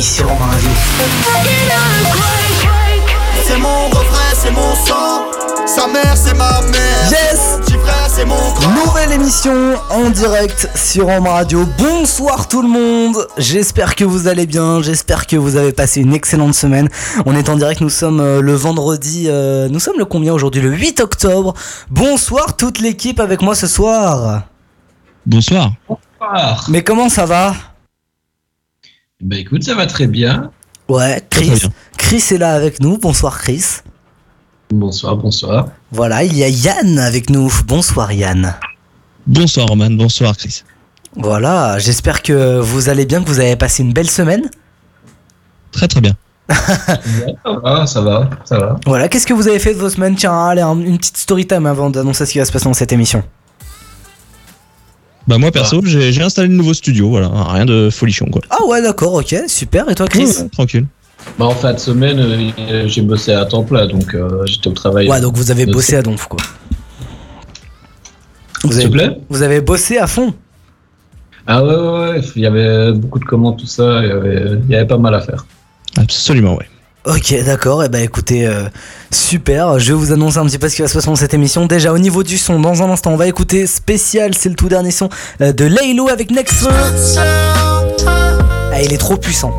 [0.00, 0.68] sur Radio.
[3.44, 5.24] C'est mon refrain, c'est mon sang.
[5.66, 7.10] Sa mère, c'est ma mère.
[7.10, 8.70] Yes Petit frère, c'est mon grand.
[8.72, 11.64] Nouvelle émission en direct sur Home Radio.
[11.78, 13.26] Bonsoir tout le monde.
[13.38, 14.82] J'espère que vous allez bien.
[14.82, 16.88] J'espère que vous avez passé une excellente semaine.
[17.26, 17.80] On est en direct.
[17.80, 19.26] Nous sommes euh, le vendredi.
[19.28, 20.60] euh, nous sommes le combien aujourd'hui?
[20.62, 21.54] Le 8 octobre.
[21.90, 24.42] Bonsoir toute l'équipe avec moi ce soir.
[25.26, 25.72] Bonsoir.
[26.68, 27.54] Mais comment ça va?
[29.20, 30.50] Bah écoute, ça va très bien.
[30.88, 31.50] Ouais, Chris.
[31.50, 31.56] bien.
[31.96, 32.98] Chris est là avec nous.
[32.98, 33.64] Bonsoir Chris.
[34.70, 35.68] Bonsoir, bonsoir.
[35.90, 37.52] Voilà, il y a Yann avec nous.
[37.66, 38.54] Bonsoir Yann.
[39.26, 40.62] Bonsoir Roman, bonsoir Chris.
[41.16, 44.48] Voilà, j'espère que vous allez bien, que vous avez passé une belle semaine.
[45.72, 46.14] Très très bien.
[46.48, 48.76] Ça va, ça va, ça va.
[48.86, 50.14] Voilà, qu'est-ce que vous avez fait de vos semaines?
[50.16, 52.72] Tiens, allez, un- une petite story time avant d'annoncer ce qui va se passer dans
[52.72, 53.22] cette émission.
[55.28, 58.40] Bah moi perso, j'ai j'ai installé le nouveau studio, voilà, rien de folichon quoi.
[58.48, 59.88] Ah ouais, d'accord, ok, super.
[59.90, 60.86] Et toi, Chris Ouais, tranquille.
[61.38, 64.72] Bah en fin de semaine, euh, j'ai bossé à temps plein, donc euh, j'étais au
[64.72, 65.06] travail.
[65.08, 66.40] Ouais, donc vous avez bossé à donf, quoi.
[68.64, 69.18] Vous S'il te avez, plaît?
[69.28, 70.32] vous avez bossé à fond
[71.46, 74.44] Ah ouais, ouais, ouais, il y avait beaucoup de commandes, tout ça, il y avait,
[74.66, 75.44] il y avait pas mal à faire.
[75.98, 76.68] Absolument, ouais.
[77.06, 77.84] Ok, d'accord.
[77.84, 78.64] Et bah écoutez, euh,
[79.10, 79.78] super.
[79.78, 81.66] Je vais vous annoncer un petit peu ce qui va se passer dans cette émission.
[81.66, 84.34] Déjà au niveau du son, dans un instant, on va écouter spécial.
[84.34, 85.08] C'est le tout dernier son
[85.40, 86.68] euh, de Laylo avec Next.
[88.06, 89.52] Ah, il est trop puissant.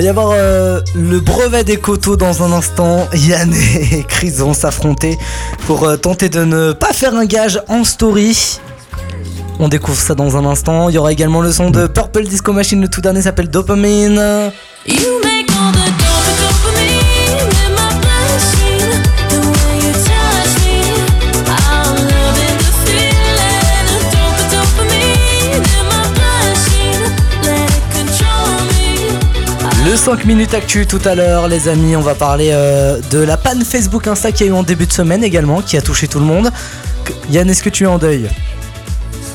[0.00, 3.06] Va y avoir euh, le brevet des coteaux dans un instant.
[3.12, 5.18] Yann et Chris vont s'affronter
[5.66, 8.60] pour euh, tenter de ne pas faire un gage en story.
[9.58, 10.88] On découvre ça dans un instant.
[10.88, 12.80] Il y aura également le son de Purple Disco Machine.
[12.80, 14.50] Le tout dernier s'appelle Dopamine.
[30.00, 31.94] 5 minutes actu tout à l'heure, les amis.
[31.94, 34.92] On va parler euh, de la panne Facebook Insta qui a eu en début de
[34.92, 36.50] semaine également, qui a touché tout le monde.
[37.30, 38.26] Yann, est-ce que tu es en deuil?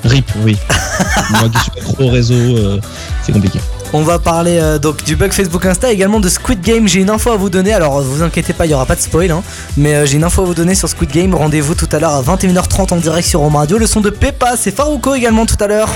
[0.03, 0.57] RIP, oui.
[1.29, 2.79] moi qui suis accro au réseau, euh,
[3.21, 3.59] c'est compliqué.
[3.93, 6.87] On va parler euh, donc du bug Facebook Insta, également de Squid Game.
[6.87, 9.01] J'ai une info à vous donner, alors vous inquiétez pas, il y aura pas de
[9.01, 9.41] spoil, hein,
[9.77, 11.33] mais euh, j'ai une info à vous donner sur Squid Game.
[11.33, 13.77] Rendez-vous tout à l'heure à 21h30 en direct sur Home Radio.
[13.77, 15.89] Le son de Pepa, c'est Farouko également tout à l'heure.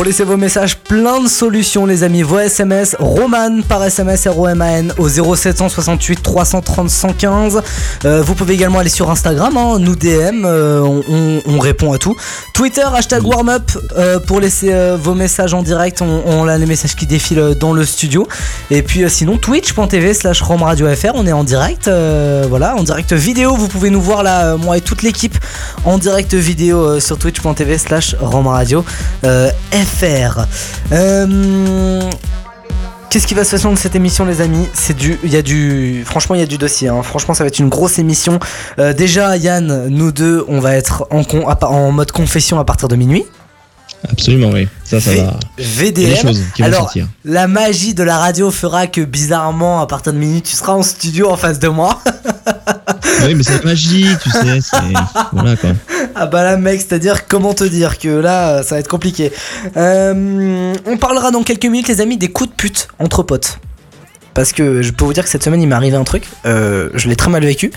[0.00, 2.22] Pour laisser vos messages, plein de solutions, les amis.
[2.22, 7.60] Vos SMS, Roman par SMS R-O-M-A-N au 0768 330 115.
[8.06, 11.92] Euh, vous pouvez également aller sur Instagram, hein, nous DM, euh, on, on- on répond
[11.92, 12.16] à tout.
[12.54, 16.00] Twitter, hashtag warmup euh, pour laisser euh, vos messages en direct.
[16.00, 18.26] On, on a les messages qui défilent dans le studio.
[18.70, 21.90] Et puis sinon, twitch.tv slash romradiofr, on est en direct.
[22.48, 23.54] voilà, en direct vidéo.
[23.54, 25.36] Vous pouvez nous voir là, moi et toute l'équipe,
[25.84, 28.82] en direct vidéo sur twitch.tv slash romradio.
[29.24, 29.50] Euh,
[29.98, 30.46] FR.
[30.92, 32.00] Euh,
[33.10, 34.68] Qu'est-ce qui va se passer dans cette émission, les amis?
[34.72, 36.88] C'est du, il y a du, franchement, il y a du dossier.
[36.88, 37.02] hein.
[37.02, 38.38] Franchement, ça va être une grosse émission.
[38.78, 42.86] Euh, déjà, Yann, nous deux, on va être en, con- en mode confession à partir
[42.86, 43.24] de minuit.
[44.08, 44.68] Absolument, oui.
[44.84, 45.34] Ça, ça V- va.
[45.58, 46.16] Il y a des VDM.
[46.22, 47.08] choses qui vont Alors, sortir.
[47.24, 50.82] la magie de la radio fera que bizarrement, à partir de minuit, tu seras en
[50.84, 52.00] studio en face de moi.
[53.26, 54.58] Oui, mais c'est tu sais.
[55.32, 55.70] Voilà quoi.
[56.14, 59.32] Ah bah là mec, c'est-à-dire comment te dire que là ça va être compliqué.
[59.76, 63.58] Euh, on parlera dans quelques minutes les amis des coups de pute entre potes.
[64.34, 66.90] Parce que je peux vous dire que cette semaine il m'est arrivé un truc, euh,
[66.94, 67.72] je l'ai très mal vécu.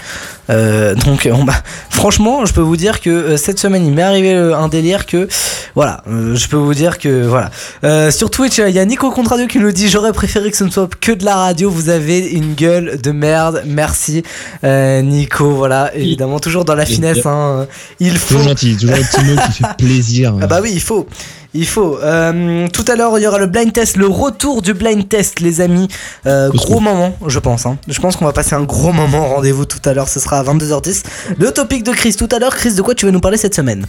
[0.50, 1.46] Euh, donc on
[1.90, 5.28] franchement je peux vous dire que euh, cette semaine il m'est arrivé un délire que
[5.74, 8.12] voilà, euh, je peux vous dire que voilà.
[8.12, 10.70] Sur Twitch il y a Nico Contradio qui nous dit j'aurais préféré que ce ne
[10.70, 14.24] soit que de la radio, vous avez une gueule de merde, merci
[14.64, 17.68] Nico, voilà évidemment toujours dans la finesse, hein,
[18.00, 18.36] il faut.
[18.36, 20.36] Toujours gentil, toujours le petit mot qui fait plaisir.
[20.42, 21.08] Ah bah oui, il faut.
[21.56, 22.00] Il faut.
[22.00, 25.40] Euh, tout à l'heure, il y aura le blind test, le retour du blind test,
[25.40, 25.88] les amis.
[26.26, 27.66] Euh, gros moment, je pense.
[27.68, 27.78] hein.
[27.88, 29.28] Je pense qu'on va passer un gros moment.
[29.36, 31.04] Rendez-vous tout à l'heure, ce sera à 22h10.
[31.38, 32.56] Le topic de Chris tout à l'heure.
[32.56, 33.86] Chris, de quoi tu veux nous parler cette semaine?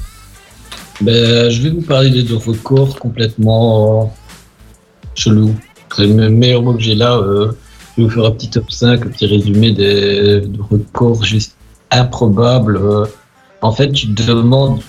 [1.01, 4.15] Ben, je vais vous parler des deux records complètement
[5.15, 5.55] chelous.
[5.97, 7.17] C'est le meilleur mot que j'ai là.
[7.17, 7.53] euh,
[7.97, 11.55] je vais vous faire un petit top 5, un petit résumé des, des records juste
[11.91, 12.77] improbables.
[12.77, 13.07] euh.
[13.63, 14.81] En fait, tu te demandes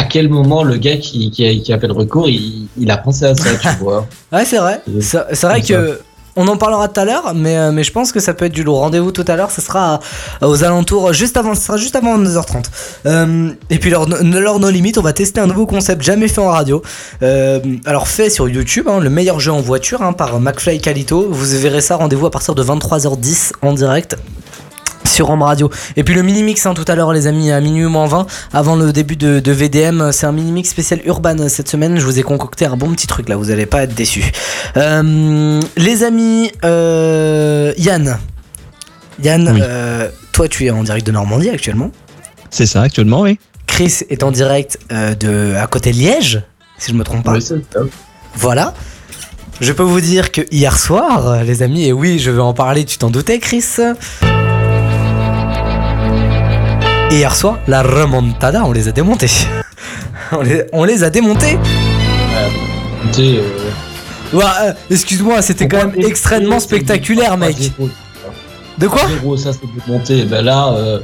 [0.00, 2.90] à quel moment le gars qui, qui, a, qui a fait le recours, il, il
[2.90, 4.06] a pensé à ça, tu vois.
[4.32, 4.80] Ouais, c'est vrai.
[4.88, 5.74] Euh, C'est vrai ça.
[5.74, 6.00] que.
[6.36, 8.52] On en parlera tout à l'heure, mais, euh, mais je pense que ça peut être
[8.52, 8.78] du lourd.
[8.78, 10.00] Rendez-vous tout à l'heure, ce sera
[10.40, 12.66] à- aux alentours, juste avant, ce sera juste avant 9h30.
[13.06, 16.40] Euh, et puis, lors, lors nos limites, on va tester un nouveau concept jamais fait
[16.40, 16.82] en radio.
[17.22, 20.78] Euh, alors, fait sur YouTube, hein, le meilleur jeu en voiture hein, par McFly et
[20.78, 21.26] Calito.
[21.28, 24.16] Vous verrez ça, rendez-vous à partir de 23h10 en direct
[25.10, 25.70] sur Rome Radio.
[25.96, 28.76] Et puis le mini-mix hein, tout à l'heure les amis à minuit moins 20 avant
[28.76, 30.12] le début de, de VDM.
[30.12, 31.98] C'est un mini-mix spécial urban cette semaine.
[31.98, 34.30] Je vous ai concocté un bon petit truc là, vous allez pas être déçus.
[34.76, 38.18] Euh, les amis, euh, Yann.
[39.22, 39.60] Yann, Oui.
[39.62, 41.90] euh, toi tu es en direct de Normandie actuellement.
[42.50, 43.38] C'est ça, actuellement, oui.
[43.66, 46.42] Chris est en direct euh, de à côté de Liège,
[46.78, 47.34] si je me trompe pas.
[47.34, 47.44] Oui.
[48.34, 48.74] Voilà.
[49.60, 52.84] Je peux vous dire que hier soir, les amis, et oui, je vais en parler,
[52.84, 53.62] tu t'en doutais, Chris.
[57.10, 59.30] Hier soir, la remontada, on les a démontés.
[60.32, 61.58] on, les, on les a démontés.
[63.12, 63.42] Sais, euh,
[64.32, 67.56] Ouais, euh, excuse-moi, c'était quand même extrêmement spectaculaire, mec.
[68.78, 70.24] De quoi 0 ça c'est monté.
[70.24, 71.00] Ben là, euh,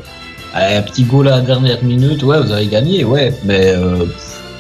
[0.55, 3.35] un petit goal à la dernière minute, ouais, vous avez gagné, ouais.
[3.44, 4.05] Mais euh,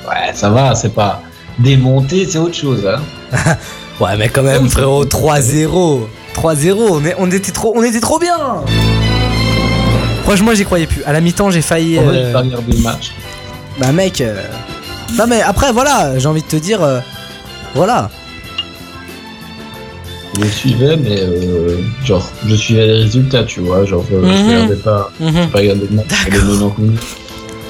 [0.08, 1.22] ouais, ça va, c'est pas
[1.60, 2.86] démonté, c'est autre chose.
[2.86, 3.54] Hein.
[3.98, 6.00] Ouais, mais quand même, frérot, 3-0.
[6.34, 8.36] 3-0, on, est- on, était trop, on était trop bien.
[10.26, 11.02] Franchement, j'y croyais plus.
[11.04, 11.98] À la mi-temps, j'ai failli.
[11.98, 13.12] Euh, pas le match.
[13.78, 14.42] Bah mec, euh,
[15.18, 16.98] non mais après voilà, j'ai envie de te dire, euh,
[17.74, 18.10] voilà.
[20.40, 23.84] Je suivais, mais euh, genre, je suivais les résultats, tu vois.
[23.84, 24.36] Genre, euh, Mhm.
[24.36, 25.10] je regardais pas,
[25.52, 27.00] pas regarder le match pour les 90 minutes.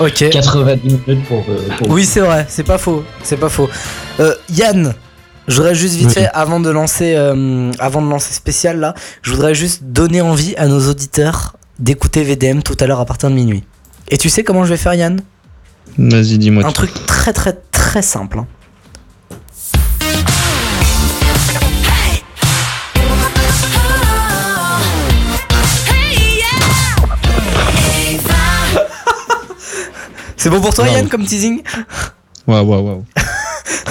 [0.01, 0.31] Ok.
[0.31, 1.45] 90 minutes pour.
[1.49, 3.69] euh, pour- Oui c'est vrai, c'est pas faux, c'est pas faux.
[4.21, 4.95] Euh, Yann,
[5.49, 6.15] je voudrais juste vite Oui.
[6.15, 10.55] fait avant de lancer, euh, avant de lancer spécial là, je voudrais juste donner envie
[10.57, 13.65] à nos auditeurs d'écouter VDM tout à l'heure à partir de minuit.
[14.09, 15.21] Et tu sais comment je vais faire Yann?
[15.99, 16.65] Vas-y, dis-moi.
[16.65, 18.39] Un truc très très très simple.
[18.41, 18.47] hein.
[30.37, 30.93] C'est bon pour toi Wow.
[30.93, 31.63] Yann comme teasing?
[32.47, 33.05] Waouh, waouh, waouh.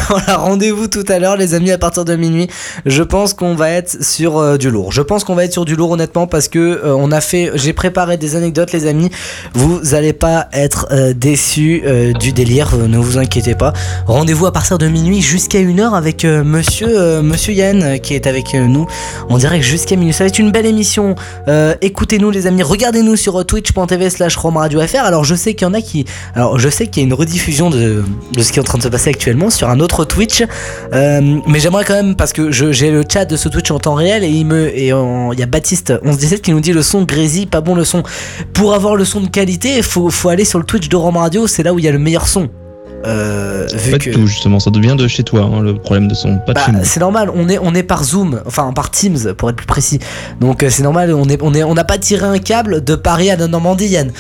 [0.10, 2.48] Voilà, rendez-vous tout à l'heure, les amis, à partir de minuit.
[2.86, 4.92] Je pense qu'on va être sur euh, du lourd.
[4.92, 7.52] Je pense qu'on va être sur du lourd, honnêtement, parce que euh, on a fait,
[7.56, 9.10] j'ai préparé des anecdotes, les amis.
[9.54, 13.74] Vous allez pas être euh, déçus euh, du délire, ne vous inquiétez pas.
[14.06, 18.88] Rendez-vous à partir de minuit jusqu'à 1h avec Monsieur, Monsieur Yann qui est avec nous.
[19.38, 20.14] Dirait que jusqu'à minuit.
[20.14, 21.16] Ça va être une belle émission.
[21.82, 22.64] Écoutez-nous, les amis.
[22.64, 25.04] Regardez-nous sur euh, twitch.tv/slash romradio.fr.
[25.04, 27.14] Alors, je sais qu'il y en a qui, alors je sais qu'il y a une
[27.14, 28.04] rediffusion de,
[28.34, 30.44] de ce qui est en train de se passer actuellement sur un autre Twitch,
[30.94, 33.94] Euh, mais j'aimerais quand même parce que j'ai le chat de ce Twitch en temps
[33.94, 37.04] réel et il me et il y a Baptiste 1117 qui nous dit le son
[37.04, 38.04] Grézy pas bon le son.
[38.54, 41.64] Pour avoir le son de qualité, faut, faut aller sur le Twitch de Radio, c'est
[41.64, 42.50] là où il y a le meilleur son.
[43.06, 44.60] Euh, vu Pas que tout, justement.
[44.60, 46.38] Ça devient de chez toi, hein, le problème de son.
[46.38, 49.56] Pas bah, c'est normal, on est, on est par Zoom, enfin par Teams pour être
[49.56, 50.00] plus précis.
[50.40, 52.96] Donc euh, c'est normal, on est, on est, on n'a pas tiré un câble de
[52.96, 54.12] Paris à la Normandie, Yann.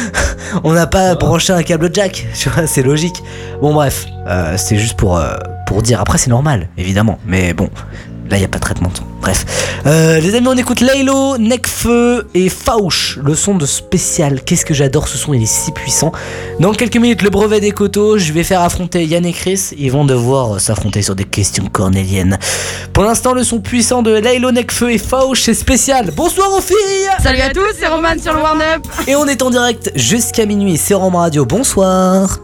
[0.64, 3.22] on n'a pas branché un câble jack, tu vois, c'est logique.
[3.60, 5.36] Bon bref, euh, c'est juste pour, euh,
[5.66, 6.00] pour dire.
[6.00, 7.68] Après c'est normal, évidemment, mais bon.
[8.30, 9.04] Là, il n'y a pas de traitement de son.
[9.20, 9.44] Bref.
[9.86, 14.42] Euh, les amis, on écoute Laylo, Necfeu et Fauch, le son de spécial.
[14.42, 16.12] Qu'est-ce que j'adore ce son, il est si puissant.
[16.60, 19.70] Dans quelques minutes, le brevet des coteaux, je vais faire affronter Yann et Chris.
[19.76, 22.38] Ils vont devoir euh, s'affronter sur des questions cornéliennes.
[22.92, 26.12] Pour l'instant, le son puissant de Laylo, Necfeu et Fauch, c'est spécial.
[26.14, 26.76] Bonsoir aux filles
[27.20, 28.86] Salut à tous, c'est Roman sur le Warn Up.
[29.08, 31.44] Et on est en direct jusqu'à minuit, c'est Rome Radio.
[31.44, 32.38] Bonsoir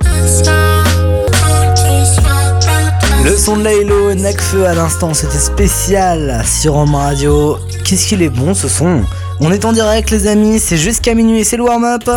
[3.26, 7.58] Le son de Laylo, Necfeu à l'instant, c'était spécial sur Rome Radio.
[7.84, 9.02] Qu'est-ce qu'il est bon ce son?
[9.40, 12.08] On est en direct les amis, c'est jusqu'à minuit, c'est le warm-up.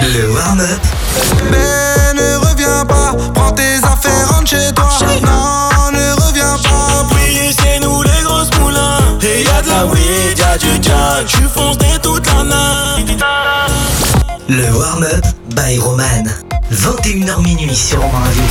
[0.00, 0.80] Le warm-up.
[1.50, 4.88] Mais ne reviens pas, prends tes affaires, rentre chez toi.
[5.22, 9.18] Non, ne reviens pas, puis c'est nous les grosses moulins.
[9.20, 12.44] Et y'a de la weed, y'a du jack, tu fonces dès toute la
[13.02, 13.18] nuit.
[14.48, 16.51] Le warm-up by Roman.
[16.72, 18.42] 21h minuit sur Rome Radio.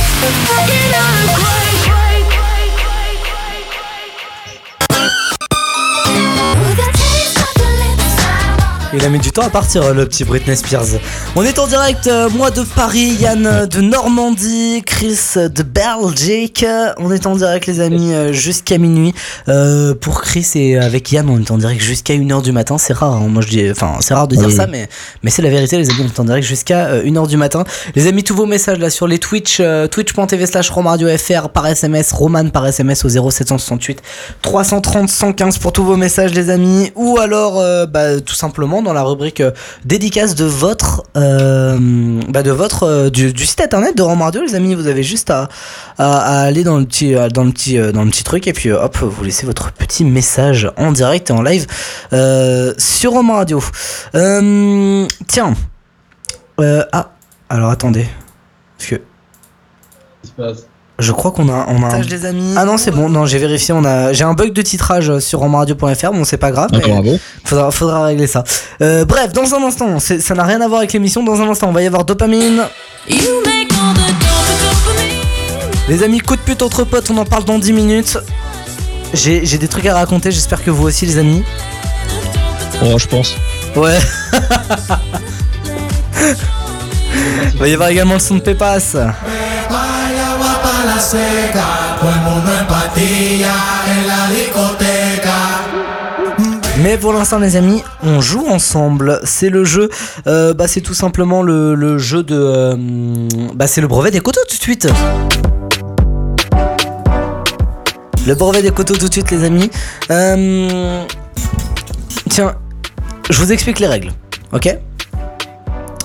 [8.94, 11.00] Il a mis du temps à partir, le petit Britney Spears.
[11.34, 16.66] On est en direct, euh, moi de Paris, Yann de Normandie, Chris de Belgique.
[16.98, 19.14] On est en direct, les amis, euh, jusqu'à minuit.
[19.48, 22.76] Euh, pour Chris et avec Yann, on est en direct jusqu'à 1h du matin.
[22.76, 23.28] C'est rare, hein.
[23.30, 24.52] moi je dis, enfin, c'est rare de dire Oui.
[24.52, 24.86] ça, mais,
[25.22, 26.00] mais c'est la vérité, les amis.
[26.02, 27.64] On est en direct jusqu'à euh, 1h du matin.
[27.94, 32.12] Les amis, tous vos messages là sur les Twitch, euh, twitch.tv slash romradiofr par SMS,
[32.12, 34.02] Roman par SMS au 0768
[34.42, 36.92] 330 115 pour tous vos messages, les amis.
[36.94, 37.54] Ou alors,
[37.88, 39.52] bah, tout simplement dans la rubrique euh,
[39.84, 44.54] dédicace de votre, euh, bah, de votre euh, du, site internet de Rome Radio, les
[44.54, 44.74] amis.
[44.74, 45.48] Vous avez juste à,
[45.98, 49.24] aller dans le petit, dans le petit, dans le petit truc et puis hop, vous
[49.24, 51.66] laissez votre petit message en direct et en live
[52.78, 53.62] sur Rome Radio.
[54.12, 55.54] Tiens,
[56.58, 57.10] ah,
[57.48, 58.06] alors attendez,
[58.78, 60.71] parce que
[61.02, 61.94] je crois qu'on a, on a.
[61.96, 62.54] un- les amis.
[62.56, 63.08] Ah non, c'est bon.
[63.08, 63.74] Non, j'ai vérifié.
[63.74, 66.12] On a, j'ai un bug de titrage euh, sur romaradio.fr.
[66.12, 66.70] Bon, c'est pas grave.
[66.72, 67.18] Mais bravo.
[67.44, 68.44] faudra, faudra régler ça.
[68.80, 71.22] Euh, bref, dans un instant, c'est- ça n'a rien à voir avec l'émission.
[71.22, 72.62] Dans un instant, on va y avoir dopamine.
[73.08, 74.16] You make all the dope
[74.62, 75.88] dopamine.
[75.88, 77.10] Les amis, coup de pute entre potes.
[77.10, 78.18] On en parle dans 10 minutes.
[79.14, 80.30] J'ai, j'ai des trucs à raconter.
[80.30, 81.42] J'espère que vous aussi, les amis.
[82.84, 83.36] Oh, je pense.
[83.76, 83.98] Ouais.
[87.54, 88.78] Il va y avoir également le son de Pépas.
[91.02, 93.54] Seca, todo el mundo en patilla
[93.86, 95.38] en la discoteca.
[96.82, 99.20] Mais pour l'instant, les amis, on joue ensemble.
[99.24, 99.90] C'est le jeu.
[100.26, 102.34] euh, bah, c'est tout simplement le, le jeu de.
[102.34, 102.76] euh,
[103.54, 104.88] bah, c'est le brevet des coteaux tout de suite.
[108.26, 109.70] Le brevet des coteaux tout de suite, les amis.
[110.10, 111.04] Euh,
[112.30, 112.54] tiens,
[113.28, 114.12] je vous explique les règles.
[114.52, 114.74] Ok?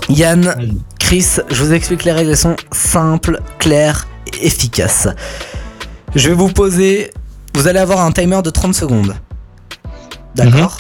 [0.10, 0.56] Yann,
[1.00, 2.32] Chris, je vous explique les règles.
[2.32, 4.08] Elles sont simples, claires
[4.42, 5.08] et efficaces.
[6.16, 7.12] Je vais vous poser.
[7.56, 9.16] Vous allez avoir un timer de 30 secondes.
[10.36, 10.78] D'accord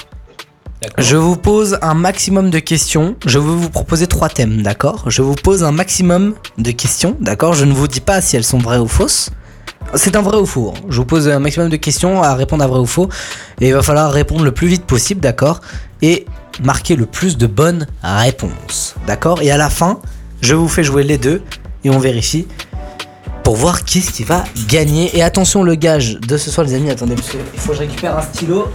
[0.97, 3.15] Je vous pose un maximum de questions.
[3.25, 5.05] Je vais vous proposer trois thèmes, d'accord?
[5.09, 7.53] Je vous pose un maximum de questions, d'accord?
[7.53, 9.31] Je ne vous dis pas si elles sont vraies ou fausses.
[9.95, 10.73] C'est un vrai ou faux.
[10.75, 10.79] hein.
[10.89, 13.09] Je vous pose un maximum de questions à répondre à vrai ou faux.
[13.61, 15.61] Et il va falloir répondre le plus vite possible, d'accord?
[16.01, 16.25] Et
[16.61, 19.41] marquer le plus de bonnes réponses, d'accord?
[19.41, 19.99] Et à la fin,
[20.41, 21.41] je vous fais jouer les deux
[21.83, 22.47] et on vérifie
[23.47, 25.17] pour voir qui est-ce qui va gagner.
[25.17, 27.79] Et attention, le gage de ce soir, les amis, attendez, parce qu'il faut que je
[27.79, 28.67] récupère un stylo.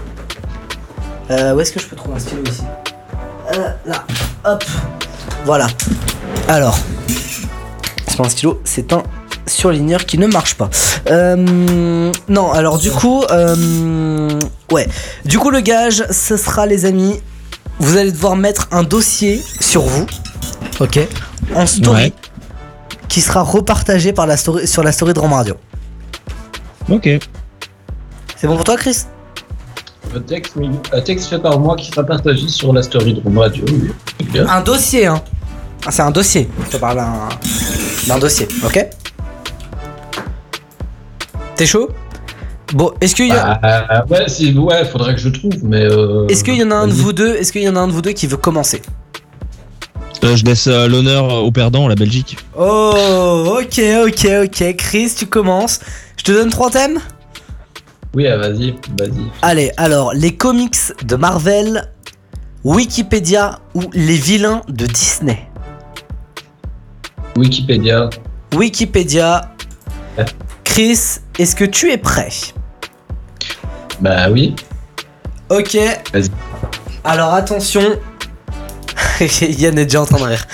[1.30, 2.62] Euh, où est-ce que je peux trouver un stylo ici?
[3.54, 4.06] Euh, Là,
[4.46, 4.64] hop,
[5.44, 5.66] voilà.
[6.48, 6.78] Alors,
[8.08, 9.02] c'est pas un stylo, c'est un
[9.46, 10.70] surligneur qui ne marche pas.
[11.10, 14.30] Euh, non, alors du coup, euh,
[14.70, 14.88] ouais.
[15.26, 17.20] Du coup, le gage, ce sera, les amis,
[17.78, 20.06] vous allez devoir mettre un dossier sur vous,
[20.80, 20.98] ok,
[21.54, 22.14] en story.
[23.12, 25.54] Qui sera repartagé par la story, sur la story de Rome Radio.
[26.88, 27.06] Ok.
[28.38, 29.04] C'est bon pour toi, Chris?
[30.16, 33.20] Un texte, mais- un texte fait par moi qui sera partagé sur la story de
[33.20, 33.66] Rome Radio.
[34.32, 34.48] bien.
[34.48, 35.22] Un dossier, hein.
[35.86, 36.48] Ah, c'est un dossier.
[36.64, 37.28] Je te parle d'un
[38.08, 38.88] d'un dossier, ok?
[41.54, 41.90] T'es chaud?
[42.72, 43.58] Bon, est-ce qu'il y a...
[43.62, 45.82] Bah, ouais, ouais, faudrait que je trouve, mais.
[45.84, 47.80] Euh, Est-ce qu'il y en a un de vous deux Est-ce qu'il y en a
[47.80, 48.80] un de vous deux qui veut commencer?
[50.24, 52.36] Euh, je laisse euh, l'honneur au perdant, la Belgique.
[52.56, 54.76] Oh, ok, ok, ok.
[54.76, 55.80] Chris, tu commences.
[56.16, 57.00] Je te donne trois thèmes
[58.14, 59.30] Oui, ah, vas-y, vas-y.
[59.42, 61.90] Allez, alors, les comics de Marvel,
[62.62, 65.48] Wikipédia ou les vilains de Disney?
[67.36, 68.10] Wikipédia.
[68.54, 69.52] Wikipédia.
[70.16, 70.26] Ouais.
[70.62, 72.30] Chris, est-ce que tu es prêt?
[74.00, 74.54] Bah oui.
[75.48, 75.76] Ok.
[76.12, 76.30] Vas-y.
[77.04, 77.98] Alors attention.
[79.58, 80.46] Yann est déjà en train de rire.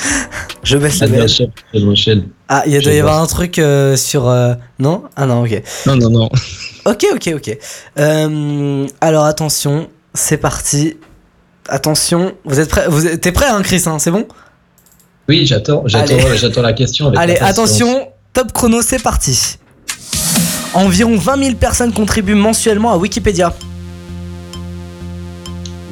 [0.63, 1.07] Je baisse Ah,
[1.75, 2.29] je l'enchaîne.
[2.49, 4.29] Ah, il doit y avoir un truc euh, sur.
[4.29, 5.05] euh, Non?
[5.17, 5.63] Ah non, ok.
[5.87, 6.29] Non, non, non.
[6.85, 7.59] Ok, ok, ok.
[7.99, 10.97] Euh, alors attention, c'est parti.
[11.69, 12.87] Attention, vous êtes prêts?
[12.89, 13.21] Vous êtes...
[13.21, 14.27] T'es prêt, hein, Chris hein, C'est bon?
[15.29, 16.37] Oui, j'attends, j'attends, Allez.
[16.39, 17.09] j'attends la question.
[17.09, 17.51] Avec Allez, impatience.
[17.59, 19.59] attention, top chrono, c'est parti.
[20.75, 23.53] Environ 20 000 personnes contribuent mensuellement à Wikipédia.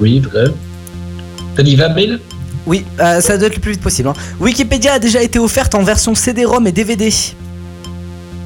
[0.00, 0.46] Oui, vrai.
[1.54, 2.12] T'as dit 20 000
[2.66, 4.08] Oui, euh, ça doit être le plus vite possible.
[4.08, 4.14] hein.
[4.40, 7.10] Wikipédia a déjà été offerte en version CD-ROM et DVD.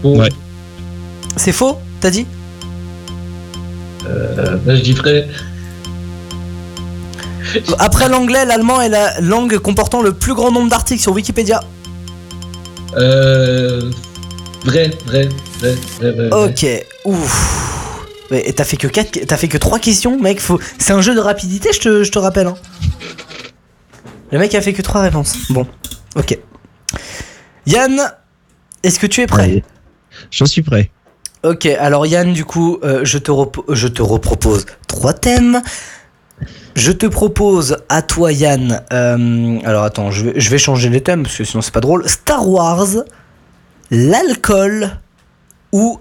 [0.03, 0.29] Bon, Ouais.
[1.37, 2.27] C'est faux T'as dit?
[4.07, 5.29] Euh, bah, je dis vrai.
[7.79, 11.62] Après l'anglais, l'allemand est la langue comportant le plus grand nombre d'articles sur Wikipédia.
[12.97, 13.91] Euh,
[14.65, 15.29] vrai, vrai,
[15.61, 16.45] vrai, vrai, vrai.
[16.45, 16.67] Ok,
[17.05, 18.07] ouf.
[18.31, 20.41] Mais et t'as fait que quatre, t'as fait que trois questions, mec.
[20.41, 20.61] Faut...
[20.79, 22.47] C'est un jeu de rapidité, je te, je te rappelle.
[22.49, 22.55] hein.
[24.32, 25.50] Le mec a fait que trois réponses.
[25.50, 25.66] Bon,
[26.16, 26.38] ok.
[27.66, 28.00] Yann,
[28.82, 29.64] est-ce que tu es prêt Allez.
[30.30, 30.90] Je suis prêt.
[31.42, 33.32] Ok, alors Yann, du coup, euh, je, te
[33.70, 35.62] je te repropose trois thèmes.
[36.76, 38.82] Je te propose à toi, Yann.
[38.92, 41.80] euh, alors attends, je vais, je vais changer les thèmes parce que sinon c'est pas
[41.80, 42.08] drôle.
[42.08, 42.87] Star Wars,
[43.90, 44.90] l'alcool
[45.72, 45.99] ou,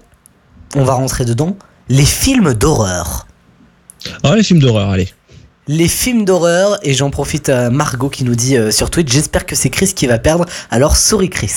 [0.76, 1.56] on va rentrer dedans,
[1.88, 3.26] les films d'horreur.
[4.22, 5.12] Ah, les films d'horreur, allez.
[5.68, 9.46] Les films d'horreur, et j'en profite à Margot qui nous dit euh, sur Twitch, j'espère
[9.46, 11.52] que c'est Chris qui va perdre, alors sorry Chris.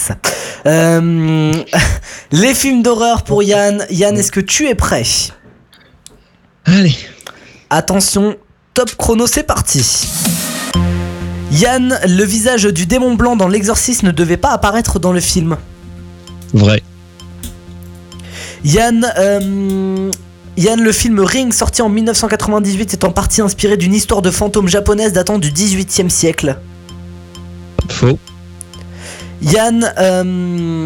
[0.65, 1.53] Euh,
[2.31, 3.86] les films d'horreur pour Yann.
[3.89, 5.03] Yann, est-ce que tu es prêt?
[6.65, 6.95] Allez.
[7.69, 8.36] Attention,
[8.74, 10.07] top chrono, c'est parti.
[11.51, 15.57] Yann, le visage du démon blanc dans l'exorcisme ne devait pas apparaître dans le film.
[16.53, 16.83] Vrai.
[18.63, 20.12] Yann, euh,
[20.57, 24.67] Yann, le film Ring, sorti en 1998, est en partie inspiré d'une histoire de fantôme
[24.67, 26.57] japonaise datant du 18e siècle.
[27.89, 28.19] Faux.
[29.41, 30.86] Yann, euh,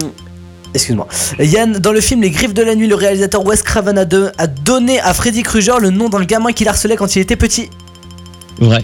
[0.74, 1.08] excuse-moi.
[1.40, 4.32] Yann, dans le film Les Griffes de la Nuit, le réalisateur Wes Craven a, de-
[4.38, 7.70] a donné à Freddy Krueger le nom d'un gamin qu'il harcelait quand il était petit.
[8.60, 8.84] Vrai.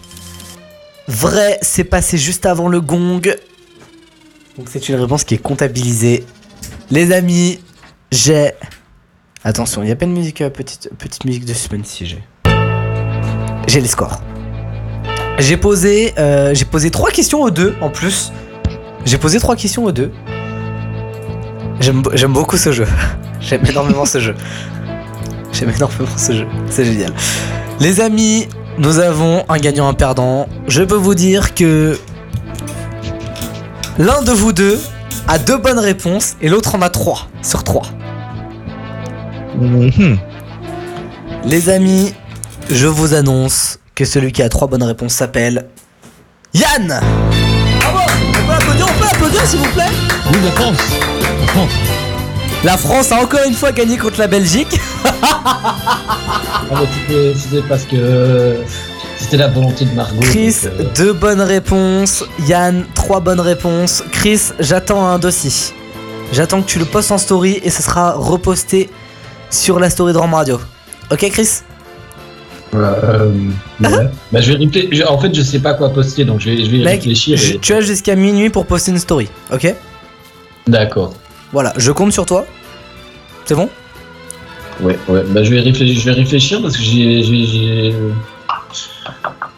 [1.08, 3.22] Vrai, c'est passé juste avant le gong.
[4.58, 6.26] Donc c'est une réponse qui est comptabilisée.
[6.92, 7.60] Les amis,
[8.12, 8.52] j'ai...
[9.46, 12.24] Attention, il n'y a pas de musique, euh, petite, musique de suspense si j'ai.
[13.68, 14.22] J'ai les scores.
[15.38, 18.32] J'ai posé, euh, j'ai posé trois questions aux deux en plus.
[19.04, 20.14] J'ai posé trois questions aux deux.
[21.82, 22.88] J'aime, j'aime beaucoup ce jeu.
[23.42, 24.36] J'aime énormément ce jeu.
[25.52, 26.48] J'aime énormément ce jeu.
[26.70, 27.12] C'est génial.
[27.82, 28.48] Les amis,
[28.78, 30.48] nous avons un gagnant, un perdant.
[30.70, 32.00] Je peux vous dire que
[33.98, 34.80] l'un de vous deux
[35.28, 37.88] a deux bonnes réponses et l'autre en a trois sur trois.
[39.56, 40.18] Mhm.
[41.46, 42.14] Les amis,
[42.70, 45.68] je vous annonce que celui qui a trois bonnes réponses s'appelle
[46.54, 47.00] Yann
[47.80, 49.90] Bravo On peut applaudir, on peut applaudir s'il vous plaît
[50.32, 50.78] Oui, la France.
[51.42, 51.72] La France.
[52.64, 54.80] La France a encore une fois gagné contre la Belgique.
[55.06, 58.58] Ah, bah, c'était- C'était parce que
[59.20, 60.22] c'était la volonté de Margot.
[60.22, 62.24] Chris, euh, deux bonnes réponses.
[62.48, 64.04] Yann, trois bonnes réponses.
[64.12, 65.52] Chris, j'attends un dossier.
[66.32, 68.90] J'attends que tu le postes en story et ce sera reposté
[69.54, 70.60] sur la story de Rome Radio.
[71.12, 71.62] Ok, Chris
[72.76, 73.30] euh,
[73.82, 73.90] ouais.
[74.32, 75.04] bah, je vais.
[75.04, 77.40] En fait, je sais pas quoi poster, donc je vais, je vais y Mec, réfléchir.
[77.40, 79.28] et- tu as jusqu'à minuit pour poster une story.
[79.54, 79.72] Ok
[80.66, 81.14] D'accord.
[81.52, 82.46] Voilà, je compte sur toi.
[83.46, 83.70] C'est bon
[84.82, 85.22] Ouais, ouais.
[85.30, 87.94] Bah, je vais réfléchir, je vais réfléchir parce que j'ai-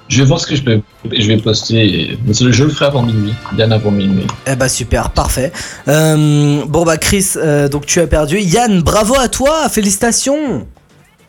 [0.07, 0.81] Je vais voir ce que je peux.
[1.11, 2.17] Je vais poster.
[2.31, 4.27] Je le ferai avant minuit, bien avant minuit.
[4.45, 5.51] Eh bah super, parfait.
[5.87, 8.39] Euh, bon bah Chris, euh, donc tu as perdu.
[8.39, 10.67] Yann, bravo à toi, félicitations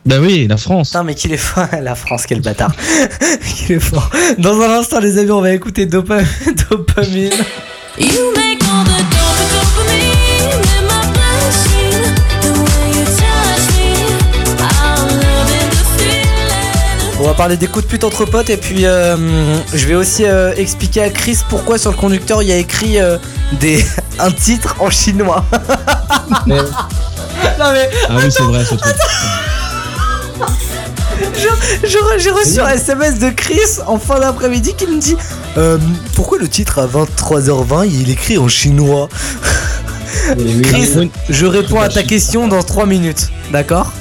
[0.05, 0.89] Bah oui, la France.
[0.89, 2.71] Putain mais qu'il est fort, la France, quel bâtard.
[3.55, 4.11] qu'il est fort.
[4.37, 6.23] Dans un instant les amis, on va écouter Dopa-
[6.69, 7.31] Dopamine.
[7.99, 8.96] You make all the
[17.37, 19.15] parler des coups de pute entre potes et puis euh,
[19.73, 22.99] je vais aussi euh, expliquer à Chris pourquoi sur le conducteur il y a écrit
[22.99, 23.17] euh,
[23.59, 23.85] des,
[24.19, 25.45] un titre en chinois.
[26.47, 26.55] Mais-
[27.59, 28.95] non mais Ah oui, c'est vrai ce truc.
[31.83, 35.15] j'ai reçu un SMS de Chris en fin d'après-midi qui me dit
[35.57, 35.77] euh,
[36.15, 39.09] pourquoi le titre à 23h20 il est écrit en chinois
[40.63, 43.91] Chris, je réponds à ta question dans 3 minutes, d'accord?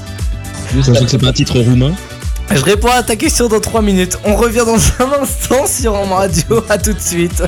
[0.75, 1.93] Je sais que c'est pas un titre roumain.
[2.51, 4.19] Je réponds à ta question dans 3 minutes.
[4.25, 6.65] On revient dans un instant sur Home Radio.
[6.69, 7.43] À tout de suite.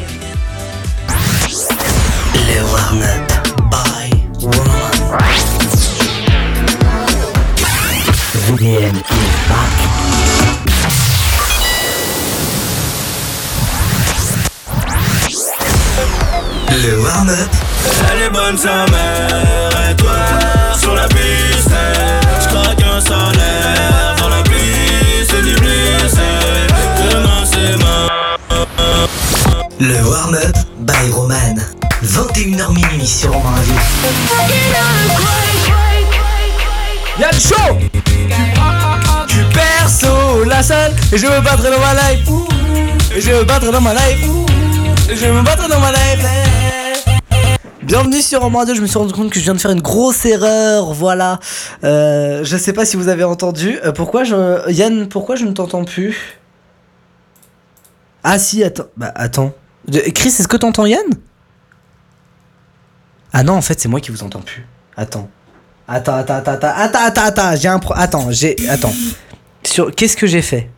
[2.34, 3.32] Le warm-up
[3.70, 4.90] by Roman.
[8.48, 9.02] VDM is
[9.48, 9.88] back.
[16.70, 17.48] Le warm-up
[18.12, 20.12] Elle est bonne sa mère et toi
[20.78, 21.70] sur la piste
[22.40, 23.57] Je craque un salaire
[29.80, 31.54] Le warm-up by Roman.
[32.02, 33.74] 21h minuit sur Roman Radio.
[37.20, 37.76] Yann Show
[39.28, 42.28] Tu perso la salle et je me battrai dans ma life
[43.14, 44.26] Et je me battrai dans ma life
[45.14, 46.26] je me battrai dans ma life
[47.82, 49.80] Bienvenue sur Roman Radio, je me suis rendu compte que je viens de faire une
[49.80, 51.38] grosse erreur, voilà.
[51.84, 53.78] Euh, je sais pas si vous avez entendu.
[53.82, 54.70] Euh, pourquoi je...
[54.70, 56.38] Yann, pourquoi je ne t'entends plus?
[58.22, 58.84] Ah si, attends.
[58.96, 59.54] Bah attends.
[60.14, 61.04] Chris, est-ce que t'entends Yann?
[63.32, 64.66] Ah non, en fait, c'est moi qui vous entends plus.
[64.96, 65.28] Attends.
[65.86, 67.94] Attends, attends, attends, attends, attends, attends, attends, j'ai un pro...
[67.96, 68.56] Attends, j'ai...
[68.68, 68.92] Attends.
[69.64, 69.94] Sur...
[69.94, 70.70] Qu'est-ce que j'ai fait?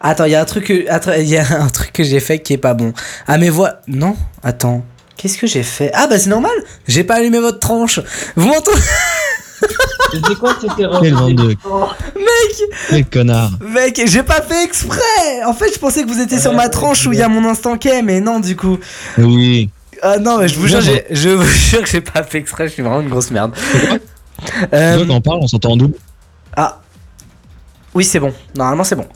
[0.00, 1.18] Attends, il y a un truc que...
[1.20, 2.92] Il y a un truc que j'ai fait qui est pas bon.
[3.26, 3.80] Ah, mais voix...
[3.86, 4.82] Non, attends.
[5.16, 5.90] Qu'est-ce que j'ai fait?
[5.92, 6.52] Ah bah c'est normal
[6.88, 8.00] J'ai pas allumé votre tranche
[8.36, 8.80] Vous m'entendez?
[10.12, 11.48] C'était quoi cette erreur Quel vendeur.
[12.16, 13.50] Mec Quel connard.
[13.60, 17.06] Mec, j'ai pas fait exprès En fait, je pensais que vous étiez sur ma tranche
[17.06, 18.78] où il y a mon instant K, mais non, du coup.
[19.18, 19.70] Oui.
[20.02, 22.68] Ah non, mais je vous jure, j'ai- je vous jure que j'ai pas fait exprès,
[22.68, 23.52] je suis vraiment une grosse merde.
[24.72, 25.94] Euh, Toi, quand on parle, on s'entend en double.
[26.56, 26.80] ah.
[27.94, 28.32] Oui, c'est bon.
[28.56, 29.06] Normalement, c'est bon.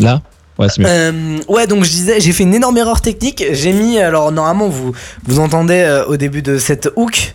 [0.00, 0.20] Là
[0.58, 0.88] Ouais, c'est mieux.
[0.88, 3.42] Euh, ouais, donc je disais, j'ai fait une énorme erreur technique.
[3.52, 4.92] J'ai mis, alors normalement, vous,
[5.24, 7.34] vous entendez euh, au début de cette hook.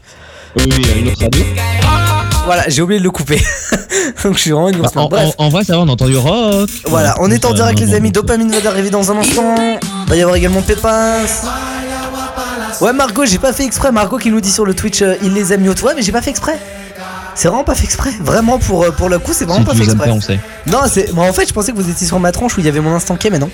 [0.57, 1.43] Oui, oui, une autre radio.
[2.45, 3.41] Voilà, j'ai oublié de le couper.
[4.23, 5.07] Donc je suis vraiment une Bah, grosse en.
[5.09, 5.33] Bref.
[5.37, 6.69] en- en vrai, ça va, on a entendu rock.
[6.87, 8.11] Voilà, on est en direct les amis.
[8.11, 9.55] Dopamine va arriver dans un instant.
[10.07, 11.17] Va y avoir également Pépas.
[12.81, 13.91] Ouais Margot, j'ai pas fait exprès.
[13.91, 16.01] Margot qui nous dit sur le Twitch, euh, il les a mis au toit, mais
[16.01, 16.59] j'ai pas fait exprès.
[17.33, 18.11] C'est vraiment pas fait exprès.
[18.21, 20.07] Vraiment pour, euh, pour le coup, c'est vraiment Si pas fait exprès.
[20.09, 20.39] pas, on sait.
[20.67, 21.13] Non, c'est.
[21.13, 22.79] Bon, en fait, je pensais que vous étiez sur ma tranche où il y avait
[22.81, 23.49] mon instant K, mais non.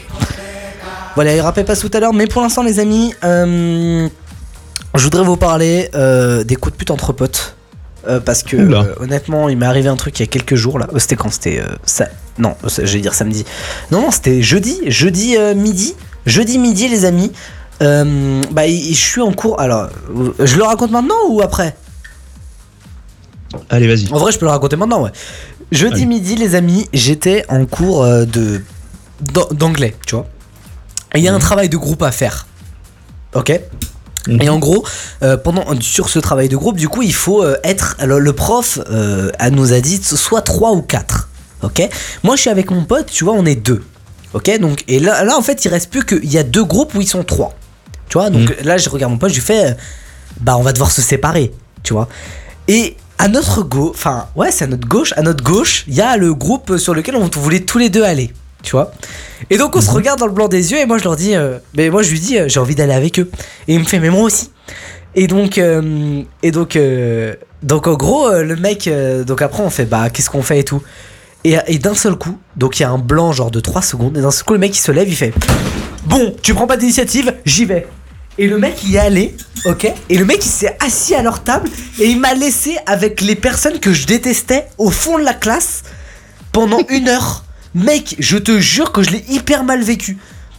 [1.16, 4.08] Voilà, il rappelait pas tout à l'heure, mais pour l'instant, les amis, euh,
[4.96, 7.56] je voudrais vous parler euh, des coups de pute entre potes.
[8.08, 10.80] Euh, parce que euh, honnêtement, il m'est arrivé un truc il y a quelques jours
[10.80, 10.88] là.
[10.94, 11.30] Euh, C'était quand?
[11.32, 12.08] C'était euh, ça.
[12.40, 13.46] Non, j'allais dire samedi.
[13.92, 15.94] Non, non, c'était jeudi, jeudi midi,
[16.26, 17.32] jeudi midi, les amis.
[17.80, 19.60] Bah, je suis en cours.
[19.60, 19.90] Alors,
[20.40, 21.76] je le raconte maintenant ou après?
[23.70, 24.12] Allez, vas-y.
[24.12, 25.12] en vrai, je peux le raconter maintenant, ouais.
[25.72, 26.06] Jeudi Allez.
[26.06, 28.62] midi, les amis, j'étais en cours de
[29.20, 30.26] d'an- d'anglais, tu vois.
[31.14, 32.48] Et il y a un travail de groupe à faire.
[33.36, 33.50] Ok?
[33.50, 33.60] Mhm.
[34.28, 34.86] Et en gros,
[35.24, 37.96] euh, pendant sur ce travail de groupe, du coup, il faut euh, être.
[38.00, 41.30] Alors, le prof euh, nous a dit soit 3 ou 4.
[41.64, 41.90] Ok?
[42.24, 43.84] Moi, je suis avec mon pote, tu vois, on est deux.
[44.34, 44.60] Ok?
[44.60, 47.02] Donc, et là, là, en fait, il reste plus qu'il y a deux groupes où
[47.02, 47.56] ils sont trois.
[48.10, 48.30] Tu vois?
[48.30, 49.76] Donc là, je regarde mon pote, je lui fais.
[50.40, 51.52] bah, on va devoir se séparer,
[51.84, 52.10] tu vois?
[52.68, 56.02] Et à notre gauche, enfin, ouais, c'est à notre gauche, à notre gauche, il y
[56.02, 58.92] a le groupe sur lequel on voulait tous les deux aller, tu vois.
[59.50, 61.36] Et donc on se regarde dans le blanc des yeux et moi je leur dis,
[61.36, 63.30] euh, mais moi je lui dis, euh, j'ai envie d'aller avec eux.
[63.68, 64.52] Et il me fait, mais moi aussi.
[65.16, 68.90] Et donc, euh, et donc, euh, donc en gros, le mec,
[69.26, 70.82] donc après on fait, bah qu'est-ce qu'on fait et tout.
[71.44, 74.18] Et, et d'un seul coup, donc il y a un blanc genre de 3 secondes,
[74.18, 75.34] et d'un seul coup le mec il se lève, il fait,
[76.06, 77.88] bon, tu prends pas d'initiative, j'y vais.
[78.38, 81.44] Et le mec y est allé, ok Et le mec il s'est assis à leur
[81.44, 81.70] table
[82.00, 85.84] et il m'a laissé avec les personnes que je détestais au fond de la classe
[86.52, 87.44] pendant une heure.
[87.74, 90.18] Mec, je te jure que je l'ai hyper mal vécu.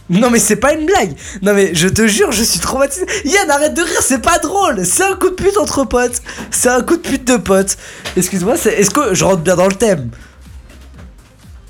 [0.09, 1.13] Non mais c'est pas une blague.
[1.41, 3.05] Non mais je te jure, je suis traumatisé.
[3.25, 4.85] Yann, arrête de rire, c'est pas drôle.
[4.85, 6.21] C'est un coup de pute entre potes.
[6.51, 7.77] C'est un coup de pute de potes.
[8.17, 10.09] Excuse-moi, c'est- est-ce que je rentre bien dans le thème?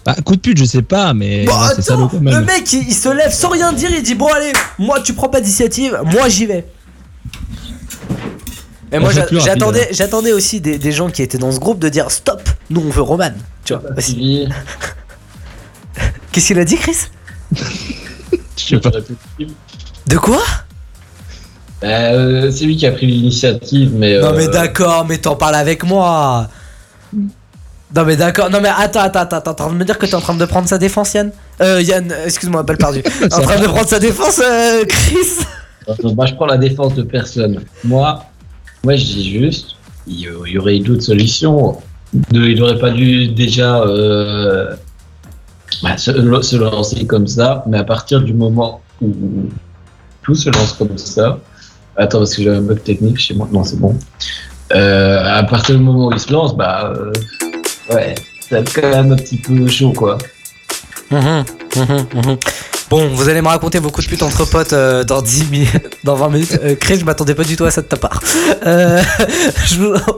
[0.05, 2.41] Bah, coup de pute, je sais pas, mais Bon, ouais, c'est attends, salaud quand le
[2.41, 5.29] mec il, il se lève sans rien dire, il dit bon allez, moi tu prends
[5.29, 6.65] pas d'initiative, moi j'y vais.
[8.91, 11.79] Et moi j'a- rapide, j'attendais, j'attendais aussi des, des gens qui étaient dans ce groupe
[11.79, 13.31] de dire stop, nous on veut Roman.
[13.63, 13.83] Tu vois.
[13.95, 14.49] vas-y.
[16.33, 16.97] Qu'est-ce qu'il a dit Chris?
[18.57, 18.89] Je sais pas.
[20.07, 20.41] De quoi?
[21.83, 24.19] Euh, c'est lui qui a pris l'initiative, mais.
[24.19, 26.47] Non mais euh, d'accord, mais t'en parles avec moi.
[27.95, 29.99] Non mais d'accord, non mais attends, attends, attends, attends, t'es en train de me dire
[29.99, 31.31] que t'es en train de prendre sa défense Yann?
[31.61, 33.03] Euh Yann, excuse-moi, balle perdue.
[33.31, 35.45] en train de prendre sa défense euh, Chris?
[36.15, 37.59] Moi, je prends la défense de personne.
[37.83, 38.25] Moi,
[38.83, 39.75] moi je dis juste,
[40.07, 41.77] il y aurait eu d'autres solutions.
[42.13, 44.75] De, il aurait pas dû déjà euh,
[45.81, 49.13] bah, se, lancer comme ça, mais à partir du moment où
[50.21, 51.39] tout se lance comme ça.
[51.95, 53.47] Attends, parce que j'ai un bug technique chez moi.
[53.51, 53.95] Non, c'est bon.
[54.73, 56.93] Euh, à partir du moment où il se lance, bah.
[56.95, 57.11] euh,
[57.93, 60.17] ouais, c'est quand même un petit peu chaud, quoi.
[61.11, 62.37] Mhm, mhm, mhm.
[62.93, 65.97] Bon, vous allez me raconter vos coups de pute entre potes euh, dans 10 minutes,
[66.03, 66.59] dans 20 minutes.
[66.63, 68.21] Euh, Chris, je m'attendais pas du tout à ça de ta part.
[68.67, 69.01] Euh,
[69.65, 69.77] je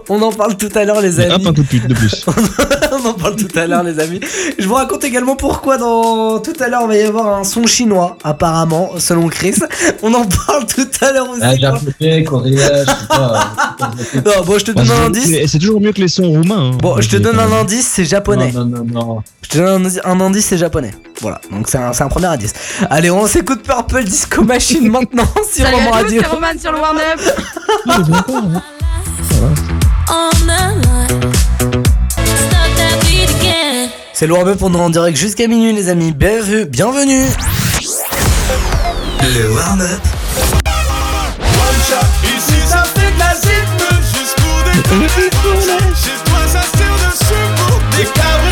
[0.09, 1.47] on en parle tout à l'heure, les Hop, amis.
[1.47, 2.25] un coup de pute de plus.
[2.91, 4.19] on en parle tout à l'heure, les amis.
[4.59, 7.65] Je vous raconte également pourquoi dans tout à l'heure il va y avoir un son
[7.65, 9.55] chinois, apparemment, selon Chris.
[10.03, 11.39] On en parle tout à l'heure aussi.
[11.43, 13.55] Ah, japonais, coréen, je sais pas.
[14.15, 15.49] non, bon, je te donne un indice.
[15.49, 16.71] C'est toujours mieux que les sons roumains.
[16.73, 16.77] hein.
[16.81, 18.51] Bon, je te donne un indice, c'est japonais.
[18.51, 19.23] Non, non, non, non.
[19.43, 20.91] Je te donne un indice- un indice, c'est japonais.
[21.21, 22.51] Voilà, donc c'est un, c'est un premier indice.
[22.89, 26.21] Allez, on s'écoute Purple Disco Machine maintenant sur Roman Radio.
[26.21, 28.62] c'est Roman sur le Warn Up.
[34.13, 36.13] C'est le warm-up, on est en direct jusqu'à minuit, les amis.
[36.13, 37.25] Bienvenue, bienvenue.
[39.23, 39.99] Le warm-up.
[42.23, 43.67] Ici ça fait de la zip
[44.13, 48.44] jusqu'au décollé Chez toi ça tire dessus pour des cabriolets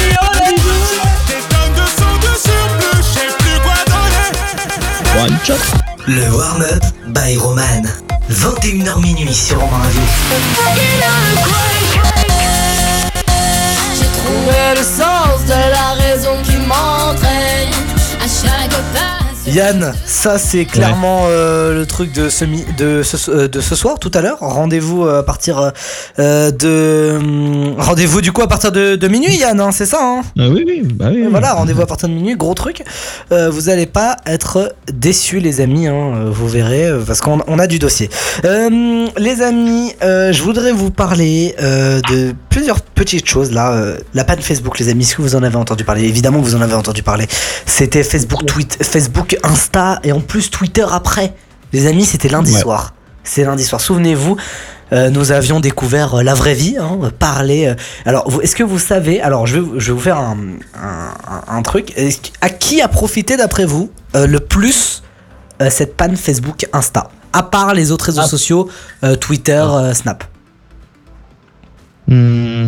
[5.15, 5.60] One shot.
[6.08, 7.84] Le warm-up by Roman.
[8.32, 10.02] 21h minuit sur Roman Radio.
[13.95, 16.02] J'ai trouvé le sens de la
[19.53, 23.75] Yann, ça c'est clairement euh, le truc de ce, mi- de, ce, euh, de ce
[23.75, 24.37] soir, tout à l'heure.
[24.39, 25.71] Rendez-vous euh, à partir
[26.19, 27.17] euh, de.
[27.17, 30.21] hum, Rendez-vous du coup à partir de, de minuit, Yann, hein, c'est ça hein?
[30.39, 31.25] Ah oui, oui, bah oui.
[31.29, 32.83] Voilà, rendez-vous à partir de minuit, gros truc.
[33.31, 37.67] Euh, vous allez pas être déçus, les amis, hein, vous verrez, parce qu'on on a
[37.67, 38.09] du dossier.
[38.43, 43.93] Les amis, je voudrais vous parler de plusieurs petites choses là.
[44.13, 46.03] La panne Facebook, les amis, est-ce que vous en avez entendu parler?
[46.05, 47.27] Évidemment, vous en avez entendu parler.
[47.65, 51.34] C'était Facebook, tweet, Facebook, Insta et en plus Twitter après.
[51.73, 52.60] Les amis, c'était lundi Ouais.
[52.62, 52.93] soir.
[53.23, 53.82] C'est lundi soir.
[53.82, 54.38] Souvenez-vous.
[54.91, 57.65] euh, nous avions découvert euh, la vraie vie, hein, parler.
[57.65, 57.73] euh,
[58.06, 60.38] alors, vous- est-ce que vous savez Alors, je vais, vous- je vais vous faire un,
[60.75, 61.93] un- un- un truc.
[62.41, 65.01] À qui a profité, d'après vous, euh, le plus
[65.62, 67.10] euh, cette panne Facebook, Insta?
[67.32, 68.27] À part les autres réseaux Ah.
[68.27, 68.69] sociaux,
[69.03, 70.25] euh, Twitter, euh, Snap.
[72.08, 72.67] Hmm,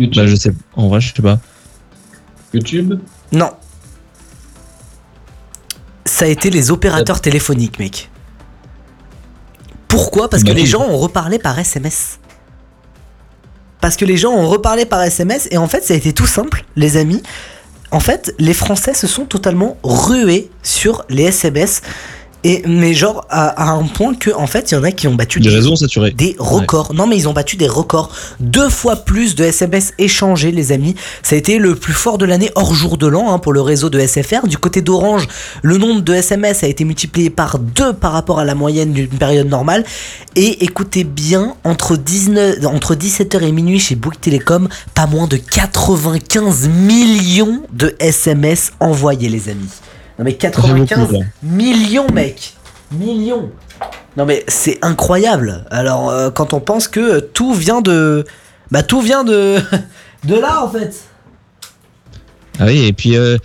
[0.00, 0.24] YouTube.
[0.24, 0.52] bah, je sais.
[0.74, 1.38] En vrai, je sais pas.
[2.52, 2.98] YouTube.
[3.30, 3.50] Non.
[6.14, 8.08] Ça a été les opérateurs téléphoniques, mec.
[9.88, 10.30] Pourquoi?
[10.30, 12.20] Parce que les gens ont reparlé par SMS.
[13.80, 16.28] Parce que les gens ont reparlé par SMS et en fait ça a été tout
[16.28, 17.20] simple, les amis.
[17.90, 21.82] En fait, les Français se sont totalement rués sur les SMS.
[22.44, 25.08] Et, mais genre à, à un point que en fait il y en a qui
[25.08, 26.10] ont battu des- réseaux saturés.
[26.10, 26.92] des records.
[26.94, 28.10] Non, mais ils ont battu des records.
[28.38, 30.94] Deux fois plus de SMS échangés, les amis.
[31.22, 33.62] Ça a été le plus fort de l'année hors jour de l'an hein, pour le
[33.62, 34.46] réseau de SFR.
[34.46, 35.26] Du côté d'Orange,
[35.62, 39.08] le nombre de SMS a été multiplié par deux par rapport à la moyenne d'une
[39.08, 39.82] période normale.
[40.36, 45.38] Et écoutez bien, entre, 19, entre 17h et minuit chez Bouygues Télécom, pas moins de
[45.38, 49.68] 95 millions de SMS envoyés, les amis.
[50.18, 51.26] Non, mais fait 95 beaucoup, là.
[51.42, 52.54] millions, mec.
[52.92, 53.50] Millions.
[54.16, 55.64] Non mais c'est incroyable.
[55.72, 58.24] Alors euh, quand on pense que euh, tout vient de
[58.70, 59.56] bah tout vient de
[60.24, 60.94] de là en fait.
[62.60, 63.36] Ah oui, et puis euh,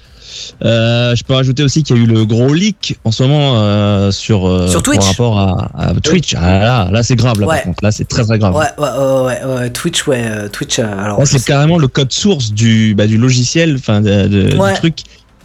[0.63, 3.53] euh, je peux rajouter aussi qu'il y a eu le gros leak en ce moment
[3.55, 4.99] euh, sur, euh, Sur Twitch.
[4.99, 6.35] par rapport à, à Twitch.
[6.37, 7.55] Ah là, là c'est grave là Ouais.
[7.55, 7.83] par contre.
[7.83, 8.53] Là c'est très très grave.
[8.55, 12.51] Ouais ouais ouais ouais, ouais, Twitch ouais euh, Twitch alors c'est carrément le code source
[12.53, 14.73] du, bah, du logiciel, enfin de- de- Ouais.
[14.73, 14.99] du truc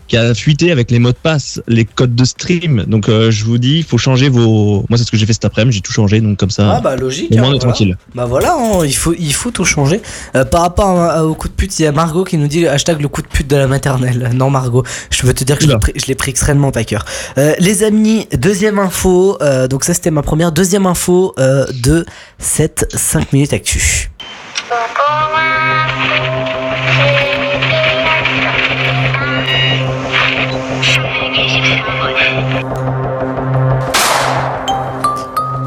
[0.08, 2.84] qui a fuité avec les mots de passe, les codes de stream.
[2.86, 4.84] Donc euh, je vous dis, il faut changer vos.
[4.88, 6.74] Moi c'est ce que j'ai fait cet après-midi, j'ai tout changé donc comme ça.
[6.76, 7.30] ah bah logique.
[7.32, 7.72] au hein, moins on est voilà.
[7.72, 7.96] tranquille.
[8.14, 10.00] Bah voilà, hein, il faut il faut tout changer.
[10.36, 12.60] Euh, par rapport à- au coup de pute, il y a Margot qui nous dit
[12.60, 14.30] le hashtag le coup de pute de la maternelle.
[14.34, 15.80] Non Margot, je veux te dire que je l'ai Oula.
[15.80, 17.04] pris, je l'ai pris extrêmement à cœur.
[17.38, 19.38] Euh, les amis, deuxième info.
[19.42, 20.52] euh, donc ça c'était ma première.
[20.52, 22.04] Deuxième info euh, de
[22.38, 24.10] cette 5 minutes actu.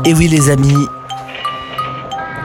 [0.06, 0.88] Et oui les amis.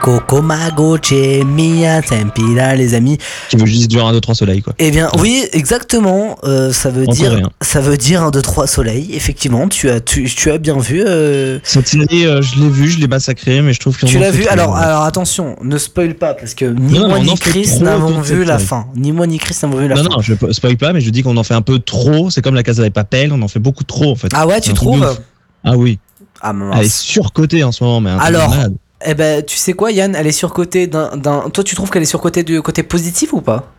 [0.03, 0.97] Coco Mago
[1.45, 3.17] Mia Tempira les amis.
[3.49, 4.73] Qui veut juste dire un 2 3 soleil quoi.
[4.77, 6.37] Eh bien oui exactement.
[6.43, 7.49] euh, ça veut En dire coréen.
[7.61, 9.11] ça veut dire un 2 3 soleil.
[9.15, 11.01] Effectivement tu as tu, tu as bien vu.
[11.07, 14.31] euh, Cette euh, je l'ai vu, je l'ai massacré, mais je trouve que tu l'as
[14.31, 17.77] vu alors alors attention ne spoil pas parce que ni Non, non, moi ni Chris
[17.79, 18.87] n'avons vu la fin.
[18.97, 20.09] Ni moi ni Chris n'avons vu la Non, fin.
[20.09, 22.29] non, je spoil pas, mais je dis qu'on en fait un peu trop.
[22.29, 24.27] C'est comme la Casa des Papel, on en fait beaucoup trop en fait.
[24.33, 25.17] Ah ouais tu trouves.
[25.63, 25.97] Ah oui,
[26.41, 26.75] Ah mince.
[26.77, 28.73] elle est surcotée en ce moment, mais Alors, malade.
[29.05, 31.49] Eh ben, tu sais quoi, Yann, elle est surcotée d'un, d'un.
[31.49, 33.72] Toi, tu trouves qu'elle est surcotée du côté positif ou pas?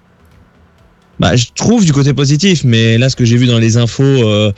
[1.20, 4.03] Bah, je trouve du côté positif, mais là, ce que j'ai vu dans les infos,
[4.03, 4.53] euh,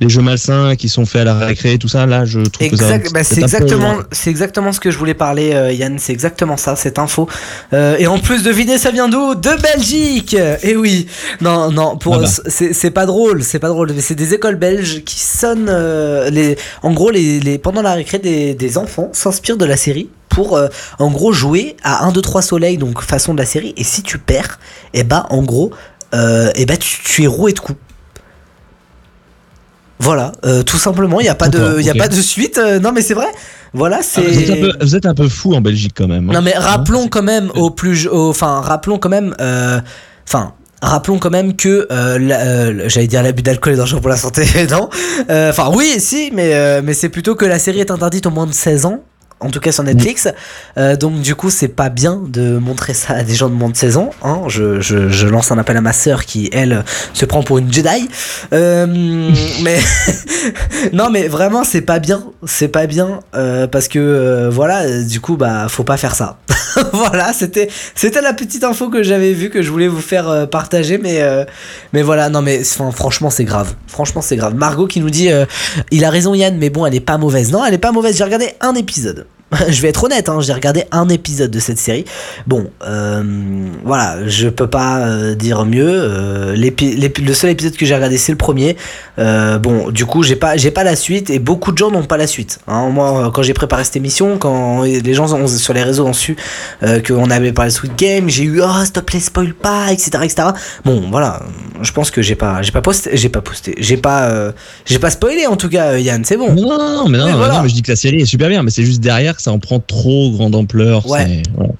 [0.00, 2.76] les jeux malsains qui sont faits à la récré, tout ça, là, je trouve que
[2.76, 2.98] ça.
[3.12, 5.98] Bah, c'est peu exactement, c'est exactement ce que je voulais parler, euh, Yann.
[5.98, 7.28] C'est exactement ça, cette info.
[7.72, 9.34] Euh, et en plus, devinez, ça vient d'où?
[9.34, 10.36] De Belgique.
[10.62, 11.06] Et oui,
[11.40, 12.28] non, non, pour Ah bah.
[12.46, 16.28] c'est, c'est pas drôle, c'est pas drôle, mais c'est des écoles belges qui sonnent euh,
[16.30, 16.56] les.
[16.82, 20.56] En gros, les, les pendant la récré, des, des enfants s'inspirent de la série pour,
[20.56, 20.68] euh,
[20.98, 23.74] en gros, jouer à 1, 2, 3 soleil, donc façon de la série.
[23.76, 24.58] Et si tu perds,
[24.94, 25.70] et bah, en gros,
[26.14, 27.78] euh, et bah, tu, tu es roué de coups.
[29.98, 32.58] Voilà, euh, tout simplement, il n'y a pas de, il y a pas de suite.
[32.58, 33.28] euh, non, mais c'est vrai.
[33.72, 34.22] Voilà, Ah, c'est.
[34.22, 36.28] vous, êtes un peu, vous êtes un peu fou en Belgique quand même.
[36.28, 36.32] hein.
[36.34, 39.80] Non mais rappelons quand même au plus, enfin rappelons quand même, euh,
[40.28, 40.54] enfin.
[40.84, 41.86] Rappelons quand même que,
[42.18, 44.88] la- j'allais dire l'abus d'alcool est dangereux pour la santé, non?
[45.30, 48.52] Enfin oui, si, mais, mais c'est plutôt que la série est interdite au moins de
[48.52, 48.98] 16 ans,
[49.42, 50.28] en tout cas sur Netflix.
[50.78, 53.70] Euh, donc du coup, c'est pas bien de montrer ça à des gens de moins
[53.70, 54.10] de 16 ans.
[54.22, 54.42] Hein.
[54.48, 57.72] Je, je, je lance un appel à ma sœur qui, elle, se prend pour une
[57.72, 58.08] Jedi.
[58.52, 58.86] Euh,
[59.62, 59.78] mais
[60.92, 62.24] non, mais vraiment, c'est pas bien.
[62.46, 66.38] C'est pas bien euh, parce que voilà, du coup, bah, faut pas faire ça.
[66.92, 70.98] voilà, c'était c'était la petite info que j'avais vue que je voulais vous faire partager,
[70.98, 71.22] mais
[71.92, 73.74] mais voilà, non mais franchement, c'est grave.
[73.86, 74.54] Franchement, c'est grave.
[74.54, 75.28] Margot qui nous dit,
[75.90, 77.52] il a raison Yann, mais bon, elle est pas mauvaise.
[77.52, 78.16] Non, elle est pas mauvaise.
[78.16, 79.26] J'ai regardé un épisode.
[79.68, 82.04] je vais être honnête, hein, j'ai regardé un épisode de cette série.
[82.46, 83.22] Bon, euh,
[83.84, 85.88] voilà, je peux pas euh, dire mieux.
[85.88, 88.76] Euh, le seul épisode que j'ai regardé, c'est le premier.
[89.18, 92.16] Bon, du coup, j'ai pas, j'ai pas la suite et beaucoup de gens n'ont pas
[92.16, 92.58] la suite.
[92.66, 92.88] hein.
[92.90, 96.36] Moi, quand j'ai préparé cette émission, quand les gens ont- sur les réseaux ont su
[97.06, 100.10] qu'on avait parlé de Sweet Game, j'ai eu oh s'il te plaît spoil pas, etc.,
[100.24, 100.48] etc.
[100.84, 101.42] Bon, voilà,
[101.82, 104.52] je pense que j'ai pas, j'ai pas posté, j'ai pas posté, j'ai pas,
[104.86, 106.52] j'ai pas spoilé en tout cas, Yann, c'est bon.
[106.52, 107.54] Non, non, non, mais non, non, voilà.
[107.54, 109.52] non, mais je dis que la série est super bien, mais c'est juste derrière ça
[109.52, 111.08] en prend trop grande ampleur.
[111.08, 111.26] Ouais.
[111.26, 111.72] c'est- voilà.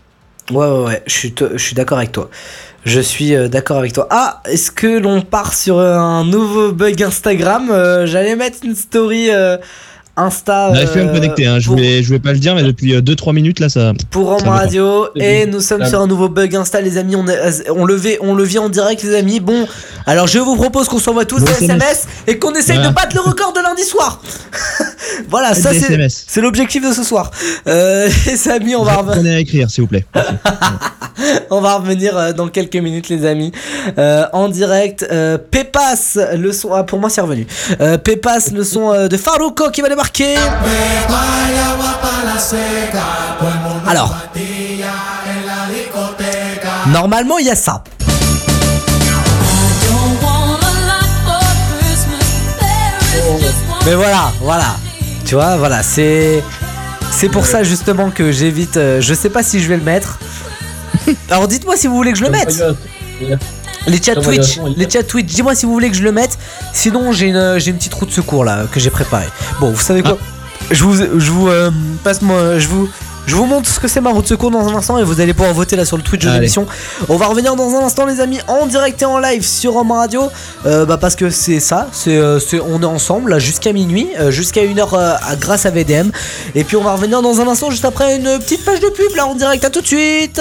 [0.51, 2.29] Ouais, ouais, ouais, je suis, je suis d'accord avec toi.
[2.85, 4.09] Je suis euh, d'accord avec toi.
[4.11, 7.71] Ah, est-ce que l'on part sur euh, un nouveau bug Instagram?
[7.71, 9.57] Euh, J'allais mettre une story euh,
[10.17, 10.75] Insta.
[10.75, 11.59] J'arrive plus à me connecter, hein.
[11.61, 13.93] je, pour- voulais, je voulais pas le dire, mais depuis 2-3 minutes là, ça.
[14.11, 14.51] pour dépend.
[14.51, 17.85] Radio et C'est nous sommes sur un nouveau bug Insta les amis on, est- on,
[17.87, 19.67] le, vit, on le vit en direct les amis bon
[20.05, 21.83] alors je vous propose qu'on s'envoie tous Bon des SMS.
[21.83, 22.91] SMS et qu'on essaye Voilà.
[22.91, 24.21] de battre le record de lundi soir
[25.29, 25.71] voilà ça
[26.09, 27.31] c'est l'objectif de ce soir
[27.67, 30.07] euh, les amis on va, revenir, à écrire, s'il vous plaît.
[31.51, 33.53] on va revenir euh, dans quelques minutes les amis
[33.99, 37.47] Euh, en direct euh, Pépas le son ah, pour moi c'est revenu
[37.81, 40.37] euh, Pépas le son euh, de Farouko qui va débarquer
[43.89, 44.17] Alors.
[46.93, 47.83] normalement il y a ça.
[53.85, 54.77] Mais voilà, voilà.
[55.25, 56.43] Tu vois, voilà, c'est
[57.11, 58.77] c'est pour ça justement que j'évite.
[58.77, 60.19] euh, je sais pas si je vais le mettre.
[61.31, 62.63] Alors dites-moi si vous voulez que je le mette.
[63.87, 65.27] Les chats Envoyez Twitch, un son, les chats Twitch.
[65.27, 66.39] Dis-moi si vous voulez que je le mette.
[66.73, 69.29] Sinon j'ai une j'ai une petite roue de secours là que j'ai préparée.
[69.61, 70.19] Bon, vous savez quoi?
[70.71, 71.71] Je vous je vous euh,
[72.05, 72.89] passe moi je vous
[73.27, 75.21] je vous montre ce que c'est ma roue de secours dans un instant et vous
[75.21, 76.67] allez pouvoir voter là sur le Twitch de l'émission.
[77.09, 79.97] On va revenir dans un instant les amis en direct et en live sur Roma
[79.97, 80.29] Radio.
[80.67, 84.09] Euh, bah parce que c'est ça, c'est euh, c'est- on est ensemble là jusqu'à minuit,
[84.19, 86.11] euh, jusqu'à 1h grâce à VDM
[86.55, 89.15] et puis on va revenir dans un instant juste après une petite page de pub
[89.17, 89.65] là en direct.
[89.65, 90.41] À tout de suite.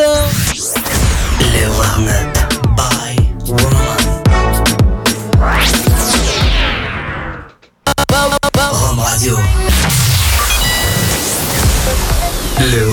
[1.39, 2.40] Le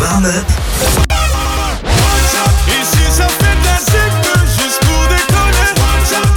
[0.09, 0.47] warm-up
[2.69, 4.13] Ici ça fait de la zip
[4.59, 5.71] juste pour déconner.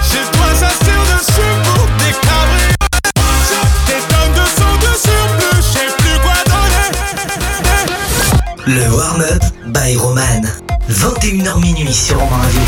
[0.10, 2.76] Chez toi ça sert de support des cabrioles
[3.88, 6.90] Des tonnes de sang de surplus, je sais plus quoi donner.
[8.68, 10.44] Le warm-up by Roman.
[10.90, 12.62] 21h minuit sur Roman Radio.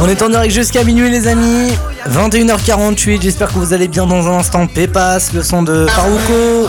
[0.00, 1.70] On est en direct jusqu'à minuit les amis
[2.10, 6.68] 21h48 J'espère que vous allez bien dans un instant Pépas, le son de Farouko.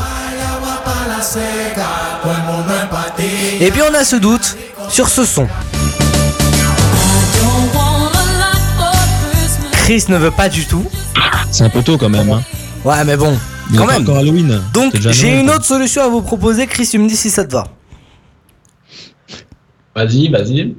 [3.59, 4.57] Et puis on a ce doute
[4.89, 5.47] sur ce son.
[9.71, 10.85] Chris ne veut pas du tout
[11.51, 12.31] C'est un peu tôt quand même.
[12.31, 12.41] Hein.
[12.83, 13.37] Ouais mais bon
[13.71, 14.61] Il Quand même encore Halloween.
[14.73, 17.51] Donc j'ai une autre solution à vous proposer Chris tu me dis si ça te
[17.51, 17.65] va
[19.95, 20.75] Vas-y, vas-y.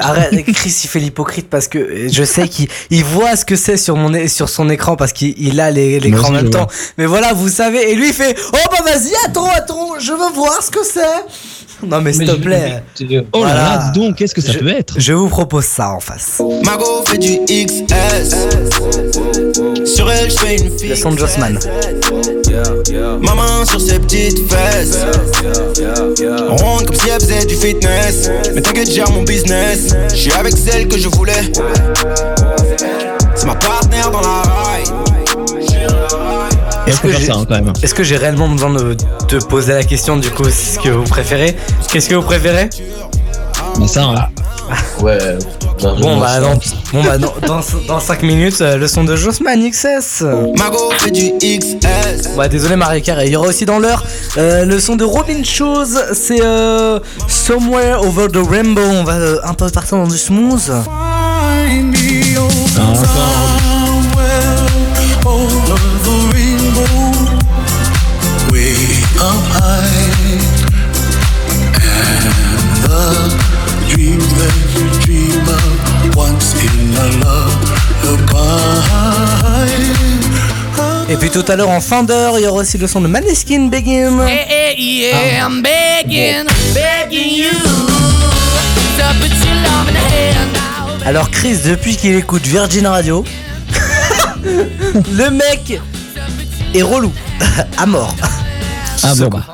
[0.00, 3.76] Arrête, Chris il fait l'hypocrite parce que je sais qu'il il voit ce que c'est
[3.76, 6.66] sur mon é- sur son écran parce qu'il il a les- l'écran en même temps.
[6.96, 10.32] Mais voilà, vous savez, et lui il fait Oh bah vas-y, attends, attends, je veux
[10.34, 11.86] voir ce que c'est.
[11.86, 13.54] Non mais s'il te plaît, Oh là Voilà.
[13.54, 16.40] là, donc, qu'est-ce que ça Je- peut être je vous propose ça en face.
[16.64, 18.34] Mago fait du XS
[19.86, 21.58] Sur elle je fais une fille Le son de Jossman.
[23.20, 24.98] Ma main sur ses petites fesses.
[26.48, 28.30] Ronde comme si elle faisait du fitness.
[28.54, 29.94] Mais t'inquiète j'ai mon business.
[30.10, 31.50] Je suis avec celle que je voulais.
[33.34, 34.42] C'est ma partenaire dans la
[36.86, 37.72] Est-ce que faire j'ai ça hein, quand même.
[37.82, 38.96] est-ce que j'ai réellement besoin de
[39.28, 41.56] te poser la question du coup, c'est ce que vous préférez?
[41.92, 42.68] Qu'est-ce que vous préférez?
[43.80, 44.28] Mais ça, hein.
[45.00, 45.18] Ouais.
[45.80, 46.58] Bon bah non,
[46.92, 47.32] bon bah dans,
[47.88, 50.22] dans 5 minutes, euh, le son de Jossman XS.
[50.58, 53.26] Mago fait du XS Ouais, désolé Marie Carré.
[53.26, 54.04] Il y aura aussi dans l'heure
[54.36, 58.82] euh, le son de Robin Shoes, c'est euh, Somewhere Over the Rainbow.
[58.82, 60.70] On va euh, un peu partir dans du smooth.
[60.70, 61.64] Ah,
[62.78, 63.59] encore.
[81.08, 83.08] Et puis tout à l'heure en fin d'heure, il y aura aussi le son de
[83.08, 84.16] Maneskin Begin.
[84.78, 91.08] yeah, I'm begging, begging you to put your love in the hand now.
[91.08, 93.24] Alors Chris, depuis qu'il écoute Virgin Radio,
[94.44, 95.80] le mec
[96.74, 97.12] est relou,
[97.76, 98.14] à mort.
[99.02, 99.44] Ah bon, bah.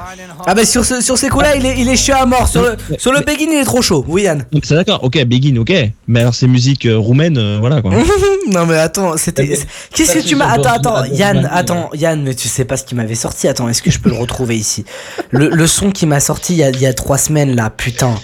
[0.47, 2.49] Ah bah sur, ce, sur ces coups-là, il est, il est chiant à mort.
[2.49, 4.05] Sur le, sur le Begin, il est trop chaud.
[4.09, 4.45] Oui Yann.
[4.53, 5.73] Donc c'est d'accord, ok, Begin, ok.
[6.09, 7.93] Mais alors ces musiques euh, roumaines, euh, voilà quoi.
[8.49, 9.43] Non mais attends, c'était.
[9.45, 9.59] Mais-
[9.93, 10.51] Qu'est-ce que c'est tu m'as.
[10.53, 13.49] Attends, attends, Yann, attends, Yann, mais tu sais pas ce qui m'avait sorti.
[13.49, 14.85] Attends, est-ce que je peux le retrouver ici?
[15.31, 17.71] Le, le son qui m'a sorti il y, a, il y a trois semaines là,
[17.71, 18.15] putain.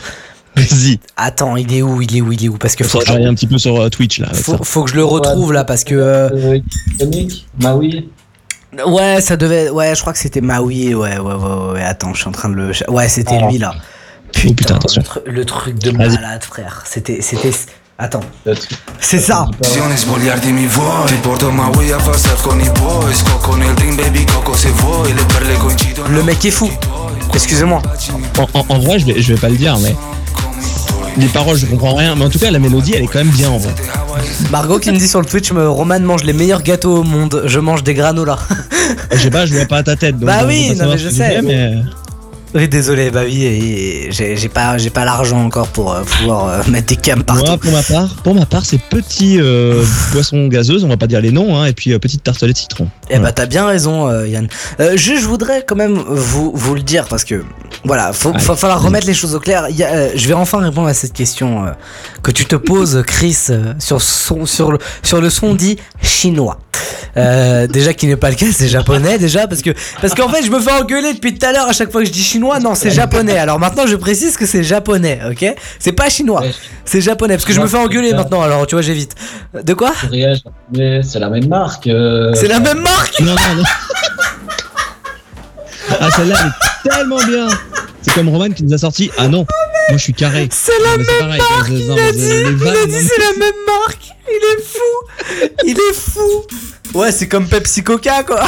[0.54, 1.00] Vas-y.
[1.16, 2.58] Attends, il est où Il est où Il est où?
[2.58, 4.28] Parce que faut, Faut travailler un petit peu sur euh, Twitch là.
[4.34, 4.58] faut, ça.
[4.62, 5.94] faut que je le retrouve là parce que.
[5.94, 6.58] euh,
[7.58, 8.08] Bah oui.
[8.86, 9.70] Ouais, ça devait.
[9.70, 10.94] Ouais, je crois que c'était Maui.
[10.94, 11.82] Ouais, ouais, ouais, ouais.
[11.82, 12.72] Attends, je suis en train de le.
[12.88, 13.48] Ouais, c'était Ah.
[13.48, 13.74] lui là.
[13.76, 15.02] Oh, putain, attention.
[15.02, 16.82] le, tru- le truc de malade, frère.
[16.86, 17.20] C'était.
[17.20, 17.52] C'était.
[17.98, 18.20] Attends,
[18.98, 19.46] c'est ça.
[19.62, 23.54] Visioni svogliarti mi vuoi Ti porto ma vuoi a far surf con i boys Scocco
[23.56, 26.68] nel drink baby coco se vuoi Le perle coincidono Le mec est fou.
[27.34, 27.80] Excusez-moi.
[28.38, 29.94] En, en- en vrai, je vais, je vais pas le dire, mais
[31.18, 33.28] Les paroles, je comprends rien, mais en tout cas, la mélodie, elle est quand même
[33.30, 33.74] bien en vrai.
[34.50, 37.42] Margot qui me dit sur le Twitch, me- Roman mange les meilleurs gâteaux au monde.
[37.46, 38.38] Je mange des granolas.
[39.12, 40.18] Je sais pas, je vois pas à ta tête.
[40.18, 41.40] Donc Bah oui, non, mais je sais.
[41.42, 41.74] mais...
[42.54, 46.88] oui, désolé, bah oui, j'ai pas, j'ai pas l'argent encore pour euh, pouvoir euh, mettre
[46.88, 47.46] des cams partout.
[47.46, 49.82] Moi, pour ma part, pour ma part, c'est petits euh,
[50.12, 52.88] boissons gazeuses, on va pas dire les noms, hein, et puis euh, petite tartelette citron.
[53.10, 54.48] Eh bah t'as bien raison Yann.
[54.80, 57.42] Euh, je, voudrais quand même vous, vous le dire parce que
[57.84, 59.66] voilà, faut, faut falloir remettre les choses au clair.
[59.70, 61.66] Il y a, je vais enfin répondre à cette question
[62.22, 63.48] que tu te poses Chris
[63.78, 66.58] sur, son, sur, le, sur le son dit chinois.
[67.14, 70.50] Déjà qui n'est pas le cas, c'est japonais déjà parce que parce qu'en fait je
[70.50, 72.41] me fais engueuler depuis tout à l'heure à chaque fois que je dis chinois.
[72.42, 73.38] Non, c'est japonais.
[73.38, 75.54] Alors maintenant je précise que c'est japonais, ok?
[75.78, 76.42] C'est pas chinois,
[76.84, 78.42] c'est japonais parce que je me fais engueuler maintenant.
[78.42, 79.14] Alors tu vois j'évite.
[79.54, 79.92] De quoi?
[80.00, 81.86] C'est la même marque.
[81.86, 83.20] euh, C'est la même marque?
[83.20, 83.62] Non, non, non.
[86.00, 87.48] ah, celle-là, elle est tellement bien.
[88.02, 89.10] C'est comme Roman qui nous a sorti.
[89.18, 89.46] Ah non,
[89.88, 90.48] moi je suis carré.
[90.50, 94.04] C'est la Mais c'est pareil, marque, non, il a dit, c'est la même marque.
[94.28, 95.54] Il est fou.
[95.64, 96.98] Il est fou.
[96.98, 98.42] Ouais, c'est comme Pepsi Coca quoi.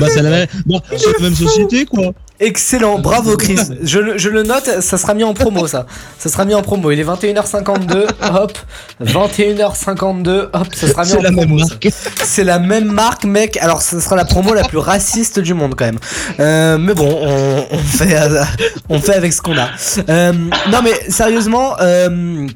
[0.00, 0.46] Bah, c'est la même.
[0.66, 2.12] Bon, c'est la même société, quoi.
[2.42, 3.58] Excellent, bravo Chris.
[3.82, 5.84] Je, le- je le note, ça sera mis en promo ça.
[6.18, 6.90] Ça sera mis en promo.
[6.90, 8.58] Il est 21h52, hop.
[9.04, 11.58] 21h52, hop, ça sera mis en C'est la même promo.
[11.58, 11.66] ça.
[11.66, 11.88] marque.
[12.24, 13.56] C'est la même marque, mec.
[13.58, 15.98] Alors, ce sera la promo la plus raciste du monde, quand même.
[16.40, 18.42] Euh, mais bon, on, on fait, euh,
[18.88, 19.68] on fait avec ce qu'on a.
[20.08, 22.46] Euh, non, mais sérieusement, euh,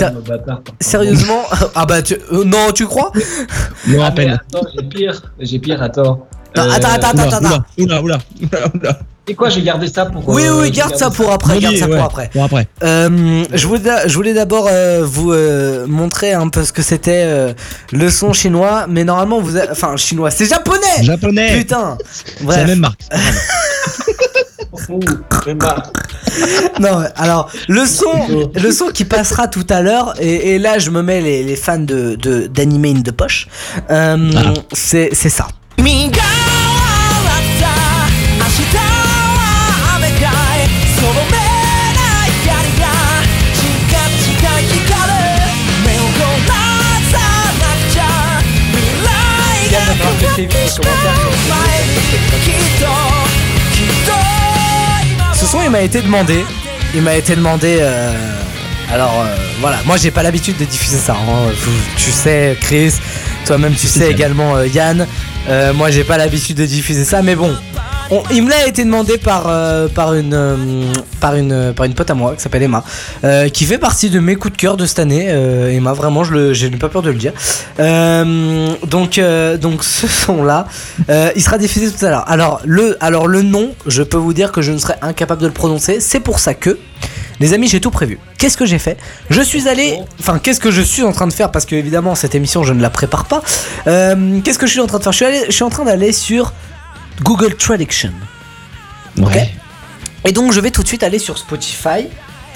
[0.00, 1.42] Ah, bâtard, sérieusement,
[1.74, 3.12] ah bah, tu, euh, non, tu crois
[3.86, 4.32] Non, à peine.
[4.32, 5.22] attends, j'ai pire.
[5.38, 6.26] J'ai pire, attends.
[6.56, 8.98] Non, attends, attends, attends, Oula, attends, oula, oula, oula, oula.
[9.28, 10.28] Et quoi, j'ai gardé ça pour.
[10.28, 12.30] Oui, euh, oui, garde ça pour après, garde ça pour après.
[12.32, 12.66] Pour après.
[12.82, 17.22] Euh, je voulais, je voulais d'abord euh, vous euh, montrer un peu ce que c'était
[17.26, 17.52] euh,
[17.92, 21.02] le son chinois, mais normalement vous, a- enfin chinois, c'est japonais.
[21.02, 21.58] Japonais.
[21.58, 21.96] Putain.
[22.40, 23.00] C'est la même marque.
[26.80, 30.90] Non, alors le son, le son qui passera tout à l'heure, et, et là je
[30.90, 32.16] me mets les, les fans de
[32.46, 33.48] d'anime in de poche.
[33.90, 34.52] euh, Ah.
[34.72, 35.46] C'est c'est ça.
[52.80, 53.09] 身
[55.50, 56.44] son il m'a été demandé,
[56.94, 57.78] il m'a été demandé.
[57.80, 58.12] euh,
[58.92, 61.14] alors euh, voilà, moi j'ai pas l'habitude de diffuser ça.
[61.14, 61.50] hein.
[61.96, 62.94] Tu sais, Chris,
[63.46, 65.06] toi-même tu sais également euh, Yann.
[65.74, 67.56] Moi j'ai pas l'habitude de diffuser ça, mais bon.
[68.32, 72.42] Il me l'a été demandé par, euh, une, euh, par, une, pote à moi qui
[72.42, 72.82] s'appelle Emma,
[73.24, 75.26] euh, qui fait partie de mes coups de cœur de cette année.
[75.28, 77.32] Euh, Emma, vraiment, je, n'ai pas peur de le dire.
[77.78, 80.66] Euh, donc, euh, donc ce son-là,
[81.08, 82.24] euh, il sera diffusé tout à l'heure.
[82.28, 86.00] Alors le, nom, je peux vous dire que je ne serais incapable de le prononcer.
[86.00, 86.78] C'est pour ça que,
[87.38, 88.18] les amis, j'ai tout prévu.
[88.38, 88.98] Qu'est-ce que j'ai fait?
[89.30, 91.50] Je suis allé, enfin, qu'est-ce que je suis en train de faire?
[91.50, 93.42] Parce que évidemment, cette émission, je ne la prépare pas.
[93.86, 95.12] Euh, qu'est-ce que je suis en train de faire?
[95.12, 96.52] Je suis en train d'aller sur
[97.22, 98.12] Google Traduction.
[99.16, 99.52] Ouais.
[100.24, 102.08] Et donc je vais tout de suite aller sur Spotify,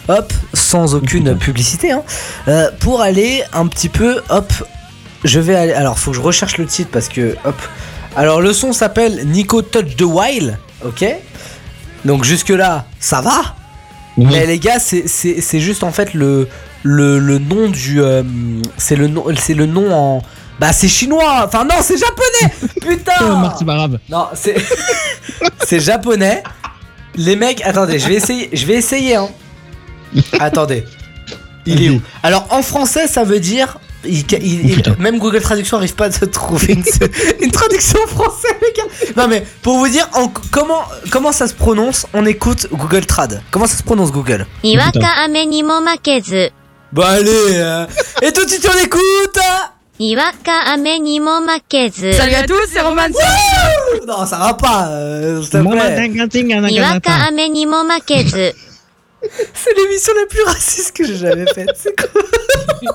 [0.08, 2.02] hop, sans aucune publicité, hein,
[2.48, 4.52] euh, pour aller un petit peu, hop,
[5.24, 7.60] je vais aller, alors faut que je recherche le titre parce que, hop,
[8.16, 11.04] alors le son s'appelle Nico Touch the Wild, ok,
[12.04, 13.56] donc jusque là ça va,
[14.16, 16.48] mais les gars c'est juste en fait le,
[16.82, 18.22] le, le nom du, euh,
[18.76, 20.22] c'est le nom, c'est le nom en,
[20.58, 21.44] bah c'est chinois.
[21.46, 22.54] Enfin non, c'est japonais.
[22.80, 23.52] Putain.
[24.08, 24.56] non, c'est
[25.66, 26.42] c'est japonais.
[27.16, 29.28] Les mecs, attendez, je vais essayer, je vais essayer hein.
[30.38, 30.84] Attendez.
[31.66, 32.00] Il est où?
[32.22, 33.78] Alors en français, ça veut dire
[34.98, 36.84] même Google Traduction arrive pas à se trouver une,
[37.40, 38.88] une traduction française, les gars.
[39.16, 43.42] Non, mais pour vous dire en, comment, comment ça se prononce, on écoute Google Trad.
[43.50, 44.46] Comment ça se prononce Google?
[44.62, 45.30] Iwaka oh,
[46.92, 47.86] Bah allez hein.
[48.22, 49.70] Et tout de suite on écoute hein.
[52.12, 53.02] Salut à tous, c'est Roman.
[54.06, 54.88] Non, ça va pas.
[54.88, 55.80] Euh, s'il te plaît.
[59.54, 61.70] C'est l'émission la plus raciste que j'ai jamais faite.
[61.76, 62.08] C'est quoi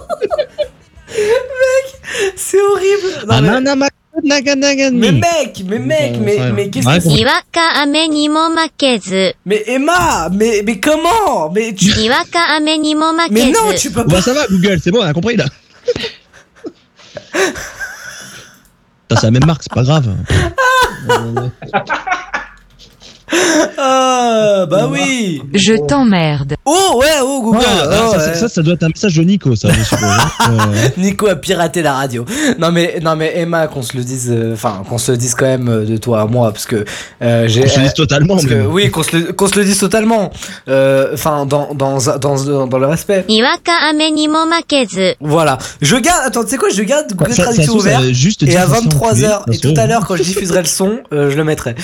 [1.10, 3.26] Mec, c'est horrible.
[3.28, 3.48] Non, ah mais...
[4.92, 6.52] mais mec, mais mec, Bon, ça mais, va.
[6.52, 7.10] mais qu'est-ce que c'est
[9.46, 11.50] Mais Emma, mais, mais comment?
[11.56, 11.86] Mais tu...
[13.32, 14.10] Mais non, tu peux pas...
[14.18, 15.46] Bon, ça va, Google, c'est bon, on a compris là.
[19.12, 20.16] C'est la même marque, c'est pas grave.
[23.78, 26.56] Ah, bah oui Je t'emmerde.
[26.66, 29.84] Oh, ouais, oh, Google ah, ah, ça, doit être un message de Nico, ça, je
[29.84, 30.04] suppose.
[30.04, 30.48] Hein.
[30.52, 30.90] euh...
[30.98, 32.26] Nico a piraté la radio.
[32.60, 35.36] Non, mais, non, mais Emma, qu'on se le dise, euh, enfin, qu'on se le dise
[35.36, 36.84] quand même euh, de toi à moi, parce que
[37.22, 37.62] euh, j'ai.
[37.62, 40.32] Qu'on se le dise euh, totalement, parce Oui, qu'on se, le, se le dise totalement.
[40.68, 43.26] Enfin, dans, dans, dans, dans, le respect.
[45.20, 45.58] Voilà.
[45.82, 48.02] Je garde, attends, tu sais quoi, je garde Google ça, Traduction ouvert.
[48.02, 51.76] Et à 23h, et tout à l'heure, quand je diffuserai le son, je le mettrai.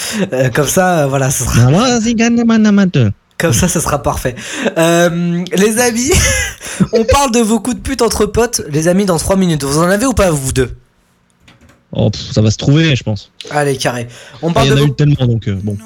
[0.53, 3.11] comme ça, voilà, sera, Ah, Ganamanamateux.
[3.37, 4.35] comme ça, ça sera parfait.
[4.77, 6.11] Euh, les amis,
[6.93, 9.63] on parle de vos coups de pute entre potes, les amis, dans 3 minutes.
[9.63, 10.75] Vous en avez ou pas, vous deux?
[11.91, 13.31] Oh, pff, ça va se trouver, je pense.
[13.49, 14.07] Allez, carré.
[14.41, 15.77] On Il parle y en a eu tellement, donc euh, bon.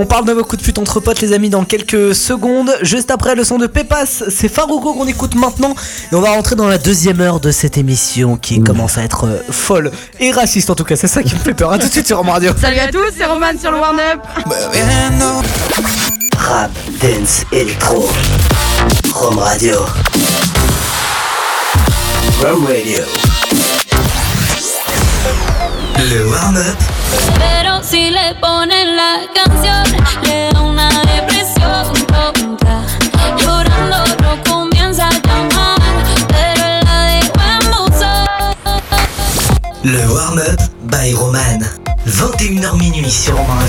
[0.00, 2.70] On parle de vos coups de pute entre potes, les amis, dans quelques secondes.
[2.82, 5.74] Juste après le son de Pépas, c'est Farouko qu'on écoute maintenant.
[6.12, 9.24] Et on va rentrer dans la deuxième heure de cette émission qui commence à être
[9.26, 9.90] euh, folle
[10.20, 10.94] et raciste en tout cas.
[10.94, 11.72] C'est ça qui me fait peur.
[11.72, 12.52] À tout de suite sur Rome Radio.
[12.60, 14.20] Salut à tous, c'est Roman sur le Warn Up.
[16.38, 16.70] Rap,
[17.02, 18.08] dance, électro.
[19.12, 19.80] Rome Radio.
[22.40, 23.02] Rome Radio.
[25.98, 26.97] Le warm-up
[27.38, 29.84] Pero si le ponen la canción
[30.22, 32.84] Le da una depresión tonta.
[33.38, 35.78] Llorando no comienza a llamar
[36.28, 38.26] Pero él la dejó en buzón
[39.82, 41.60] Le warm-up by Roman.
[42.06, 43.62] 21h minuit sur Rome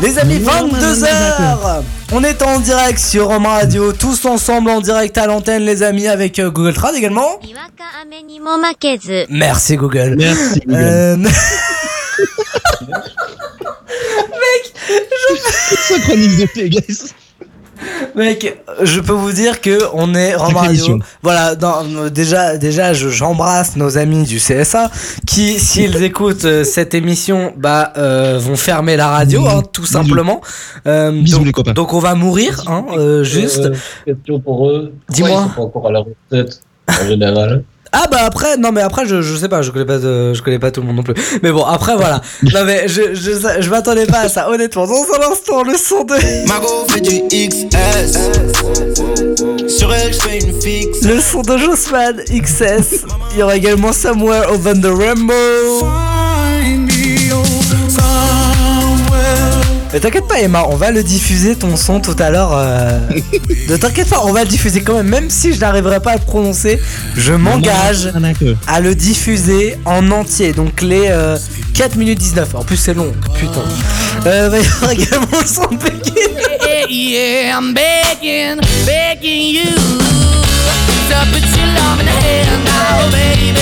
[0.00, 5.26] Les amis, 22h On est en direct sur Rome Radio, tous ensemble en direct à
[5.26, 7.38] l'antenne, les amis, avec euh, Google Trad également.
[9.28, 10.14] Merci Google.
[10.16, 10.78] Merci Google.
[10.78, 11.30] Euh, Mec,
[14.88, 15.36] je...
[15.76, 17.14] Synchronise de Pégase.
[18.14, 20.98] Mec, je peux vous dire que on est Sacrée Radio.
[21.22, 24.90] Voilà, dans- déjà, déjà, je- j'embrasse nos amis du CSA
[25.26, 29.92] qui, s'ils écoutent euh, cette émission, bah, euh, vont fermer la radio, hein, tout Bisous.
[29.92, 30.40] simplement.
[30.86, 31.72] Euh, Bisous, donc, les copains.
[31.72, 33.58] donc on va mourir, hein, euh, juste.
[33.66, 33.74] Euh,
[34.06, 34.92] question pour eux.
[35.08, 35.30] Dis-moi.
[35.30, 37.64] Pourquoi Ils sont pas encore à la retraite en général?
[37.92, 40.42] Ah bah après non mais après je, je sais pas je connais pas de- je
[40.42, 41.14] connais pas tout le monde non plus.
[41.42, 42.20] Mais bon après voilà.
[42.54, 43.30] Non mais je je,
[43.60, 44.86] je m'attendais pas à ça honnêtement.
[44.86, 46.14] Dans un instant le son de
[46.48, 48.18] Margot fait du XS.
[49.68, 51.02] Sur elle, je fais une fixe.
[51.02, 55.86] le son de Jossman XS il y aura également Somewhere Over the Rainbow
[59.92, 63.00] mais t'inquiète pas Emma on va le diffuser ton son tout à l'heure euh...
[63.68, 66.16] ne t'inquiète pas on va le diffuser quand même même si je n'arriverai pas à
[66.16, 66.78] le prononcer
[67.16, 68.10] je m'engage
[68.66, 70.52] à le diffuser en entier.
[70.52, 71.36] Donc les euh,
[71.74, 72.54] 4 minutes 19.
[72.54, 73.64] En plus c'est long, putain.
[74.26, 76.12] Euh, va y avoir également le son de Pékin.
[76.90, 79.64] Yeah, I'm begging, begging you
[81.08, 83.52] to put your love in the hand now, baby.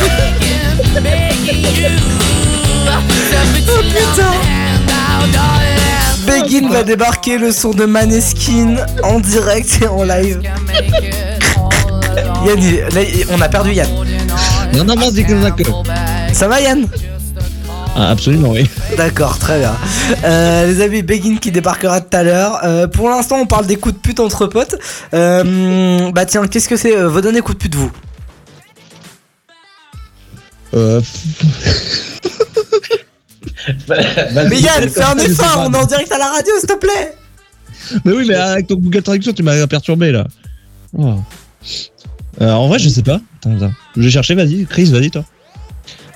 [0.00, 1.92] Begging, begging you
[3.28, 4.71] to put
[6.26, 10.40] Begin va débarquer le son de Maneskin en direct et en live.
[12.46, 12.60] Yann,
[12.94, 13.88] là, on a perdu Yann.
[14.74, 15.32] Non, non, c'est que
[16.32, 16.86] Ça va Yann?
[17.94, 18.68] Ah, absolument, oui.
[18.96, 19.74] D'accord, très bien.
[20.24, 22.60] Euh, les amis, Begin qui débarquera tout à l'heure.
[22.64, 24.76] Euh, pour l'instant, on parle des coups de pute entre potes.
[25.12, 27.90] Euh, bah tiens, qu'est-ce que c'est vos derniers coups de pute, vous?
[30.74, 31.02] Euh,
[33.88, 37.14] Mais Yann, fais un effort, on est en direct à la radio, s'il te plaît
[38.04, 40.26] mais oui, mais avec ton Google Traduction, tu m'as perturbé là.
[40.96, 41.14] Oh.
[42.40, 43.20] Euh, en vrai, je sais pas.
[43.38, 43.72] Attends, attends.
[43.96, 44.66] Je vais chercher, vas-y.
[44.66, 45.24] Chris, vas-y, toi.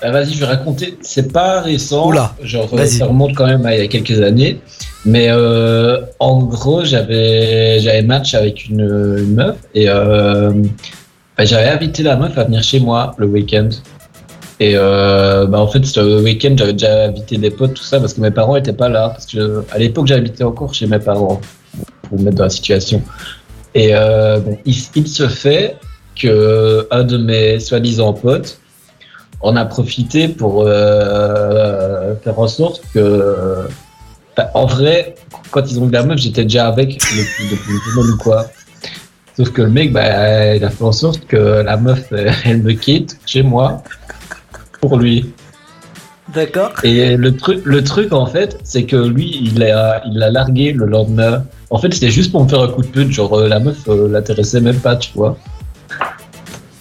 [0.01, 0.97] Bah, vas-y, je vais raconter.
[1.01, 2.07] C'est pas récent.
[2.07, 2.89] Oula, Genre, vas-y.
[2.89, 4.61] ça remonte quand même à il y a quelques années.
[5.05, 10.51] Mais euh, en gros, j'avais j'avais match avec une, une meuf et euh,
[11.37, 13.69] bah, j'avais invité la meuf à venir chez moi le week-end.
[14.59, 18.13] Et euh, bah, en fait, ce week-end, j'avais déjà invité des potes, tout ça, parce
[18.13, 19.09] que mes parents étaient pas là.
[19.09, 21.39] Parce que à l'époque, j'habitais encore chez mes parents
[22.03, 23.01] pour me mettre dans la situation.
[23.75, 25.77] Et euh, bon, il, se fait
[26.15, 28.59] que un de mes soi-disant potes
[29.41, 33.67] on a profité pour euh, faire en sorte que.
[34.35, 35.13] Enfin, en vrai,
[35.51, 38.47] quand ils ont vu la meuf, j'étais déjà avec depuis, depuis ou quoi.
[39.35, 42.11] Sauf que le mec, bah, il a fait en sorte que la meuf,
[42.45, 43.83] elle me quitte chez moi
[44.81, 45.33] pour lui.
[46.33, 46.71] D'accord.
[46.83, 50.73] Et le truc, le truc en fait, c'est que lui, il l'a, il l'a largué
[50.73, 51.45] le lendemain.
[51.69, 53.11] En fait, c'était juste pour me faire un coup de pute.
[53.11, 55.37] Genre, euh, la meuf euh, l'intéressait même pas, tu vois.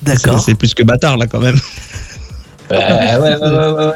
[0.03, 0.40] D'accord.
[0.40, 1.59] C'est plus que bâtard là quand même.
[2.70, 3.92] Ouais, ouais, ouais, ouais, ouais, ouais.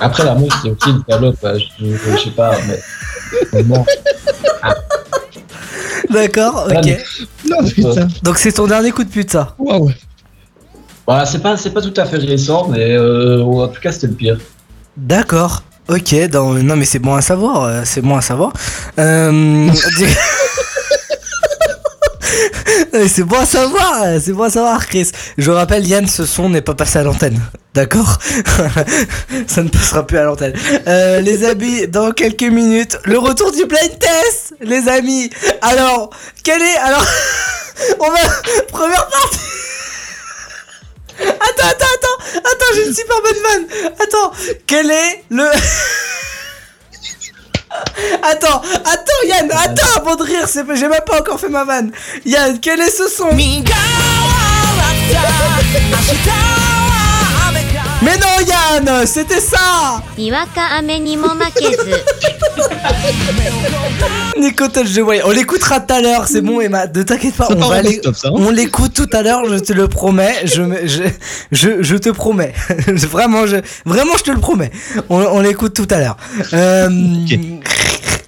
[0.00, 1.36] Après, la meuf, c'est aussi une salope.
[1.42, 3.62] hein, Je, je, je sais pas, mais.
[6.10, 6.98] D'accord, ok.
[7.48, 8.08] Non, putain.
[8.22, 9.54] Donc c'est ton dernier coup de pute, ça.
[9.58, 9.90] Waouh.
[11.06, 14.06] Voilà, c'est pas, c'est pas tout à fait récent, mais euh, en tout cas, c'était
[14.08, 14.38] le pire.
[14.96, 15.62] D'accord.
[15.88, 18.52] Ok, dans- non mais c'est bon à savoir, euh, c'est bon à savoir.
[18.98, 19.68] Euh,
[22.94, 25.10] Euh, c'est bon à savoir, euh, c'est bon à savoir, Chris.
[25.38, 27.40] Je rappelle, Yann, ce son n'est pas passé à l'antenne.
[27.74, 28.18] D'accord?
[29.46, 30.52] Ça ne passera plus à l'antenne.
[30.86, 35.30] Euh, les amis, dans quelques minutes, le retour du blind test, les amis.
[35.62, 36.10] Alors,
[36.44, 36.76] quel est.
[36.82, 37.04] Alors,
[38.00, 38.18] on va.
[38.70, 39.38] Première partie.
[41.18, 43.66] Attends, attends, attends, attends, j'ai une super bonne vanne.
[44.00, 44.32] Attends,
[44.66, 45.44] quel est le.
[48.22, 51.90] Attends, attends Yann, attends avant de rire, j'ai même pas encore fait ma vanne.
[52.26, 53.30] Yann, quel est ce son?
[58.02, 60.02] Mais non, Yann, c'était ça
[64.38, 65.22] Nico Touch the Way.
[65.24, 66.86] On l'écoutera tout à l'heure, c'est bon, Emma.
[66.86, 70.34] Ne t'inquiète pas, on, va aller- on l'écoute tout à l'heure, je te le promets.
[70.44, 70.62] Je,
[71.52, 72.52] je, je, te promets.
[72.88, 74.72] vraiment, je, vraiment, je te le promets.
[75.08, 76.16] On, l'écoute tout à l'heure.
[76.52, 76.88] Euh,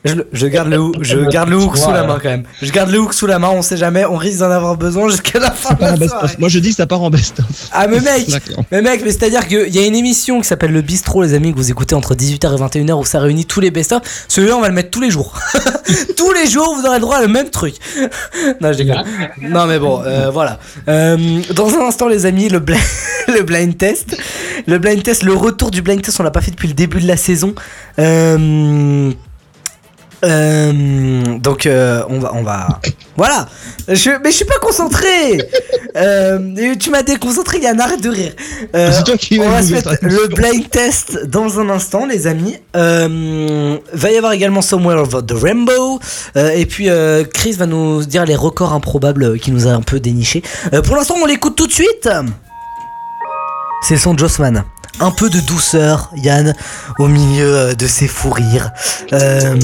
[0.05, 2.45] je, garde le, hook- je garde le hook sous la main quand même.
[2.61, 5.09] Je garde le hook sous la main, on sait jamais, on risque d'en avoir besoin
[5.09, 6.19] jusqu'à la fin Ça de part en la best-of.
[6.21, 6.37] soirée.
[6.39, 7.47] Moi, je dis que ça part en best-of.
[7.73, 8.27] Ah mais mec,
[8.71, 11.53] mais mec, mais c'est-à-dire qu'il y a une émission qui s'appelle Le Bistrot, les amis,
[11.53, 14.03] que vous écoutez entre 18h et 21h, où ça réunit tous les best-of.
[14.29, 15.39] Celui-là, on va le mettre tous les jours.
[16.17, 17.75] tous les jours, vous aurez le droit à le même truc.
[18.61, 19.05] non, je déconne.
[19.41, 20.59] Non, mais bon, euh, voilà.
[20.89, 22.63] Euh, dans un instant, les amis, le,
[23.29, 24.17] le blind test.
[24.67, 27.01] Le blind test, le retour du blind test, on l'a pas fait depuis le début
[27.01, 27.55] de la saison.
[27.99, 29.11] Euh...
[30.25, 32.81] euh, donc euh, on va on va
[33.17, 33.47] voilà
[33.89, 35.39] je, mais je suis pas concentré
[35.97, 38.33] euh, tu m'as déconcentré Yann arrête de rire
[38.73, 42.57] C'est toi qui on va se mettre le blind test dans un instant, les amis.
[42.75, 46.01] Va y avoir également Somewhere Over the Rainbow.
[46.37, 46.89] Et puis,
[47.33, 50.43] Chris va nous dire les records improbables qui nous a un peu déniché.
[50.85, 52.09] Pour l'instant, on l'écoute tout de suite.
[53.85, 54.65] C'est le son de Jossman.
[54.99, 56.55] Un peu de douceur, Yann,
[56.99, 58.71] au milieu euh, de ses fous rires.
[59.13, 59.55] Euh,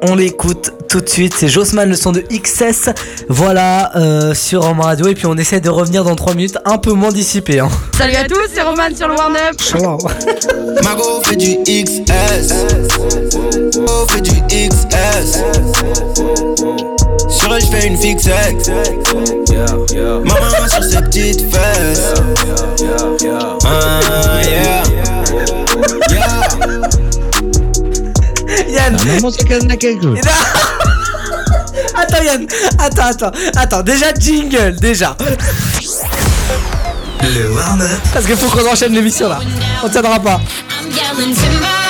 [0.00, 1.34] on l'écoute tout de suite.
[1.36, 2.88] C'est Jossman, le son de XS.
[3.28, 5.08] Voilà, euh, sur Rama Radio.
[5.08, 7.60] Et puis, on essaie de revenir dans 3 minutes, un peu moins dissipé.
[7.60, 7.68] Hein.
[7.98, 9.56] Salut à tous, c'est Roman sur le Warn Up.
[10.82, 12.54] Mago fait du XS.
[13.76, 15.42] Mago fait du XS.
[17.28, 18.70] Sur elle, j'fais une fixette.
[20.24, 22.14] Maman sur ses petites fesses.
[23.64, 24.82] Ah, yeah.
[26.10, 26.38] Yeah.
[28.68, 30.18] Yann, maman, c'est qu'elle en a quelque chose.
[31.94, 32.46] Attends Yann,
[32.78, 35.16] attends, attends, attends, déjà jingle, déjà.
[37.22, 39.40] Le warm-up Parce qu'il faut qu'on enchaîne l'émission là.
[39.82, 40.40] On tiendra pas.
[41.18, 41.87] I'm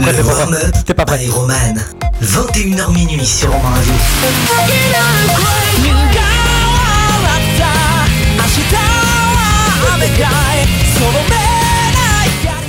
[0.00, 0.70] prêt, Le t'es pas prêt.
[0.86, 1.18] T'es pas prêt.
[1.18, 1.74] by Roman
[2.22, 3.92] 21h minuit sur Romain Radio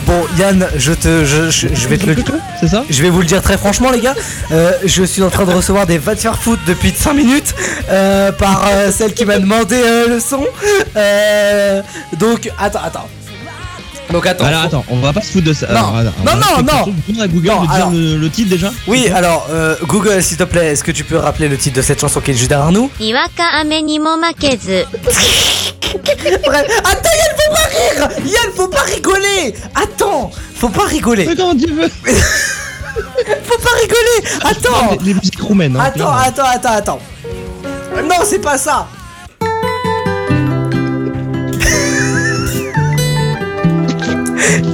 [0.07, 2.15] Bon Yann, je te, je, je, je vais te le,
[2.59, 2.83] C'est ça?
[2.89, 4.15] Je vais vous le dire très franchement les gars.
[4.51, 7.55] Euh, je suis en train de recevoir des va foot depuis 5 minutes
[7.89, 10.45] euh, par euh, celle qui m'a demandé euh, le son.
[10.97, 11.81] Euh,
[12.17, 13.07] donc attends, attends.
[14.11, 14.45] Donc attends.
[14.45, 15.67] Alors attends, on va pas se foutre de ça.
[15.67, 16.93] Non, alors, non, non, non.
[17.21, 17.89] À Google non, de dire
[18.19, 18.71] le, titre déjà.
[18.87, 21.81] Oui, alors euh, Google, s'il te plaît, est-ce que tu peux rappeler le titre de
[21.81, 22.89] cette chanson qui est juste derrière nous?
[22.99, 24.57] Iwaka ame ni mo attends,
[27.19, 28.09] Yann, faut pas rire.
[28.25, 29.53] Yann, faut pas rigoler.
[29.75, 31.27] Attends, faut pas rigoler.
[31.27, 31.89] Mais tu veux?
[33.43, 34.21] Faut pas rigoler.
[34.43, 34.97] Ah, attends.
[35.01, 35.19] Les, hein,
[35.79, 36.99] Attends, attends, attends, attends.
[38.03, 38.87] Non, c'est pas ça.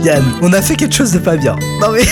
[0.04, 1.56] Yann, on a fait quelque chose de pas bien.
[1.82, 2.02] Non mais...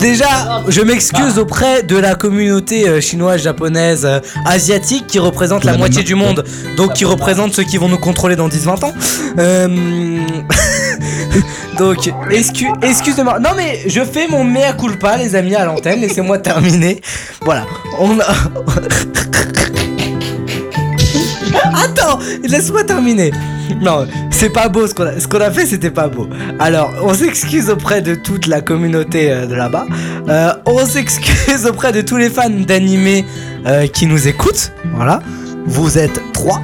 [0.00, 5.76] Déjà, je m'excuse auprès de la communauté euh, chinoise, japonaise, euh, asiatique qui représente la
[5.76, 6.42] moitié du monde,
[6.78, 8.94] donc qui représente ceux qui vont nous contrôler dans 10-20 ans.
[9.38, 9.68] Euh,
[11.78, 11.98] donc,
[12.30, 13.38] excu- excusez-moi.
[13.40, 16.00] Non mais je fais mon mea culpa, les amis, à l'antenne.
[16.00, 17.02] Laissez-moi terminer.
[17.44, 17.66] Voilà.
[17.98, 18.24] On a...
[22.10, 23.30] Attends, laisse-moi terminer.
[23.80, 26.28] Non, c'est pas beau ce qu'on a, fait, c'était pas beau.
[26.58, 29.86] Alors, on s'excuse auprès de toute la communauté euh, de là-bas.
[30.28, 33.24] Euh, on s'excuse auprès de tous les fans d'animé
[33.66, 34.72] euh, qui nous écoutent.
[34.94, 35.20] Voilà,
[35.66, 36.60] vous êtes trois.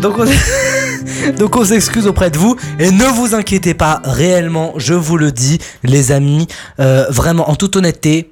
[0.00, 0.24] Donc on
[1.38, 5.32] Donc on s'excuse auprès de vous et ne vous inquiétez pas réellement, je vous le
[5.32, 6.46] dis les amis,
[6.80, 8.28] euh, vraiment en toute honnêteté,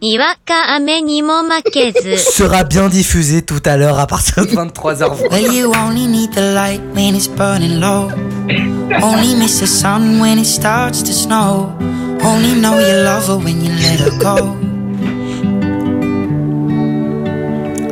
[2.16, 5.28] sera bien diffusé tout à l'heure à partir de 23h20.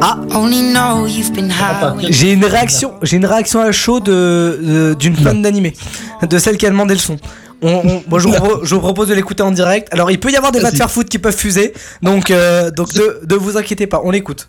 [0.01, 0.19] Ah.
[0.35, 4.59] Only know you've been high when J'ai une réaction, j'ai une réaction à chaud de
[4.63, 5.75] de- d'une fan d'animé,
[6.23, 7.17] de celle qui a demandé le son.
[7.61, 9.89] On, on- moi, je vous, propose, je vous propose de l'écouter en direct.
[9.93, 13.27] Alors, il peut y avoir des faire foot qui peuvent fuser, donc euh, donc ne,
[13.29, 14.49] ne vous inquiétez pas, on l'écoute.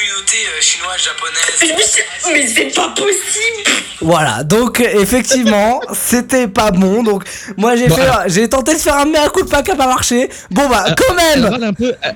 [0.00, 2.04] communauté euh, chinoise, japonaise.
[2.32, 7.02] Mais, c'est pas possible Voilà, donc effectivement, c'était pas bon.
[7.02, 7.24] Donc
[7.56, 7.88] moi j'ai
[8.26, 10.30] j'ai tenté de faire un mea culpa qui a pas marché.
[10.50, 11.44] Bon bah quand même.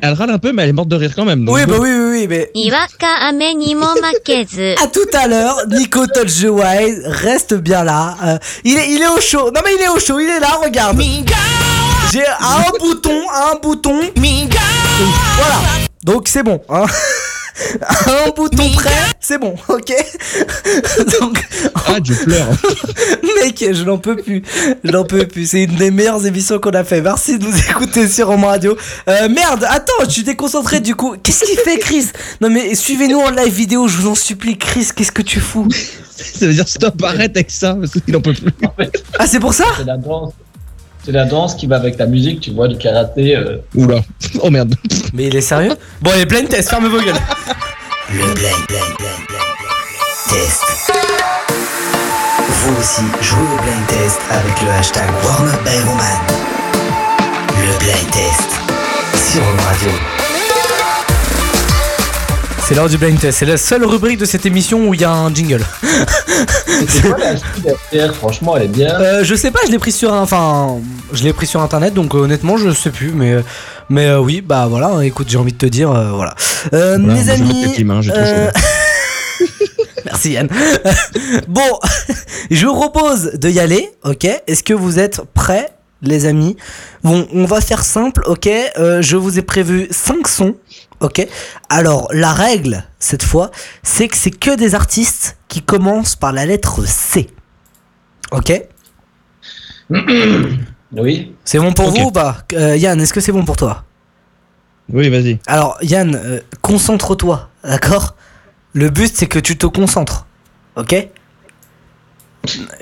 [0.00, 1.46] Elle râle un peu, mais elle est morte de rire quand même.
[1.48, 2.50] Oui, bah oui, oui, oui, mais.
[4.82, 6.44] à tout à l'heure, Nico Touch
[7.04, 8.16] reste bien là.
[8.24, 9.50] Euh, il est, il est au chaud.
[9.54, 11.00] Non mais il est au chaud, il est là, regarde.
[12.12, 14.00] J'ai un bouton, un bouton.
[14.16, 15.86] Voilà.
[16.04, 16.60] Donc c'est bon.
[16.68, 16.86] Hein
[18.06, 18.90] Un bouton prêt,
[19.20, 19.92] c'est bon, ok
[21.20, 22.48] Donc, Ah, je pleure.
[23.42, 24.42] Mec, je n'en peux plus.
[24.82, 25.46] Je n'en peux plus.
[25.46, 27.00] C'est une des meilleures émissions qu'on a fait.
[27.00, 28.76] Merci de nous écouter sur Roman Radio.
[29.08, 31.14] Euh, merde, attends, je suis déconcentré du coup.
[31.22, 32.06] Qu'est-ce qu'il fait, Chris?
[32.40, 34.58] Non, mais suivez-nous en live vidéo, je vous en supplie.
[34.58, 35.68] Chris, qu'est-ce que tu fous?
[36.16, 38.52] Ça veut dire stop, arrête avec ça, parce qu'il en peut plus.
[39.18, 39.64] Ah, c'est pour ça?
[39.76, 40.32] C'est la danse.
[41.04, 43.36] C'est la danse qui va avec la musique, tu vois, du karaté.
[43.36, 43.58] euh.
[43.74, 44.00] Oula.
[44.42, 44.74] Oh merde.
[45.12, 45.74] Mais il est sérieux?
[46.00, 47.14] Bon, allez, plein test, ferme vos gueules.
[48.10, 50.62] Le blind, blind, blind, blind, blind test.
[52.48, 56.20] Vous aussi, jouez au blind test avec le hashtag WarmUpByRoman.
[57.60, 58.50] Le blind test
[59.32, 59.90] sur Home Radio.
[62.66, 63.38] C'est l'heure du blind test.
[63.38, 65.64] C'est la seule rubrique de cette émission où il y a un jingle.
[66.88, 67.16] C'est quoi
[67.92, 68.98] la Franchement, elle est bien.
[69.00, 70.78] Euh, je sais pas, je l'ai pris sur un, enfin,
[71.12, 73.36] je l'ai pris sur internet, donc euh, honnêtement, je sais plus, mais,
[73.90, 75.04] mais euh, oui, bah voilà.
[75.04, 76.34] Écoute, j'ai envie de te dire, euh, voilà.
[76.72, 78.50] Euh, Voilà, mes amis, hein, euh,
[80.06, 80.48] merci Yann.
[81.48, 81.78] bon,
[82.50, 84.26] je vous propose de y aller, ok?
[84.46, 85.68] Est-ce que vous êtes prêts,
[86.00, 86.56] les amis?
[87.02, 88.48] Bon, on va faire simple, ok?
[88.78, 90.54] Euh, Je vous ai prévu 5 sons,
[91.00, 91.26] ok
[91.68, 93.50] Alors, la règle cette fois,
[93.82, 97.28] c'est que c'est que des artistes qui commencent par la lettre C,
[98.32, 98.62] ok
[100.92, 101.34] Oui.
[101.44, 102.38] C'est bon pour vous ou pas?
[102.52, 103.84] Euh, Yann, est-ce que c'est bon pour toi?
[104.92, 105.38] Oui, vas-y.
[105.46, 108.14] Alors, Yann, euh, concentre-toi, d'accord?
[108.74, 110.26] Le but, c'est que tu te concentres,
[110.76, 111.08] ok?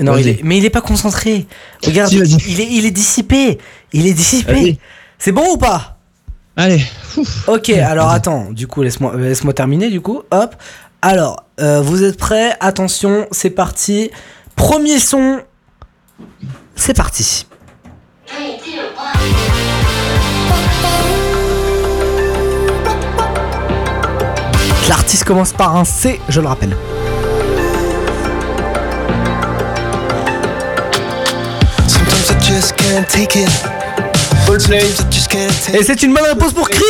[0.01, 0.21] Non, Vas-y.
[0.23, 1.47] il est- mais il est pas concentré.
[1.85, 2.17] Regarde, Si,
[2.49, 3.59] il est, il est dissipé.
[3.93, 4.79] Il est dissipé.
[5.19, 5.99] C'est bon ou pas?
[6.57, 6.85] Allez.
[7.47, 10.23] Ok, alors attends, du coup, laisse-moi laisse terminer, du coup.
[10.31, 10.55] Hop.
[11.01, 12.55] Alors, euh, vous êtes prêts?
[12.61, 14.11] Attention, c'est parti.
[14.55, 15.41] Premier son.
[16.77, 17.47] C'est parti.
[24.89, 26.77] L'artiste commence par un C, je le rappelle.
[31.89, 33.82] Sometimes I just can't take it.
[35.73, 36.83] Et c'est une bonne réponse pour Chris.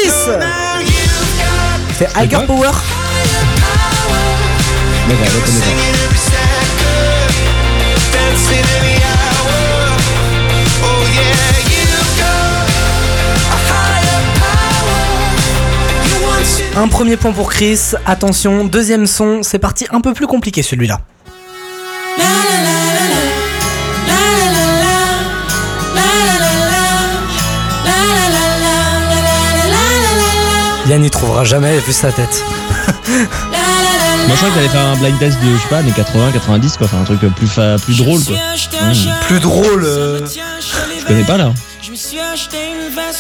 [1.97, 2.71] C'est Higher Power.
[16.75, 16.81] Pas.
[16.81, 21.01] Un premier point pour Chris, attention, deuxième son, c'est parti un peu plus compliqué celui-là.
[30.89, 32.43] Yann y trouvera jamais vu sa tête.
[33.09, 36.31] Moi, je crois que t'allais faire un blind test de, je sais pas, années 80,
[36.33, 36.87] 90, quoi.
[36.87, 38.37] Enfin, un truc plus, fa- plus drôle, quoi.
[39.27, 39.85] Plus drôle.
[39.85, 40.21] euh,
[41.01, 41.53] Je connais pas, là.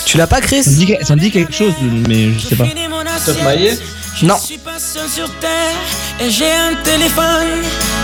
[0.06, 0.64] Tu l'as pas Chris?
[0.64, 1.72] Ça me, dit, que- ça me dit quelque chose,
[2.08, 2.64] mais je sais pas.
[3.06, 3.78] Christophe Maillet
[4.22, 4.36] Non.
[4.40, 5.76] Je suis pas seul sur terre
[6.20, 7.48] et j'ai un téléphone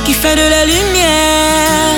[0.05, 1.95] qui fait de la lumière.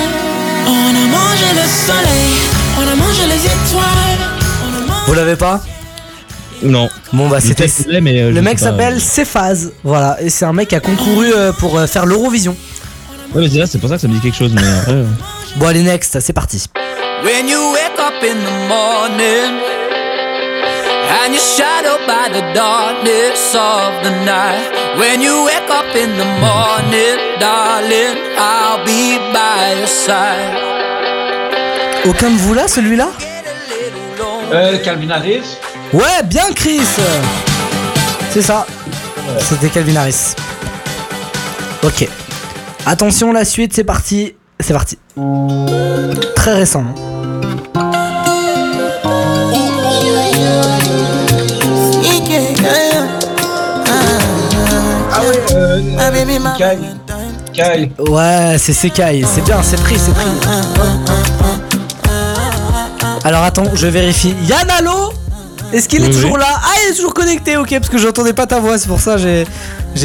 [0.67, 2.33] On a mangé le soleil,
[2.77, 4.29] on a mangé les étoiles.
[4.63, 5.61] On a mangé Vous l'avez pas?
[6.63, 6.89] Non.
[7.13, 7.65] Bon bah c'était...
[7.89, 11.77] euh, Le mec s'appelle Cephaz, voilà, et c'est un mec qui a concouru euh, pour
[11.77, 12.55] euh, faire l'Eurovision.
[13.33, 14.91] Ouais, mais c'est là, c'est pour ça que ça me dit quelque chose, mais après.
[14.91, 15.05] euh,
[15.57, 16.63] Bon allez next, c'est parti.
[17.23, 19.59] When you wake up in the morning
[21.23, 24.69] and you're shadowed by the darkness of the night.
[24.97, 30.57] When you wake up in the morning, darling, I'll be by your side.
[32.05, 33.09] Aucun de vous là, celui-là?
[34.53, 35.57] Euh, Calvin Harris.
[35.93, 36.81] Ouais, bien Chris
[38.31, 38.65] C'est ça.
[39.39, 40.33] C'était Calvin Harris.
[41.83, 42.07] Ok.
[42.85, 44.35] Attention, la suite, c'est parti.
[44.59, 44.97] C'est parti.
[46.35, 46.83] Très récent.
[46.87, 47.91] hein.
[55.13, 55.79] Ah ouais, euh,
[56.57, 56.77] Kai.
[57.53, 57.91] Kai.
[57.99, 59.23] Ouais, c'est Sekai.
[59.33, 60.25] C'est bien, c'est pris, c'est pris.
[63.23, 64.33] Alors attends, je vérifie.
[64.47, 65.00] Yann, allô
[65.73, 66.39] Est-ce qu'il est Oui, toujours oui.
[66.39, 68.99] là Ah, il est toujours connecté, ok, parce que j'entendais pas ta voix, c'est pour
[68.99, 69.45] ça j'ai.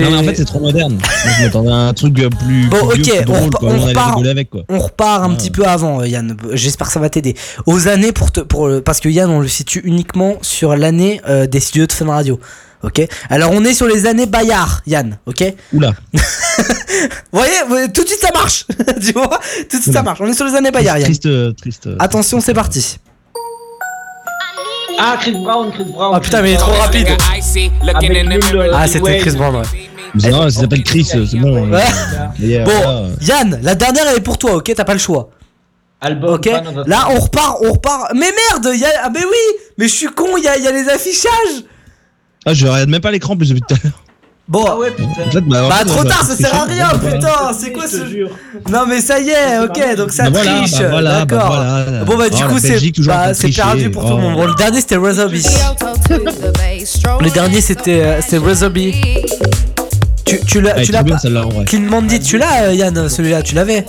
[0.00, 0.98] Non, mais en fait, c'est trop moderne.
[1.38, 2.66] Je m'attendais à un truc euh, plus.
[2.68, 4.26] Bon, plus vieux, ok, plus on drôle, on repart.
[4.26, 4.62] avec, quoi.
[4.68, 6.36] On repart un petit peu avant, euh, Yann.
[6.52, 7.34] J'espère que ça va t'aider.
[7.66, 11.20] Aux années pour te, pour le- parce que Yann, on le situe uniquement sur l'année
[11.28, 12.38] euh, des studios de Fun Radio.
[12.82, 13.00] Ok?
[13.30, 15.18] Alors on est sur les années Bayard, Yann.
[15.26, 15.42] Ok?
[15.72, 15.92] Oula.
[17.32, 18.66] Vous voyez, tout de suite ça marche.
[19.04, 19.40] tu vois,
[19.70, 20.20] tout de suite ça marche.
[20.20, 21.06] On est sur les années Bayard, Yann.
[21.06, 21.86] Triste, euh, triste.
[21.86, 22.98] euh, Attention, c'est parti.
[24.98, 26.14] Ah, Chris Brown, Chris Brown.
[26.16, 27.08] Oh putain, mais il est trop rapide.
[28.72, 29.56] Ah, c'était Chris Brown.
[29.56, 29.62] Ouais.
[30.14, 31.68] Mais non, ça s'appelle Chris, c'est bon.
[31.70, 31.82] Ouais.
[32.40, 33.12] Yeah, Bon.
[33.20, 34.56] Yann, la dernière elle est pour toi.
[34.56, 35.30] Ok, t'as pas le choix.
[36.00, 36.34] Album.
[36.34, 36.46] Ok?
[36.86, 38.12] Là, on repart, on repart.
[38.14, 38.88] Mais merde, il y a...
[39.04, 40.36] ah mais oui, mais je suis con.
[40.36, 41.64] Il y a, il y a les affichages.
[42.44, 44.02] Ah, je regarde même pas l'écran plus depuis tout à l'heure.
[44.48, 44.64] Bon.
[44.68, 45.40] Ah ouais, putain.
[45.40, 48.06] Bah, Bah trop tard, ça sert à rien, putain, c'est quoi ce...
[48.06, 48.30] jure.
[48.70, 51.46] Non mais ça y est, ok, donc ça Bah triche, bah voilà, bah d'accord.
[51.48, 52.04] voilà.
[52.04, 54.18] Bon bah du Oh, coup c'est bah, c'est perdu pour tout le Oh.
[54.18, 54.34] monde.
[54.36, 55.44] Bon, le dernier c'était Razorby.
[57.20, 58.94] Le dernier c'était euh, c'était Razorby.
[60.24, 61.16] Tu, tu l'as est tu l'as pas.
[61.66, 63.84] Clean Bandit, tu l'as Yann, celui-là, tu l'avais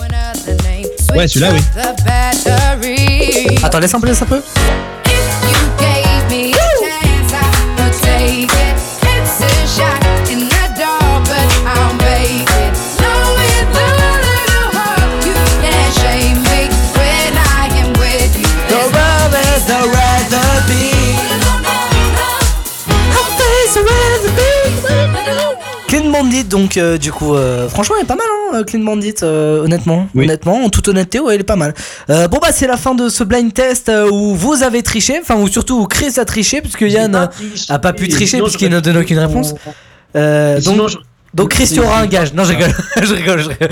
[1.16, 1.62] Ouais, celui-là, oui.
[3.64, 4.42] Attends, laisse un peu, laisse un peu.
[26.22, 29.64] Bandit, donc euh, du coup, euh, franchement, il est pas mal, hein, Clean Bandit, euh,
[29.64, 30.08] honnêtement.
[30.16, 30.26] Oui.
[30.26, 31.74] Honnêtement, en toute honnêteté, ouais, il est pas mal.
[32.10, 35.36] Euh, bon, bah, c'est la fin de ce blind test où vous avez triché, enfin,
[35.36, 37.30] ou surtout où Chris a triché, puisque Yann
[37.70, 39.54] a pas pu tricher, puisqu'il ne donne aucune réponse.
[40.16, 40.98] Euh, Sinon, donc, je-
[41.34, 42.34] donc, Chris, tu auras un gage.
[42.34, 43.70] Non, je rigole, je rigole, je rigole.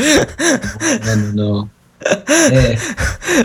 [1.06, 1.70] Non, non, non.
[2.52, 2.76] Eh.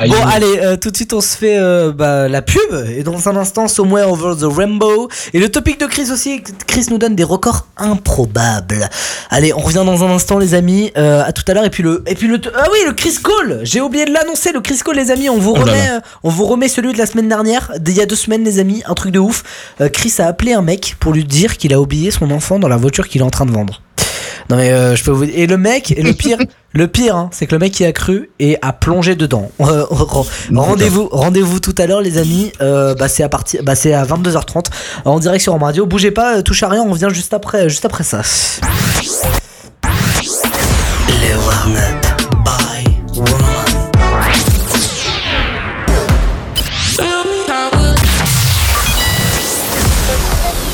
[0.09, 2.61] Bon, allez, euh, tout de suite, on se fait euh, bah, la pub.
[2.97, 5.09] Et dans un instant, Somewhere Over the Rainbow.
[5.33, 6.43] Et le topic de Chris aussi.
[6.67, 8.89] Chris nous donne des records improbables.
[9.31, 10.93] Allez, on revient dans un instant, les amis.
[10.97, 11.65] Euh, à tout à l'heure.
[11.65, 13.61] Et puis le, et puis le, ah oui, le Chris Call.
[13.63, 14.53] J'ai oublié de l'annoncer.
[14.53, 15.29] Le Chris Call, les amis.
[15.29, 15.97] On vous Oh là remet, là.
[15.97, 17.73] euh, on vous remet celui de la semaine dernière.
[17.79, 18.83] D'il y a deux semaines, les amis.
[18.87, 19.43] Un truc de ouf.
[19.93, 22.77] Chris a appelé un mec pour lui dire qu'il a oublié son enfant dans la
[22.77, 23.81] voiture qu'il est en train de vendre.
[24.51, 26.39] Non mais euh, je peux vous et le mec et le pire
[26.73, 29.51] le pire hein, c'est que le mec y a cru et a plongé dedans.
[29.61, 33.77] Euh, re- rendez-vous rendez-vous tout à l'heure les amis euh, bah c'est à partir bah
[33.77, 34.65] c'est à 22h30
[35.05, 35.87] en direct sur Home Radio.
[35.87, 38.23] Bougez pas, euh, touche à rien, on revient juste après juste après ça.
[41.09, 42.07] Le warm-up
[42.45, 43.81] by Roman.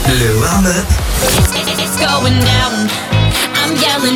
[0.09, 0.87] Le warm-up
[3.99, 4.13] Le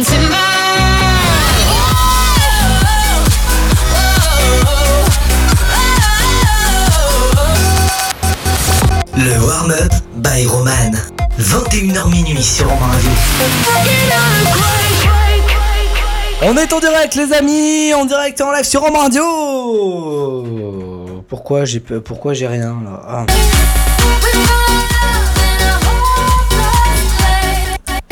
[9.41, 10.93] warm-up by Roman.
[11.39, 12.91] 21h minuit sur Romain.
[16.43, 19.25] On est en direct les amis, en direct et en live sur Home Radio.
[21.27, 23.03] Pourquoi j'ai pourquoi j'ai rien là?
[23.09, 23.25] Ah.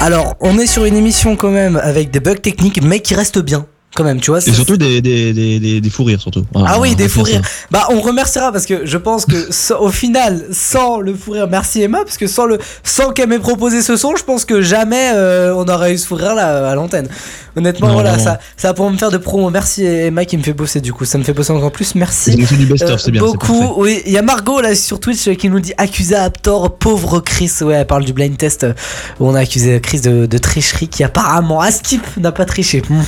[0.00, 3.40] Alors, on est sur une émission quand même avec des bugs techniques mais qui restent
[3.40, 4.38] bien quand même, tu vois.
[4.46, 6.44] Et surtout des, des, des, des, des fous rires, surtout.
[6.52, 7.42] Voilà, Ah oui, des fous rires.
[7.70, 11.48] Bah, on remerciera parce que je pense que sans- au final, sans le fou rire,
[11.50, 14.60] merci Emma, parce que sans le, sans qu'elle m'ait proposé ce son, je pense que
[14.62, 17.08] jamais euh, on aurait eu ce fou rire là à l'antenne.
[17.56, 18.22] Honnêtement, Non, voilà, non.
[18.22, 19.50] ça, ça pour me faire de promo.
[19.50, 21.96] Merci Emma qui me fait bosser du coup, ça me fait bosser encore plus.
[21.96, 22.36] Merci.
[22.36, 23.20] du best-of, Euh, c'est bien.
[23.22, 24.00] beaucoup, oui.
[24.06, 27.50] Il y a Margot là sur Twitch qui nous dit accusé à tort, pauvre Chris.
[27.62, 28.74] Ouais, elle parle du blind test euh,
[29.18, 32.82] où on a accusé Chris de, de tricherie qui apparemment à Skip n'a pas triché.
[32.88, 33.02] Hmm.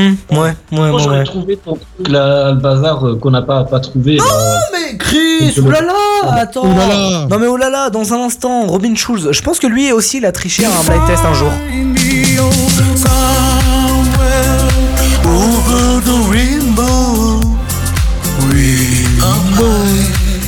[0.00, 3.42] Hmm, ouais, ouais, Moi, ouais, j'aurais trouvé ton truc, là, le bazar euh, qu'on n'a
[3.42, 4.16] pas, pas trouvé.
[4.16, 4.24] là.
[4.72, 5.92] mais Chris, Donc, oulala,
[6.36, 6.64] attends.
[6.64, 7.26] Oulala.
[7.28, 9.28] Non mais oulala, dans un instant, Robin Schulz.
[9.30, 11.50] Je pense que lui aussi, il a triché à un blind test un jour.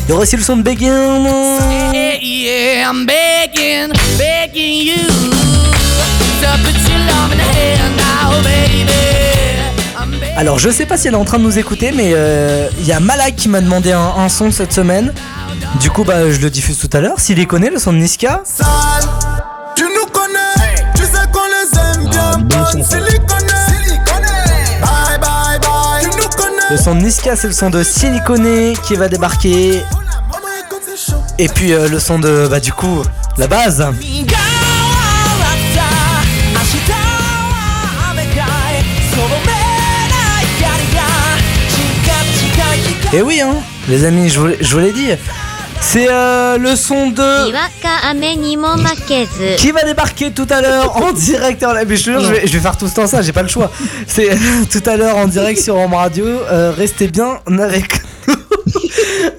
[0.07, 1.25] Il y aura aussi le son de Begin.
[1.93, 4.97] Yeah, yeah, I'm begging, begging you
[6.41, 9.32] to put your love in the hand now, baby.
[10.37, 12.87] Alors je sais pas si elle est en train de nous écouter, mais euh, il
[12.87, 15.13] y a Malak qui m'a demandé un, un son cette semaine.
[15.81, 17.21] Du coup, bah, je le diffuse tout à l'heure.
[17.21, 18.41] S'il les connaît, le son de Niska.
[18.45, 18.67] Sale,
[19.77, 22.39] tu nous connais, tu sais qu'on les aime bien.
[22.39, 23.53] Bonne silicone,
[24.81, 26.03] bye bye bye.
[26.11, 26.71] Tu nous connais.
[26.71, 29.83] Le son de Niska, c'est le son de Silicone qui va débarquer.
[31.39, 33.03] Et puis euh, le son de, bah, du coup,
[33.37, 33.85] la base.
[43.15, 43.57] Et oui, hein,
[43.91, 45.11] les amis, je vous, je vous l'ai dit.
[45.83, 47.51] C'est euh, le son de.
[49.57, 51.63] Qui va débarquer tout à l'heure en direct?
[51.63, 51.75] En...
[51.75, 53.71] Mais je, je, vais, faire tout ce temps ça, j'ai pas le choix.
[54.07, 54.37] C'est euh,
[54.71, 56.25] tout à l'heure en direct sur Home Radio.
[56.25, 58.35] Euh, restez bien avec nous.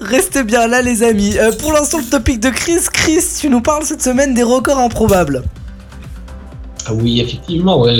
[0.02, 1.36] restez bien là, les amis.
[1.58, 2.78] Pour l'instant, le topic de Chris.
[2.92, 5.42] Chris, tu nous parles cette semaine des records improbables.
[6.86, 7.80] Ah oui, effectivement.
[7.80, 7.96] Ouais,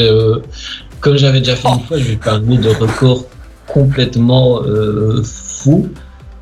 [1.01, 1.89] comme j'avais déjà fait une oh.
[1.89, 3.25] fois, je vais parler de records
[3.67, 4.61] complètement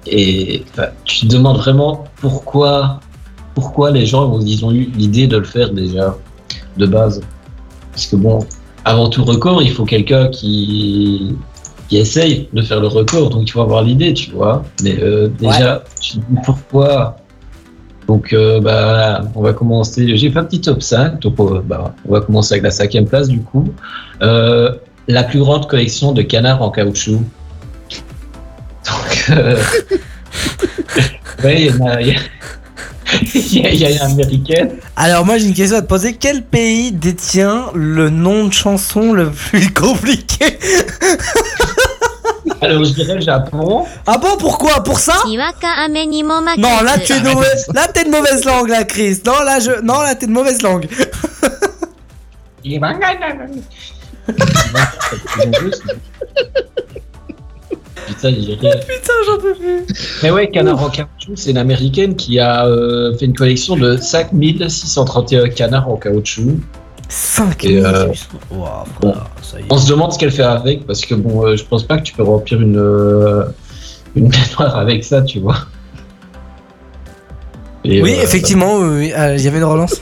[0.06, 3.00] et enfin, tu te demandes vraiment pourquoi,
[3.54, 6.16] pourquoi les gens ils ont eu l'idée de le faire déjà,
[6.76, 7.20] de base.
[7.92, 8.40] Parce que bon,
[8.84, 11.36] avant tout record, il faut quelqu'un qui,
[11.88, 14.64] qui essaye de faire le record, donc il faut avoir l'idée, tu vois.
[14.82, 17.16] Mais euh, déjà, tu te dis pourquoi
[18.06, 20.16] donc, euh, bah, on va commencer.
[20.16, 21.20] J'ai fait un petit top 5.
[21.20, 23.68] Donc, euh, bah, on va commencer avec la cinquième place, du coup.
[24.22, 24.72] Euh,
[25.08, 27.20] la plus grande collection de canards en caoutchouc.
[31.44, 32.18] il
[33.78, 34.00] y a.
[34.04, 34.70] Américaine.
[34.96, 36.14] Alors moi j'ai une question à te poser.
[36.14, 40.58] Quel pays détient le nom de chanson le plus compliqué?
[42.60, 43.86] Alors je dirais le Japon.
[44.06, 44.82] Ah bon pourquoi?
[44.82, 45.14] Pour ça?
[46.58, 49.20] Non là tu es de mauvaise, là t'es de mauvaise langue la Chris.
[49.26, 50.88] Non là je, non là t'es de mauvaise langue.
[58.14, 59.84] Putain, je dirais- Putain, j'en peux plus.
[60.22, 63.96] Mais ouais, Canard en caoutchouc, c'est une américaine qui a euh, fait une collection de
[63.96, 66.58] 5631 canards en caoutchouc.
[67.08, 68.06] 5 Et, euh,
[68.50, 68.66] Wow,
[69.00, 69.66] bon, ça y est.
[69.70, 72.02] on se demande ce qu'elle fait avec parce que bon, euh, je pense pas que
[72.04, 73.44] tu peux remplir une euh,
[74.14, 75.56] une baignoire avec ça, tu vois.
[77.84, 80.00] Et, Oui, effectivement, il y avait une relance.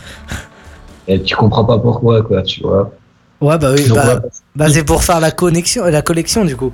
[1.09, 2.93] et tu comprends pas pourquoi, quoi, tu vois.
[3.41, 4.21] Ouais, bah oui, bah,
[4.55, 6.73] bah, c'est pour faire la connexion, la collection du coup.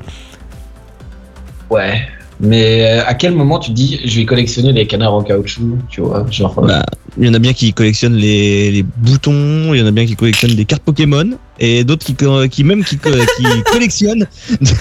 [1.70, 2.00] Ouais.
[2.38, 5.78] Mais euh, à quel moment tu te dis je vais collectionner les canards en caoutchouc,
[5.88, 6.54] tu vois, genre.
[6.58, 6.84] euh, Bah,
[7.16, 10.04] il y en a bien qui collectionnent les, les boutons, il y en a bien
[10.04, 12.14] qui collectionnent des cartes Pokémon, et d'autres qui,
[12.50, 14.26] qui même qui, qui collectionnent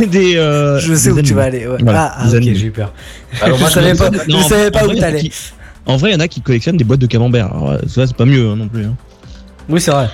[0.10, 0.36] des.
[0.36, 1.66] euh, Je sais des où tu vas aller.
[1.66, 1.78] ouais.
[1.82, 2.92] Voilà, ah, ah, ok, j'ai eu peur.
[3.42, 5.20] Alors, moi, je savais pas, Non, je savais pas en où vrai, t'allais.
[5.22, 5.32] qui-
[5.86, 7.46] En vrai, il y en a qui collectionnent des boîtes de camembert.
[7.54, 8.84] Alors, ça, c'est pas mieux hein, non plus.
[8.84, 8.96] hein.
[9.70, 10.10] Oui, c'est vrai.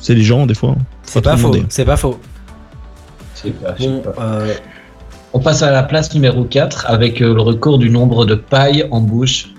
[0.00, 0.70] C'est les gens, des fois.
[0.70, 0.82] hein.
[1.02, 1.54] C'est pas faux.
[1.68, 2.18] C'est pas faux.
[3.62, 4.54] pas, Bon, euh,
[5.34, 8.86] On passe à la place numéro 4 avec euh, le record du nombre de pailles
[8.90, 9.50] en bouche.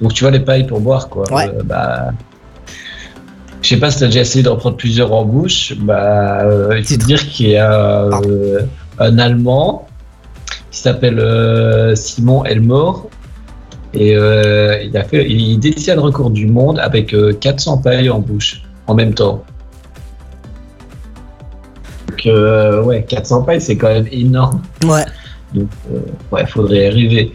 [0.00, 1.32] Donc tu vois les pailles pour boire quoi.
[1.32, 1.48] Ouais.
[1.48, 2.10] Euh, bah,
[3.62, 5.74] je sais pas si tu as déjà essayé d'en prendre plusieurs en bouche.
[5.78, 8.60] Bah, euh, il faut dire qu'il y a euh,
[8.98, 9.86] un Allemand
[10.72, 13.08] qui s'appelle Simon Elmore
[13.94, 18.18] et il a fait, il détient le record du monde avec euh, 400 pailles en
[18.18, 19.44] bouche en même temps.
[22.24, 24.62] Donc euh, ouais, 400 pailles c'est quand même énorme.
[24.84, 25.04] ouais.
[25.54, 25.98] Donc, euh,
[26.30, 27.32] ouais, faudrait y arriver.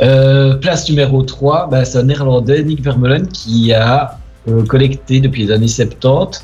[0.00, 4.16] Euh, place numéro 3, bah, c'est un néerlandais, Nick Vermeulen, qui a
[4.48, 6.42] euh, collecté depuis les années 70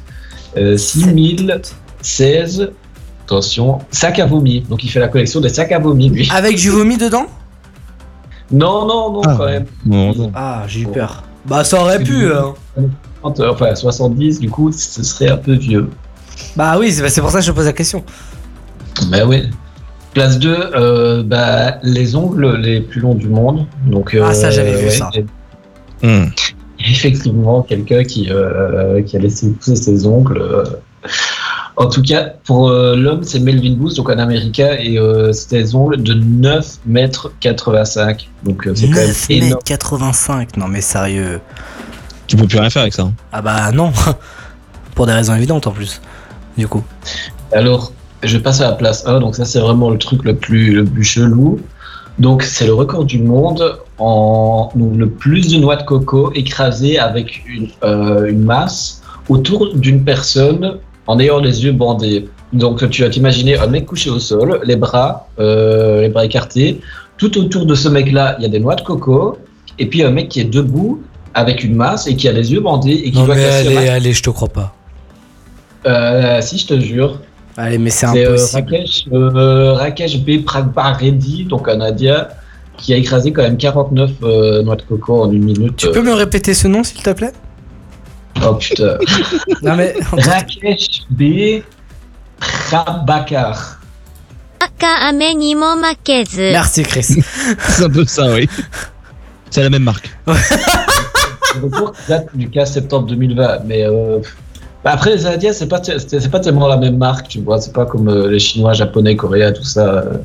[0.58, 2.72] euh, 6016
[3.24, 4.60] attention, sacs à vomi.
[4.68, 6.28] Donc, il fait la collection des sacs à vomi, lui.
[6.30, 7.24] Avec du vomi dedans?
[8.52, 9.34] Non, non, non, Ah.
[9.38, 9.64] quand même.
[9.86, 10.30] Non, non.
[10.34, 11.22] Ah, j'ai eu peur.
[11.46, 12.30] Bah, ça aurait pu.
[12.34, 12.52] hein.
[13.22, 15.88] 30, Enfin, 70, du coup, ce serait un peu vieux.
[16.56, 18.04] Bah oui, c'est c'est pour ça que je pose la question.
[19.10, 19.50] Bah oui.
[20.12, 23.66] Place 2, euh, bah, les ongles les plus longs du monde.
[23.84, 25.10] Donc, Ah, ça, euh, j'avais vu ouais, ça.
[26.04, 26.30] Hum.
[26.78, 30.38] effectivement quelqu'un qui, euh, qui a laissé pousser ses ongles.
[30.40, 30.64] euh.
[31.76, 35.62] En tout cas, pour euh, l'homme, c'est Melvin Booth, donc un américain, et euh, c'était
[35.62, 38.30] des ongles de 9 mètres 85.
[38.44, 39.48] Donc euh, c'est quand même 9 énorme.
[39.50, 40.56] mètres 85.
[40.56, 41.40] Non, mais sérieux.
[42.28, 43.02] Tu peux plus rien faire avec ça.
[43.02, 43.12] hein.
[43.32, 43.92] Ah bah non.
[44.94, 46.00] pour des raisons évidentes en plus.
[46.56, 46.82] Du coup.
[47.52, 47.92] Alors,
[48.22, 50.84] je passe à la place 1, donc ça c'est vraiment le truc le plus, le
[50.84, 51.60] plus chelou.
[52.18, 56.98] Donc c'est le record du monde en donc, le plus de noix de coco écrasées
[56.98, 62.28] avec une, euh, une masse autour d'une personne en ayant les yeux bandés.
[62.52, 66.80] Donc tu vas t'imaginer un mec couché au sol, les bras, euh, les bras écartés.
[67.16, 69.38] Tout autour de ce mec-là, il y a des noix de coco.
[69.78, 71.02] Et puis un mec qui est debout
[71.34, 73.76] avec une masse et qui a les yeux bandés et qui Non, doit mais casser
[73.76, 74.72] allez, allez, je te crois pas.
[75.86, 77.20] Euh, si, je te jure.
[77.56, 78.74] Allez, mais c'est euh, impossible.
[78.74, 80.44] Rakesh, euh, Rakesh B.
[80.44, 82.30] Pragpareddy, donc un Nadia,
[82.76, 85.76] qui a écrasé quand même 49 euh, noix de coco en une minute.
[85.76, 87.32] Tu peux me répéter ce nom, s'il te plaît?
[88.44, 88.98] Oh putain.
[89.62, 91.62] non, mais, Rakesh B.
[92.40, 93.78] Prabakar.
[96.52, 97.02] Merci Chris.
[97.58, 98.48] c'est un peu ça, oui.
[99.50, 100.10] C'est la même marque.
[101.62, 104.18] Le cours date du 15 septembre 2020, mais euh,
[104.84, 107.58] bah après, c'est pas, c'est c'est pas tellement la même marque, tu vois.
[107.60, 109.86] C'est pas comme euh, les Chinois, Japonais, Coréens, tout ça.
[109.88, 110.18] euh,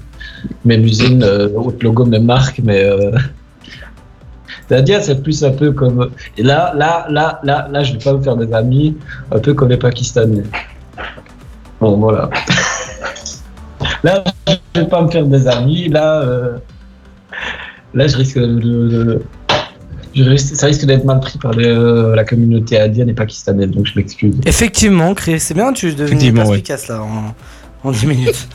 [0.66, 2.86] même usine, euh, autre logo, même marque, mais.
[4.70, 6.12] Zadia, c'est plus un peu comme.
[6.38, 8.96] Et là, là, là, là, là, je vais pas me faire des amis,
[9.32, 10.44] un peu comme les Pakistanais.
[11.80, 12.30] Bon, voilà.
[14.04, 14.24] là,
[14.76, 15.88] je vais pas me faire des amis.
[15.90, 16.24] Là,
[17.94, 18.48] là, je risque de.
[18.48, 19.22] de-
[20.38, 23.94] ça risque d'être mal pris par les, euh, la communauté indienne et pakistanaise, donc je
[23.96, 24.36] m'excuse.
[24.46, 27.36] Effectivement, Chris, c'est bien, tu es devenu perspicace là en,
[27.88, 28.48] en 10 minutes.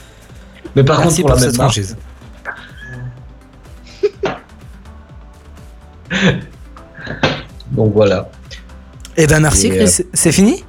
[0.75, 1.97] Mais par Merci contre, pour, pour la cette même franchise.
[7.71, 8.29] donc voilà.
[9.17, 10.63] Eh ben merci Et, Chris, euh, c'est fini?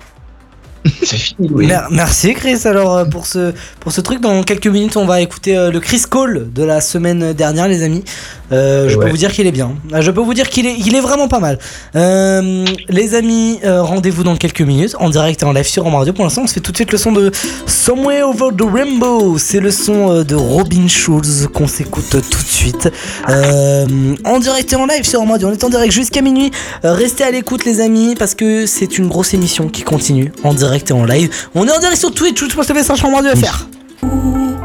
[1.02, 1.66] C'est fini, oui.
[1.66, 4.20] Mer- Merci Chris alors euh, pour ce, pour ce truc.
[4.20, 8.04] Dans quelques minutes, on va écouter le Chris Call de la semaine dernière, les amis.
[8.52, 9.72] Euh, je peux vous dire qu'il est bien.
[9.92, 11.58] Ah, Je peux vous dire qu'il est, il est vraiment pas mal.
[11.94, 15.94] Euh, les amis, euh, rendez-vous dans quelques minutes en direct et en live sur Home
[15.94, 16.12] Radio.
[16.12, 17.30] Pour l'instant, on se fait tout de suite le son de
[17.66, 19.38] Somewhere Over the Rainbow.
[19.38, 22.88] C'est le son euh, de Robin Schulz qu'on s'écoute tout de suite.
[23.28, 23.86] Euh,
[24.24, 25.48] en direct et en live sur Home Radio.
[25.48, 26.50] On est en direct jusqu'à minuit.
[26.84, 30.54] Euh, restez à l'écoute, les amis, parce que c'est une grosse émission qui continue en
[30.54, 31.30] direct et en live.
[31.54, 34.55] On est en direct sur Twitch, twitch.tv slash Home Radio FR.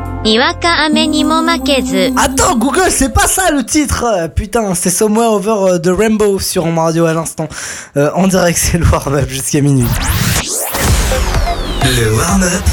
[2.16, 6.66] Attends, Google, c'est pas ça le titre Putain, c'est Somewhere Over euh, de Rainbow sur
[6.66, 7.48] Home Radio à l'instant.
[7.98, 9.88] Euh, en direct, c'est le warm-up jusqu'à minuit.
[11.84, 12.64] Le warm-up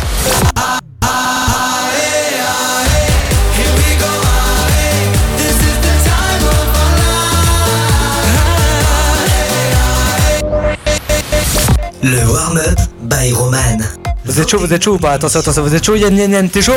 [12.02, 14.07] Le warm-up by Roman.
[14.28, 16.30] Vous êtes chaud, vous êtes chaud ou pas Attention, attention, vous êtes chaud Yann, Yann,
[16.30, 16.74] Yann, t'es chaud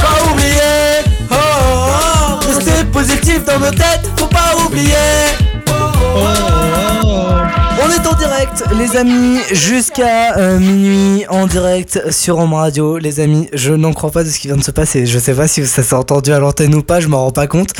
[0.00, 4.94] Pas oublier oh, oh, oh, Rester positif dans nos têtes, faut pas oublier
[7.84, 12.96] On est en direct, les amis, jusqu'à euh, minuit en direct sur Home Radio.
[12.96, 15.04] Les amis, je n'en crois pas de ce qui vient de se passer.
[15.06, 17.46] Je sais pas si ça s'est entendu à l'antenne ou pas, je m'en rends pas
[17.46, 17.70] compte.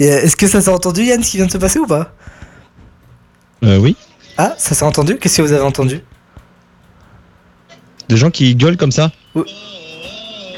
[0.00, 2.12] Euh, Est-ce que ça s'est entendu, Yann, ce qui vient de se passer ou pas?
[3.64, 3.96] Euh, oui.
[4.38, 5.18] Ah, ça s'est entendu?
[5.18, 6.00] Qu'est-ce que vous avez entendu?
[8.08, 9.10] Des gens qui gueulent comme ça?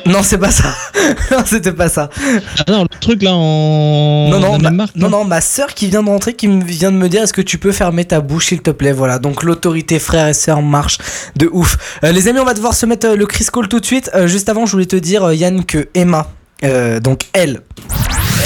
[0.07, 0.75] Non, c'est pas ça.
[1.31, 2.11] non, c'était pas ça.
[2.59, 4.29] Ah non, le truc là en.
[4.31, 6.93] Non, non, ma, marque, non, non, ma soeur qui vient de rentrer, qui me vient
[6.93, 8.93] de me dire est-ce que tu peux fermer ta bouche, s'il te plaît?
[8.93, 10.99] Voilà, donc l'autorité frère et sœur marche
[11.37, 11.99] de ouf.
[12.05, 14.11] Euh, les amis, on va devoir se mettre euh, le Chris Call tout de suite.
[14.15, 16.29] Euh, juste avant, je voulais te dire, euh, Yann, que Emma,
[16.65, 17.61] euh, donc elle,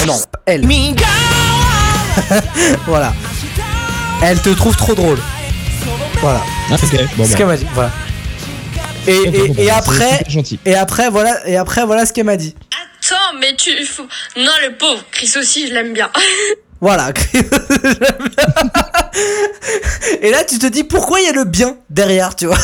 [0.01, 0.65] euh, non, elle,
[2.87, 3.13] voilà,
[4.31, 5.19] elle te trouve trop drôle.
[6.21, 6.41] Voilà.
[6.71, 6.99] Ah, ok.
[7.17, 7.37] Bon, ce bah.
[7.37, 7.67] qu'elle m'a dit.
[7.73, 7.91] Voilà.
[9.07, 10.23] Et, Ok, et- bon, et bah, après,
[10.65, 12.55] et après, voilà, et après, voilà ce qu'elle m'a dit.
[13.03, 13.85] Attends, mais tu.
[13.85, 14.07] faut-
[14.37, 16.09] Non, le pauvre, Chris aussi, je l'aime bien.
[16.85, 17.11] Voilà.
[20.21, 22.59] Et là, tu te dis pourquoi il y a le bien derrière, tu vois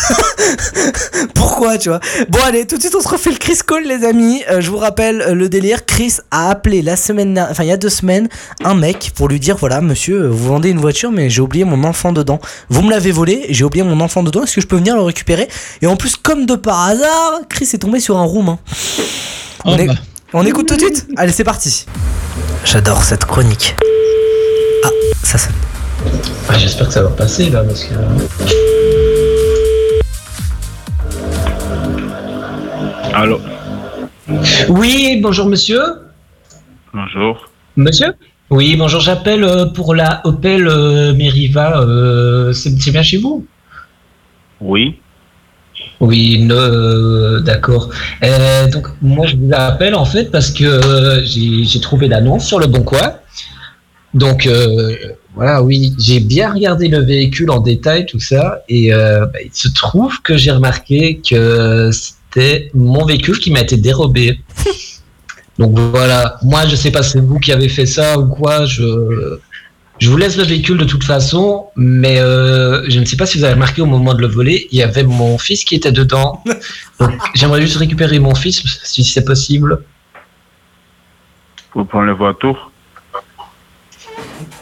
[1.33, 1.99] Pourquoi, tu vois
[2.29, 4.43] Bon, allez, tout de suite, on se refait le Chris Call, les amis.
[4.51, 5.87] Euh, je vous rappelle euh, le délire.
[5.87, 8.29] Chris a appelé la semaine, dernière- enfin il y a deux semaines,
[8.63, 11.65] un mec pour lui dire voilà, monsieur, euh, vous vendez une voiture, mais j'ai oublié
[11.65, 12.39] mon enfant dedans.
[12.69, 14.43] Vous me l'avez volé, j'ai oublié mon enfant dedans.
[14.43, 15.47] Est-ce que je peux venir le récupérer
[15.81, 18.59] Et en plus, comme de par hasard, Chris est tombé sur un roumain.
[19.65, 19.95] Oh, On, est- bah.
[20.33, 21.07] on écoute tout de suite?
[21.17, 21.87] Allez, c'est parti.
[22.65, 23.75] J'adore cette chronique.
[25.23, 25.53] Ça sonne.
[26.49, 27.93] Ah, J'espère que ça va passer là parce que.
[33.13, 33.39] Allô
[34.69, 35.81] Oui, bonjour monsieur.
[36.93, 37.49] Bonjour.
[37.75, 38.13] Monsieur?
[38.49, 41.79] Oui, bonjour, j'appelle euh, pour la Opel euh, Meriva.
[41.81, 43.45] euh, c'est c'est bien chez vous?
[44.59, 44.99] Oui.
[46.01, 47.89] Oui, euh, d'accord.
[48.23, 52.45] Euh, donc moi je vous appelle en fait parce que euh, j'ai j'ai trouvé l'annonce
[52.45, 53.13] sur le Bon Coin.
[54.13, 54.95] Donc euh,
[55.35, 59.53] voilà, oui, j'ai bien regardé le véhicule en détail, tout ça, et euh, bah, il
[59.53, 64.39] se trouve que j'ai remarqué que c'était mon véhicule qui m'a été dérobé.
[65.59, 68.65] Donc voilà, moi je sais pas si c'est vous qui avez fait ça ou quoi,
[68.65, 69.37] je,
[69.99, 73.37] je vous laisse le véhicule de toute façon, mais euh, je ne sais pas si
[73.37, 75.91] vous avez remarqué au moment de le voler, il y avait mon fils qui était
[75.91, 76.43] dedans.
[76.99, 79.83] Donc j'aimerais juste récupérer mon fils si c'est possible.
[81.75, 82.70] Vous prenez la voiture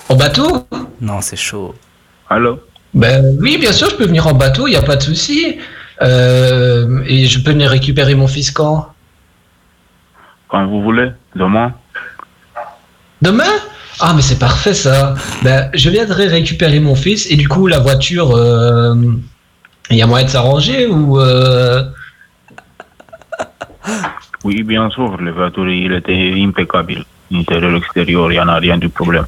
[0.10, 0.68] En bateau
[1.02, 1.76] Non, c'est chaud.
[2.30, 2.60] Allô
[2.94, 5.58] Ben oui, bien sûr, je peux venir en bateau, il n'y a pas de souci.
[6.02, 8.88] Euh, et je peux venir récupérer mon fils quand?
[10.48, 11.74] Quand vous voulez, demain.
[13.22, 13.52] Demain?
[14.00, 15.14] Ah, mais c'est parfait ça.
[15.44, 18.96] Ben, je viendrai récupérer mon fils et du coup, la voiture, euh,
[19.92, 21.20] il y a moyen de s'arranger ou.
[21.20, 21.84] euh,
[24.46, 27.04] Oui, bien sûr, le voiture, il était impeccable.
[27.32, 29.26] Intérieur, extérieur, il n'y en a rien de problème.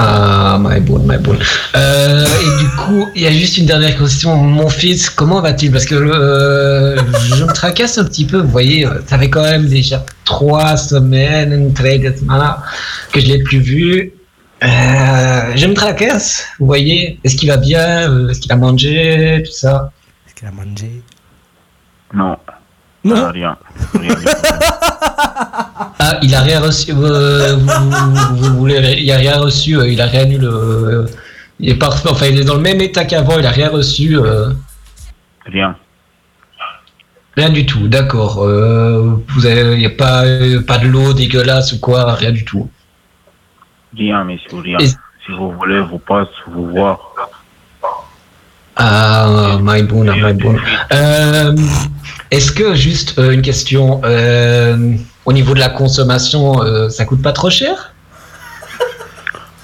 [0.00, 1.36] Ah, my boy, my boy.
[1.74, 4.36] Euh, et du coup, il y a juste une dernière question.
[4.36, 5.72] Mon fils, comment va-t-il?
[5.72, 6.96] Parce que euh,
[7.34, 8.38] je me tracasse un petit peu.
[8.38, 12.62] Vous voyez, euh, ça fait quand même déjà trois semaines, une très semaines
[13.12, 14.12] que je l'ai plus vu.
[14.62, 16.44] Euh, je me tracasse.
[16.60, 18.08] Vous voyez, est-ce qu'il va bien?
[18.08, 19.42] Euh, Est-ce qu'il a mangé?
[19.44, 19.90] Tout ça.
[20.26, 21.02] Est-ce qu'il a mangé?
[22.14, 22.36] Non.
[23.04, 23.30] Non.
[23.32, 23.56] Rien.
[25.00, 26.92] Ah, il a rien reçu.
[26.92, 29.76] euh, vous, vous- vous voulez, il a rien reçu.
[29.76, 31.06] euh, il a rien eu le.
[31.60, 32.08] il est parfait.
[32.10, 33.38] Enfin, il est dans le même état qu'avant.
[33.38, 34.16] Il a rien reçu.
[34.16, 34.50] euh,
[35.46, 35.76] Rien.
[37.36, 38.42] Rien du tout, d'accord.
[38.42, 42.44] Euh, vous avez, y a pas, euh, pas de l'eau dégueulasse ou quoi, rien du
[42.44, 42.68] tout.
[43.96, 44.78] Rien, monsieur, rien.
[44.80, 46.98] Et- Si vous voulez, vous passe, vous voir.
[48.78, 50.06] Ah, my boon.
[50.92, 51.52] Euh,
[52.30, 54.94] Est-ce que juste euh, une question, euh,
[55.24, 57.92] au niveau de la consommation, euh, ça coûte pas trop cher?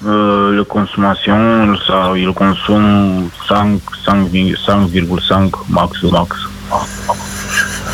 [0.05, 6.37] Euh, la consommation, ça, il consomme 5, 5,5 max, max.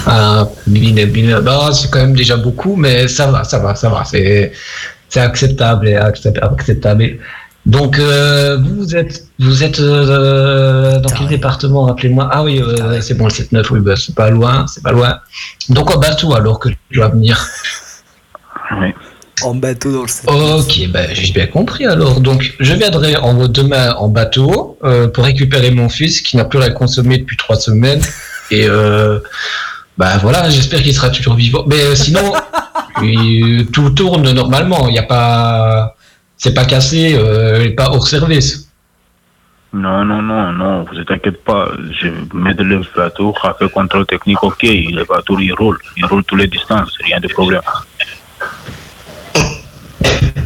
[0.07, 1.39] Ah, bien, bien.
[1.41, 4.03] Bah, c'est quand même déjà beaucoup, mais ça va, ça va, ça va.
[4.03, 4.51] C'est,
[5.15, 7.17] acceptable et accep- acceptable.
[7.65, 12.27] Donc, euh, vous vous êtes, vous êtes euh, dans quel département Rappelez-moi?
[12.31, 15.19] Ah oui, euh, c'est bon, le 7-9, oui, bah, c'est pas loin, c'est pas loin.
[15.69, 17.45] Donc en bateau alors que je dois venir?
[18.79, 18.87] Oui.
[19.43, 20.29] En bateau dans le set.
[20.29, 22.19] Ok, ben j'ai bien compris alors.
[22.21, 26.59] Donc je viendrai en, demain en bateau euh, pour récupérer mon fils qui n'a plus
[26.59, 28.01] rien consommé depuis trois semaines.
[28.51, 29.19] Et euh,
[29.97, 31.63] bah voilà, j'espère qu'il sera toujours vivant.
[31.67, 32.33] Mais euh, sinon,
[33.03, 34.87] il- tout tourne normalement.
[34.87, 35.95] Il n'y a pas,
[36.41, 38.67] c'est pas cassé, euh, il est pas hors service.
[39.73, 41.69] Non, non, non, non, vous inquiétez pas.
[41.99, 44.63] Je mets de le bateau, a fait contrôle technique, ok.
[44.63, 45.77] Le bateau, il roule.
[45.97, 47.61] Il roule toutes les distances, rien de problème.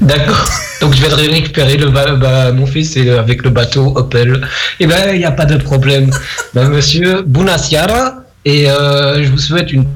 [0.02, 0.46] D'accord.
[0.82, 4.46] Donc je viendrai récupérer le ba- ba- mon fils et, avec le bateau Opel.
[4.82, 6.12] Et ben il n'y a pas de problème.
[6.54, 8.16] Ben, monsieur Bunasiara.
[8.44, 9.88] Et euh, je vous souhaite une,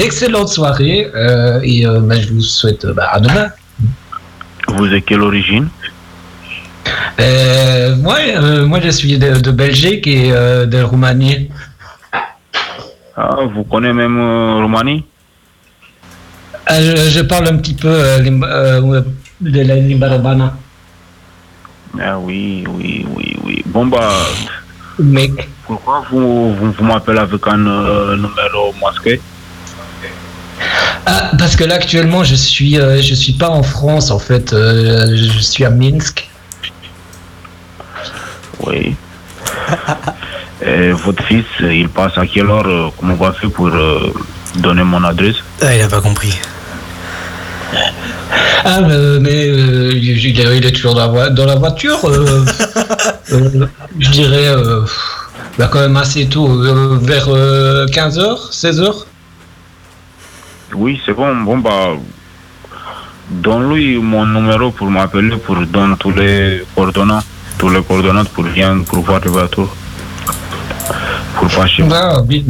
[0.00, 1.08] excellente soirée.
[1.14, 3.48] euh, et euh, ben, je vous souhaite bah, à demain.
[4.76, 5.68] Vous êtes quelle origine
[7.20, 11.48] Euh, moi, euh, moi, je suis de, de Belgique et euh, de Roumanie.
[13.16, 15.04] Ah, vous connaissez même euh, Roumanie?
[16.68, 17.92] Je, je parle un petit peu
[19.40, 20.56] de la limba romana.
[22.00, 23.62] Ah oui, oui, oui, oui.
[23.66, 24.08] Bon, bah,
[24.98, 25.30] Mais
[25.66, 29.20] pourquoi vous, vous, vous m'appelez avec un numéro masqué?
[31.06, 34.52] Ah, parce que là actuellement je suis euh, je suis pas en France en fait,
[34.52, 36.28] euh, je suis à Minsk.
[38.60, 38.96] Oui.
[40.66, 44.12] Et votre fils, il passe à quelle heure euh, Comment on va faire pour euh,
[44.56, 45.36] donner mon adresse?
[45.60, 46.34] Ah, il a pas compris.
[48.64, 48.80] Ah
[49.20, 51.98] mais euh, il, il est, toujours dans la, dans la voiture.
[52.08, 52.44] euh,
[53.32, 53.66] euh,
[53.98, 54.80] je dirais euh,
[55.58, 59.04] bah, quand même assez tôt, euh, vers 15h, 16h.
[60.74, 61.34] Oui, c'est bon.
[61.42, 61.92] Bon, bah,
[63.30, 67.20] donne-lui mon numéro pour m'appeler, pour donner tous les coordonnées,
[67.58, 69.70] tous les coordonnées pour bien, pour voir le bateau.
[71.36, 72.42] Pour pas chez Ah, bien,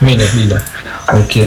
[0.00, 0.58] bien, bien.
[1.14, 1.38] Ok.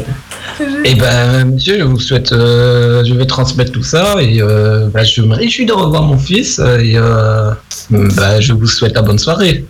[0.84, 5.04] Et ben monsieur, je vous souhaite, euh, je vais transmettre tout ça et euh, bah,
[5.04, 7.52] je me réjouis de revoir mon fils et euh,
[7.90, 9.66] bah, je vous souhaite la bonne soirée.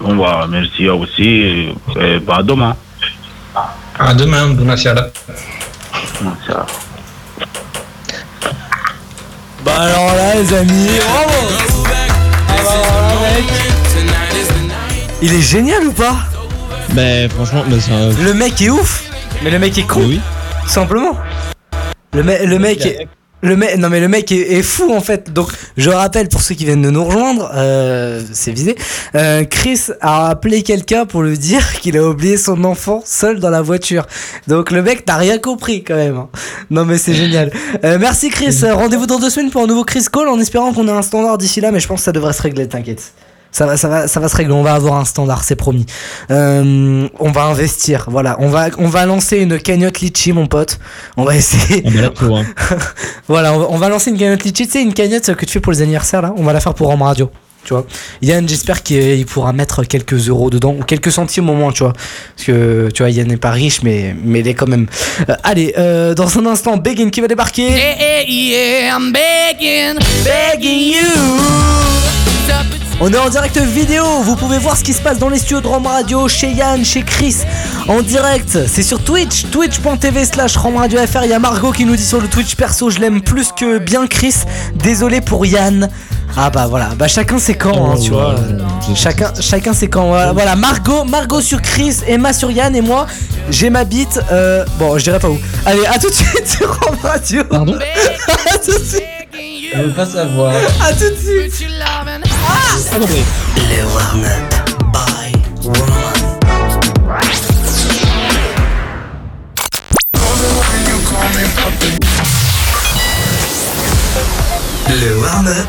[0.00, 1.22] Bon, bah, merci à vous aussi.
[1.24, 2.42] Et, et bah,
[3.98, 4.48] à demain.
[4.48, 5.10] Bounatiala.
[6.46, 6.66] Ça.
[9.64, 11.48] Bah alors là, les amis, bravo
[12.48, 13.44] Ah bah alors là, mec.
[15.22, 16.16] Il est génial ou pas?
[16.90, 19.02] Ben franchement, ben, ça- Le mec est ouf
[19.42, 20.20] Mais le mec est con Oui.
[20.62, 21.16] Tout simplement
[22.12, 23.08] Le, me- le mec est...
[23.42, 25.32] Le mec, non mais le mec est, est fou en fait.
[25.32, 28.74] Donc je rappelle pour ceux qui viennent de nous rejoindre, euh, c'est visé.
[29.14, 33.50] euh, Chris a appelé quelqu'un pour lui dire qu'il a oublié son enfant seul dans
[33.50, 34.06] la voiture.
[34.48, 36.16] Donc le mec n'a rien compris quand même.
[36.16, 36.28] hein.
[36.70, 37.52] Non mais c'est génial.
[37.84, 38.56] Euh, merci Chris.
[38.72, 41.36] Rendez-vous dans deux semaines pour un nouveau Chris Call en espérant qu'on ait un standard
[41.36, 41.70] d'ici là.
[41.70, 42.66] Mais je pense que ça devrait se régler.
[42.68, 43.12] T'inquiète.
[43.56, 44.52] Ça va, ça va, ça va se régler.
[44.52, 45.86] On va avoir un standard, c'est promis.
[46.30, 48.04] Euh, on va investir.
[48.10, 50.78] Voilà, on va, on va lancer une cagnotte litchi, mon pote.
[51.16, 51.82] On va essayer.
[51.86, 52.36] on est là pour.
[52.36, 52.44] hein.
[53.28, 54.66] Voilà, on va, on va lancer une cagnotte litchi.
[54.66, 56.34] Tu sais, une cagnotte que tu fais pour les anniversaires là.
[56.36, 57.30] On va la faire pour Rome Radio.
[57.64, 57.86] tu vois.
[58.20, 61.82] Yann, j'espère qu'il il pourra mettre quelques euros dedans ou quelques centimes au moins, tu
[61.82, 61.94] vois.
[61.94, 64.86] Parce que tu vois, Yann n'est pas riche, mais, mais il est quand même.
[65.30, 67.70] Euh, allez, euh, dans un instant, Begin qui va débarquer.
[67.70, 72.85] Yeah, yeah, I'm begging, begging you.
[72.98, 75.60] On est en direct vidéo, vous pouvez voir ce qui se passe dans les studios
[75.60, 77.36] de Rome Radio, chez Yann, chez Chris,
[77.88, 78.58] en direct.
[78.66, 81.24] C'est sur Twitch, twitch.tv slash Radio FR.
[81.24, 83.76] Il y a Margot qui nous dit sur le Twitch perso, je l'aime plus que
[83.76, 84.34] bien Chris.
[84.76, 85.90] Désolé pour Yann.
[86.38, 88.34] Ah bah voilà, bah chacun ses camps, hein, tu vois.
[88.94, 90.08] Chacun, chacun ses camps.
[90.08, 93.06] Voilà, voilà, Margot, Margot sur Chris, Emma sur Yann et moi,
[93.50, 94.20] j'ai ma bite.
[94.32, 95.38] euh, bon, je dirais pas où.
[95.66, 97.44] Allez, à tout de suite sur Rome Radio.
[97.44, 97.74] Pardon
[98.54, 99.02] À tout de suite.
[99.74, 100.54] Je veux pas savoir.
[100.82, 101.66] À tout de suite.
[102.46, 104.52] Le warm-up
[104.92, 105.32] by
[114.88, 115.68] Le warm-up.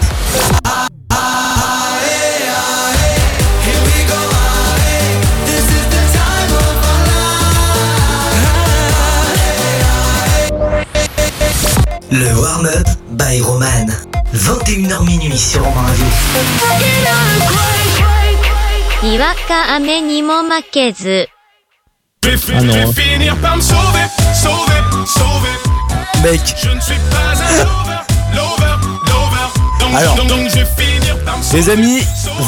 [12.10, 12.88] Le warm-up
[13.18, 13.77] by Roman.
[14.68, 16.06] 21h minuit sur Romain Radio.
[22.54, 22.92] Ah non.
[22.92, 23.78] finir par me sauver,
[24.34, 26.22] sauver, sauver.
[26.22, 27.64] Mec, Je ne suis pas un
[28.36, 28.76] lover,
[29.10, 30.28] lover, lover.
[30.28, 31.16] Donc, je vais finir
[31.54, 32.02] les amis,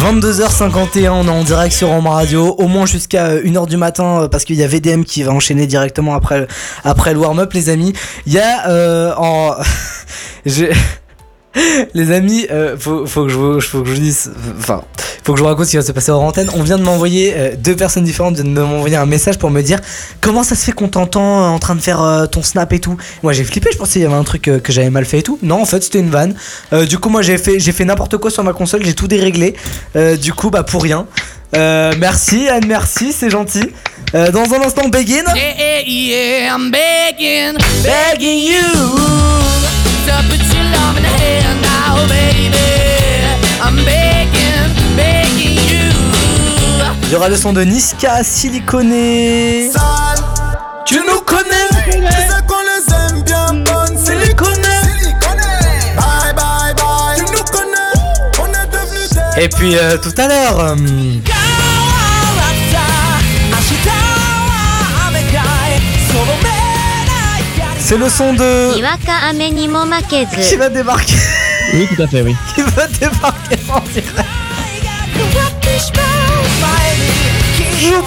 [0.04, 4.24] 22h51, on est en direct sur Ambre Radio, au moins jusqu'à euh, 1h du matin,
[4.24, 6.48] euh, parce qu'il y a VDM qui va enchaîner directement après, le-
[7.18, 7.94] warm-up, les amis.
[8.26, 9.56] Il y a euh, en.
[10.46, 10.72] j'ai-
[11.94, 14.32] Les amis, euh, faut, faut, que je, vous- faut que je vous dise.
[14.60, 14.84] Enfin,
[15.24, 16.50] faut que je vous raconte ce qui va se passer hors antenne.
[16.56, 19.62] On vient de m'envoyer, euh, deux personnes différentes viennent de m'envoyer un message pour me
[19.62, 19.80] dire
[20.22, 22.80] comment ça se fait qu'on t'entend euh, en train de faire euh, ton snap et
[22.80, 22.98] tout?
[23.24, 25.24] Moi j'ai flippé, je pensais qu'il y avait un truc que j'avais mal fait et
[25.24, 25.40] tout.
[25.42, 26.36] Non, en fait c'était une vanne.
[26.88, 29.56] Du coup, moi j'ai fait, j'ai fait n'importe quoi sur ma console, j'ai tout déréglé.
[30.22, 31.08] Du coup, bah pour rien.
[31.54, 33.70] Merci Anne, merci, c'est gentil.
[34.14, 35.24] Dans un instant, Begin.
[35.36, 39.00] Yeah, yeah, I'm begging, begging you.
[47.04, 49.72] Il y aura le son de Niska, Siliconé.
[50.86, 54.62] Tu nous connais Tu sais qu'on les aime bien bonnes Siliconé.
[55.98, 60.28] Bye bye bye Tu nous connais On est devenus des Et puis euh, tout à
[60.28, 60.60] l'heure.
[60.60, 60.76] euh,
[67.90, 68.76] C'est le son de.
[70.48, 71.16] Qui va débarquer.
[71.74, 72.36] Oui, tout à fait, oui.
[72.54, 74.14] Qui va débarquer en direct.
[77.82, 78.00] Je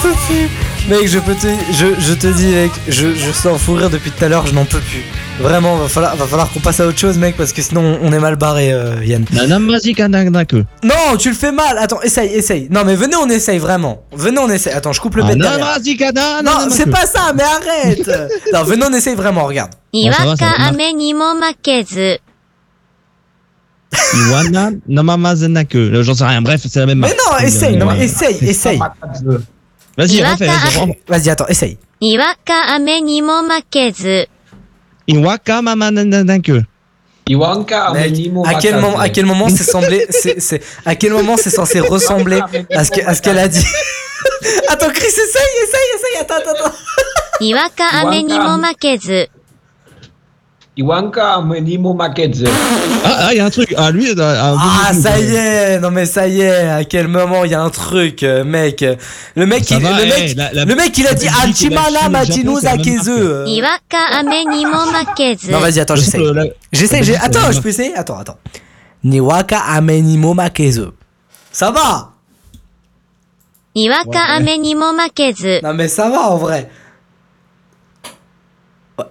[0.88, 4.10] Mec, je peux te, je, je te dis, mec, je, je sors fou rire depuis
[4.10, 5.04] tout à l'heure, je n'en peux plus.
[5.38, 8.34] Vraiment, va falloir, qu'on passe à autre chose, mec, parce que sinon on est mal
[8.34, 9.24] barré, euh, Yann.
[10.82, 11.78] Non, tu le fais mal.
[11.78, 12.68] Attends, essaye, essaye.
[12.70, 14.02] Non, mais venez, on essaye vraiment.
[14.12, 14.72] Venez, on essaye.
[14.72, 15.38] Attends, je coupe le ah, bête.
[15.38, 15.66] derrière.
[16.42, 18.10] Non, c'est pas ça, mais arrête.
[18.52, 19.44] non, venez, on essaye vraiment.
[19.44, 19.70] Regarde.
[24.14, 26.02] Iwana Namamazenaku.
[26.02, 26.42] J'en sais rien.
[26.42, 28.80] Bref, c'est la même Mais non, essaye, essaye, essaye.
[29.97, 30.98] Vas-y, vas-y.
[31.09, 31.78] Vas-y, attends, essaye.
[32.01, 34.27] Iwaka ame ni mo makezu.
[35.06, 36.62] Iwaka mama nananaku.
[37.27, 40.97] Iwanka ame ni mo à quel moment, à quel moment c'est semblé, c'est, c'est, à
[40.97, 42.40] quel moment c'est censé ressembler
[42.74, 43.64] à ce, à ce qu'elle a dit?
[44.69, 46.77] attends, Chris, essaye, essaye, essaye, attends, attends, attends.
[47.40, 49.27] Iwaka ame ni mo makezu.
[50.77, 52.44] Iwanka Menimo Maketse.
[53.05, 53.74] Ah, il y a un truc.
[53.77, 55.81] Ah, lui, ah, ça y est.
[55.81, 56.69] Non, mais ça y est.
[56.70, 58.82] À quel moment il y a un truc, euh, mec?
[59.35, 61.27] Le mec, il, le, mec le mec, il a dit
[63.47, 64.23] Iwanka
[65.51, 66.19] Non, vas-y, attends, j'essaie.
[66.73, 67.94] J'essaie, Attends, je peux essayer?
[67.94, 68.39] Attends, attends.
[69.05, 70.90] Niwaka Amenimo Makeze.
[71.51, 72.11] Ça va?
[73.74, 75.61] Niwaka Amenimo Makeze.
[75.62, 76.70] Non, mais ça va en vrai.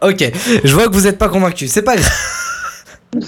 [0.01, 0.31] Ok,
[0.63, 1.67] je vois que vous êtes pas convaincu.
[1.67, 2.11] C'est pas grave.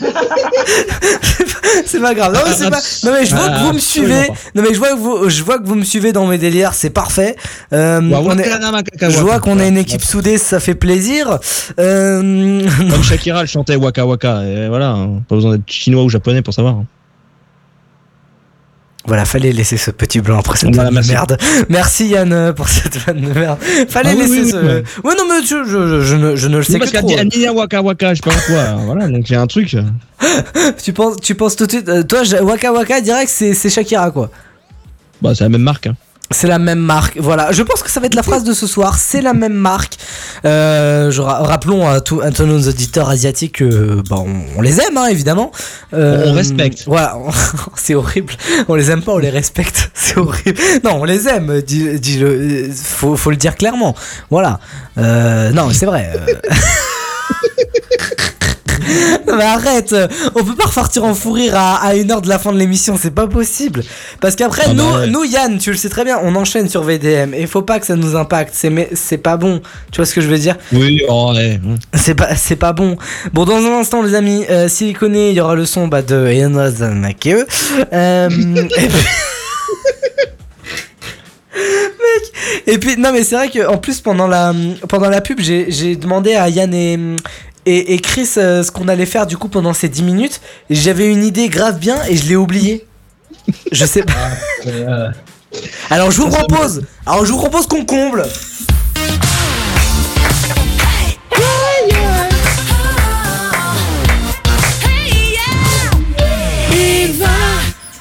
[1.85, 2.33] c'est pas grave.
[2.33, 2.79] Non mais, c'est pas...
[3.03, 4.27] non mais je vois que vous me suivez.
[4.55, 6.73] Non mais je vois que vous, je vois que vous me suivez dans mes délires.
[6.73, 7.35] C'est parfait.
[7.73, 11.39] Euh, on est- Je vois qu'on a une équipe soudée, ça fait plaisir.
[11.79, 12.61] Euh...
[12.89, 14.43] Comme Shakira, elle chantait Waka Waka.
[14.43, 15.21] Et voilà, hein.
[15.27, 16.77] pas besoin d'être chinois ou japonais pour savoir.
[19.03, 19.07] Hein.
[19.07, 21.11] Voilà, fallait laisser ce petit blanc après cette Voilà, merci.
[21.11, 21.37] merde.
[21.69, 23.57] Merci Yann pour cette vanne de merde.
[23.89, 24.55] Fallait Ah oui, laisser oui, ce.
[24.57, 25.15] oui, ouais.
[25.17, 25.63] Non, mais je,
[26.01, 27.39] je, ne, je ne le sais C'est que parce qu'elle trop.
[27.39, 28.63] dit Waka Waka, je sais pas quoi.
[28.85, 29.75] Voilà, donc il y a un truc.
[30.83, 31.89] tu penses, tu penses tout de suite.
[31.89, 34.29] euh, toi, Waka Waka direct, c'est c'est Shakira quoi.
[35.21, 35.87] Bah, c'est la même marque.
[35.87, 35.95] hein.
[36.31, 37.17] C'est la même marque.
[37.19, 38.97] Voilà, je pense que ça va être la phrase de ce soir.
[38.97, 39.97] C'est la même marque.
[40.45, 44.61] Euh, je ra- rappelons à, tout- à tous nos auditeurs asiatiques que bah, on, on
[44.61, 45.51] les aime, hein, évidemment.
[45.93, 46.83] Euh, On respecte.
[46.87, 47.29] Voilà, on-
[47.75, 48.33] c'est horrible.
[48.67, 49.91] On les aime pas, on les respecte.
[49.93, 50.59] C'est horrible.
[50.83, 51.61] Non, on les aime.
[51.61, 52.27] Dis, dis-le.
[52.29, 53.95] Euh, Faut, faut le dire clairement.
[54.31, 54.59] Voilà.
[54.97, 56.09] Euh, non, c'est vrai.
[58.87, 59.17] euh.
[59.27, 59.95] Non mais arrête,
[60.35, 62.57] on peut pas repartir en fou rire à, à une heure de la fin de
[62.57, 63.83] l'émission, c'est pas possible.
[64.21, 65.07] Parce qu'après, Ah bah nous, ouais.
[65.07, 67.85] nous, Yann, tu le sais très bien, on enchaîne sur VDM et faut pas que
[67.85, 68.53] ça nous impacte,
[68.93, 69.61] c'est pas bon.
[69.91, 70.57] Tu vois ce que je veux dire?
[70.71, 71.59] Oui, oh, ouais.
[71.93, 72.97] C'est pas, bon.
[73.33, 76.01] Bon, dans un instant, les amis, euh, s'il connaît, il y aura le son bah,
[76.01, 77.27] de Enos Make.
[77.93, 78.29] Euh,
[78.77, 78.97] et puis.
[81.55, 84.53] Mec, et puis non mais c'est vrai que en plus pendant la
[84.89, 86.97] pendant la pub j'ai demandé à Yann et
[87.65, 91.11] et, et Chris euh, ce qu'on allait faire du coup pendant ces 10 minutes j'avais
[91.11, 92.85] une idée grave bien et je l'ai oublié.
[93.71, 94.29] Je sais pas.
[94.67, 95.09] Euh,
[95.89, 96.83] Alors je vous propose.
[97.05, 98.25] Alors je vous propose qu'on comble.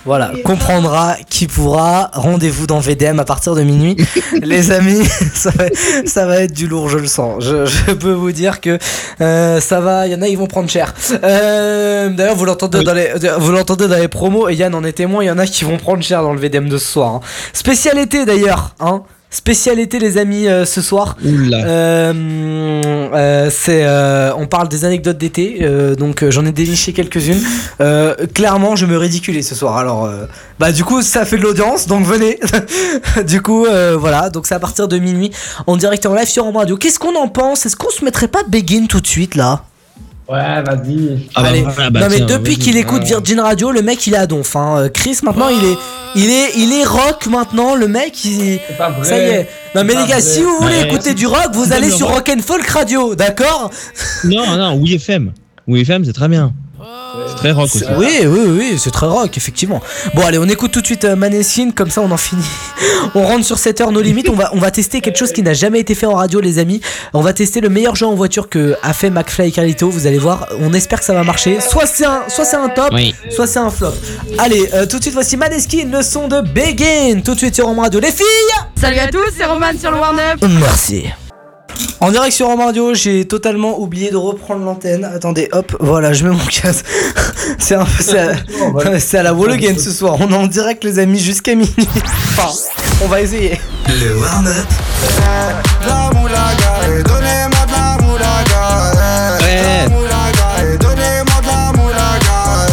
[0.04, 2.10] Voilà, comprendra qui pourra.
[2.12, 3.96] Rendez-vous dans VDM à partir de minuit.
[4.42, 5.04] Les amis,
[5.34, 5.64] ça va,
[6.06, 7.44] ça va être du lourd, je le sens.
[7.44, 8.78] Je, je peux vous dire que
[9.20, 10.06] euh, ça va.
[10.08, 10.92] Il y en a, ils vont prendre cher.
[11.22, 13.52] Euh, D'ailleurs, vous l'entendez dans les, vous
[13.86, 14.48] dans les promos.
[14.48, 15.22] Et Yann en est témoin.
[15.22, 17.14] Il y en a qui vont prendre cher dans le VDM de ce soir.
[17.14, 17.20] hein.
[17.52, 19.02] Spécialité d'ailleurs, hein.
[19.32, 21.16] Spécialité les amis euh, ce soir.
[21.24, 21.64] Oula.
[21.64, 22.12] Euh,
[23.14, 25.66] euh, c'est, euh, on parle des anecdotes d'été,
[25.98, 27.40] donc j'en ai déniché quelques-unes.
[28.34, 29.78] Clairement, je me ridiculais ce soir.
[29.78, 30.26] Alors, euh,
[30.58, 32.38] bah du coup, ça fait de l'audience, donc venez.
[33.26, 33.66] du coup,
[33.98, 35.30] voilà, donc c'est à partir de minuit
[35.66, 36.76] en direct et en live sur Home Radio.
[36.76, 37.64] Qu'est-ce qu'on en pense?
[37.66, 39.62] Est-ce qu'on se mettrait pas Begin tout de suite là?
[40.28, 41.28] Ouais, vas-y.
[41.34, 41.62] Ah bah Allez.
[41.62, 44.54] bah non mais tiens, depuis qu'il écoute Virgin Radio, le mec il est à donf.
[44.56, 44.76] Hein.
[44.78, 45.76] Euh, Chris maintenant il est,
[46.14, 47.74] il est, il est rock maintenant.
[47.74, 49.04] Le mec il, C'est pas vrai.
[49.04, 49.48] ça y est.
[49.74, 50.20] Non mais les gars, vrai.
[50.20, 50.86] si vous voulez Ouais.
[50.88, 52.28] écouter du rock, vous allez le sur rock.
[52.28, 53.70] Rock and Folk Radio, d'accord?
[54.24, 55.32] Non, non, oui FM.
[55.66, 56.52] Oui FM, c'est très bien.
[57.28, 57.84] C'est très rock aussi.
[57.96, 59.80] Oui, oui, oui, c'est très rock, effectivement.
[60.14, 62.42] Bon, allez, on écoute tout de suite euh, Maneskin, comme ça on en finit.
[63.14, 64.28] on rentre sur cette heure, nos limites.
[64.28, 66.58] On va, on va tester quelque chose qui n'a jamais été fait en radio, les
[66.58, 66.80] amis.
[67.12, 69.90] On va tester le meilleur jeu en voiture que a fait McFly et Carlito.
[69.90, 71.60] Vous allez voir, on espère que ça va marcher.
[71.60, 73.14] Soit c'est un, soit c'est un top, Oui.
[73.30, 73.92] soit c'est un flop.
[74.38, 77.20] Allez, euh, tout de suite, voici Maneskin, le son de Begin.
[77.24, 78.26] Tout de suite sur Home Radio, les filles
[78.80, 80.44] Salut à tous, c'est Roman sur le Warn-Up.
[80.60, 81.04] Merci.
[82.02, 85.04] En direct sur Home Radio, j'ai totalement oublié de reprendre l'antenne.
[85.04, 86.84] Attendez, hop, voilà, je mets mon casque.
[87.60, 88.02] c'est un peu.
[88.02, 88.32] C'est à,
[88.98, 90.16] c'est à la Wall Again ce soir.
[90.18, 91.72] On est en direct, les amis, jusqu'à minuit.
[92.36, 92.48] Enfin,
[93.04, 93.60] on va essayer.
[93.86, 94.66] Le warm-up
[95.86, 98.92] La moulaga, et donnez-moi de la moulaga.
[99.38, 99.44] eh.
[99.44, 99.62] Ouais.
[99.84, 102.66] La moulaga, et donnez-moi de la moulaga.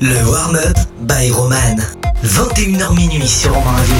[0.00, 0.04] eh.
[0.04, 1.76] Le warm-up by Roman.
[2.24, 3.94] 21h minuit sur Home Radio.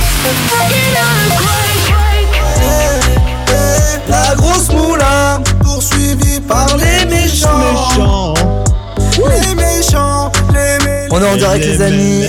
[4.31, 7.49] La grosse moula, poursuivie par les méchants.
[7.59, 8.35] Les méchants,
[9.19, 10.31] les méchants.
[11.13, 12.25] On est en direct, les amis.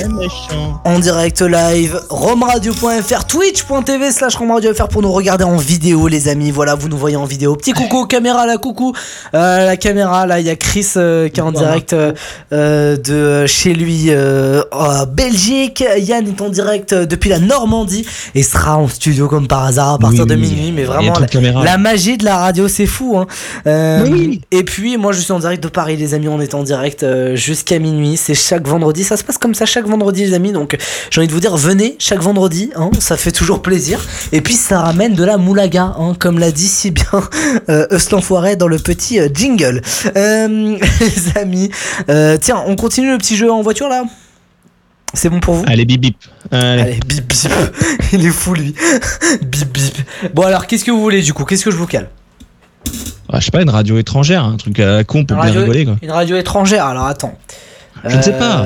[0.84, 6.50] En direct live, romradio.fr, twitch.tv slash romradio.fr pour nous regarder en vidéo, les amis.
[6.50, 7.56] Voilà, vous nous voyez en vidéo.
[7.56, 8.94] Petit coucou, caméra là, coucou.
[9.36, 13.46] Euh, la caméra là, il y a Chris euh, qui est en direct euh, de
[13.46, 15.84] chez lui euh, en Belgique.
[16.00, 20.00] Yann est en direct depuis la Normandie et sera en studio comme par hasard à
[20.00, 20.72] partir Oui, de minuit.
[20.72, 21.14] Mais vraiment,
[21.64, 23.18] la, magie de la radio, c'est fou.
[23.18, 23.28] Hein.
[23.68, 24.42] Euh, Oui.
[24.52, 26.28] Et puis, moi, je suis en direct de Paris, les amis.
[26.28, 28.18] On est en direct euh, jusqu'à minuit.
[28.18, 29.04] C'est chaque vendredi.
[29.04, 30.52] Ça se passe comme ça chaque vendredi, les amis.
[30.52, 30.78] Donc,
[31.10, 32.72] j'ai envie de vous dire, venez chaque vendredi.
[32.76, 34.00] Hein, ça fait toujours plaisir.
[34.32, 37.06] Et puis, ça ramène de la moulaga, hein, comme l'a dit si bien
[37.70, 37.88] euh,
[38.58, 39.82] dans le petit euh, jingle.
[40.16, 41.70] Euh, les amis,
[42.10, 44.04] euh, tiens, on continue le petit jeu en voiture là?
[45.14, 45.66] C'est bon pour vous?
[45.68, 46.18] Allez, bip bip.
[46.52, 46.82] Allez.
[46.82, 47.50] Allez, bip bip.
[48.14, 48.74] Il est fou lui.
[49.42, 49.98] bip bip.
[50.34, 51.44] Bon alors, qu'est-ce que vous voulez du coup?
[51.44, 52.10] Qu'est-ce que je vous cale?
[53.30, 55.86] Ah, je sais pas, une radio étrangère, un truc à la con pour bien rigoler
[55.86, 55.96] quoi.
[56.02, 57.38] Une radio étrangère, alors attends.
[58.06, 58.66] Je ne sais pas.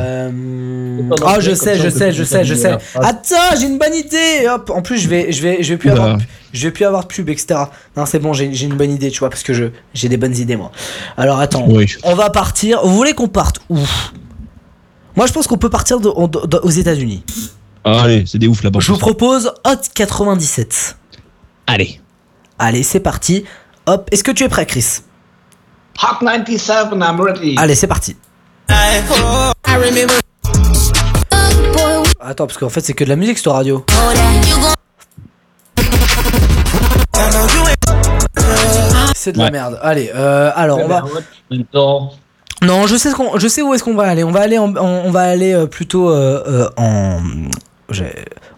[1.18, 2.78] Dans je sais, je sais, je sais, je sais.
[2.96, 4.48] Attends, j'ai une bonne idée.
[4.50, 6.04] Hop, en plus, je vais, je vais, je vais plus Oula.
[6.04, 6.18] avoir,
[6.54, 7.60] je vais plus avoir de pub, etc.
[7.98, 10.18] Non, c'est bon, j'ai j'ai une bonne idée, tu vois, parce que je, j'ai des
[10.18, 10.72] bonnes idées moi.
[11.18, 11.86] Alors attends, Oui.
[12.04, 12.82] on va partir.
[12.86, 13.78] Vous voulez qu'on parte où?
[15.16, 17.24] Moi, je pense qu'on peut partir de- en- de- aux États-Unis.
[17.84, 18.80] Ah, allez, c'est des ouf là-bas.
[18.80, 20.98] Je vous propose Hot 97.
[21.68, 22.00] Allez.
[22.58, 23.44] Allez, c'est parti.
[23.86, 25.02] Hop, est-ce que tu es prêt, Chris?
[26.02, 27.56] Hot 97, I'm ready.
[27.58, 28.16] Allez, c'est parti.
[32.20, 33.86] Attends, parce qu'en fait, c'est que de la musique, cette radio.
[39.16, 39.52] C'est de la Ouais.
[39.52, 39.80] merde.
[39.82, 41.04] Allez, euh, alors on va.
[42.62, 44.24] Non, je sais ce qu'on, je sais où est-ce qu'on va aller.
[44.24, 47.20] On va aller, en- on va aller plutôt euh, en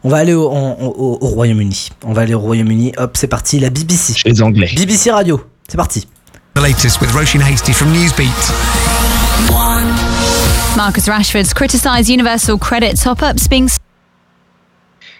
[0.03, 1.89] On va aller au, en- au- au Royaume-Uni.
[2.05, 2.93] On va aller au Royaume-Uni.
[2.97, 3.59] Hop, c'est parti.
[3.59, 4.13] La BBC.
[4.13, 4.69] Chez les Anglais.
[4.75, 5.41] BBC Radio.
[5.67, 6.07] C'est parti.
[6.55, 8.53] The latest with Roshin Hasty from Newsbeat.
[10.77, 13.67] Marcus Rashford's criticised Universal Credit top ups being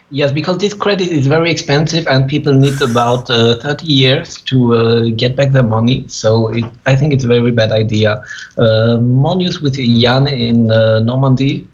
[0.10, 4.74] Yes, because this credit is very expensive and people need about uh, 30 years to
[4.74, 6.08] uh, get back their money.
[6.08, 8.24] So it, I think it's a very bad idea.
[8.58, 11.68] Uh, more news with Jan in uh, Normandy.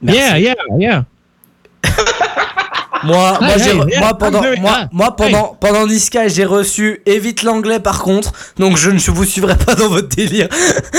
[0.00, 1.04] Yeah, yeah, yeah.
[3.04, 7.42] Moi, moi, Hey, j'ai hey, moi, pendant, moi, moi, pendant, pendant Niska, j'ai reçu évite
[7.42, 10.48] l'anglais par contre, donc je ne vous suivrai pas dans votre délire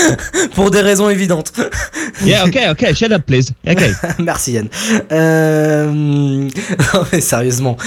[0.54, 1.52] pour des raisons évidentes.
[2.22, 3.52] Yeah, ok, ok, shut up, please.
[3.66, 3.82] Ok.
[4.18, 4.68] Merci Yann.
[5.10, 5.86] Euh...
[5.90, 7.78] Non mais sérieusement,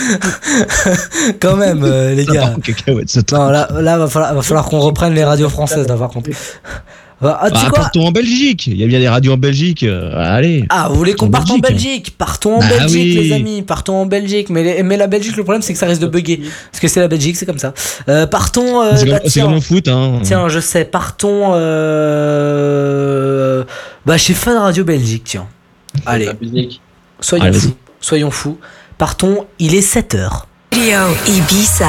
[1.39, 2.55] quand même euh, les gars.
[3.31, 6.31] Non là, là va falloir, va falloir qu'on reprenne les radios françaises par contre.
[7.25, 8.67] Ah, tu sais Ah, quoi partons en Belgique.
[8.67, 9.83] Il y a bien des radios en Belgique.
[9.83, 10.65] euh, allez.
[10.69, 13.27] Ah, vous voulez qu'on parte en Belgique Partons en Bah Belgique, oui.
[13.27, 13.61] les amis.
[13.61, 14.49] Partons en Belgique.
[14.49, 16.41] Mais, les- mais la Belgique, le problème, c'est que ça risque de bugger.
[16.71, 17.73] Parce que c'est la Belgique, c'est comme ça.
[18.09, 18.81] Euh, partons.
[18.81, 20.19] euh, C'est bah, comme, foot, hein.
[20.23, 20.85] Tiens, je sais.
[20.85, 21.51] Partons.
[21.53, 23.63] Euh...
[24.05, 25.47] Bah, chez Fun Radio Belgique, tiens.
[26.05, 26.29] Allez.
[27.19, 27.73] Soyons Allez, fous.
[28.01, 28.57] Soyons fous.
[28.97, 29.45] Partons.
[29.59, 30.43] Il est 7h.
[31.27, 31.87] Ibiza.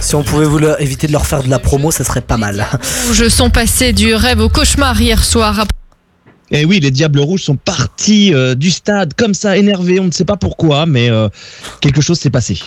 [0.00, 2.36] Si on pouvait vous leur- éviter de leur faire de la promo, ça serait pas
[2.36, 2.66] mal.
[3.12, 5.64] Je sens passer du rêve au cauchemar hier soir.
[6.50, 9.98] Et Eh oui, les Diables Rouges sont partis euh, du stade comme ça, énervés.
[10.00, 11.28] On ne sait pas pourquoi, mais euh,
[11.80, 12.58] quelque chose s'est passé.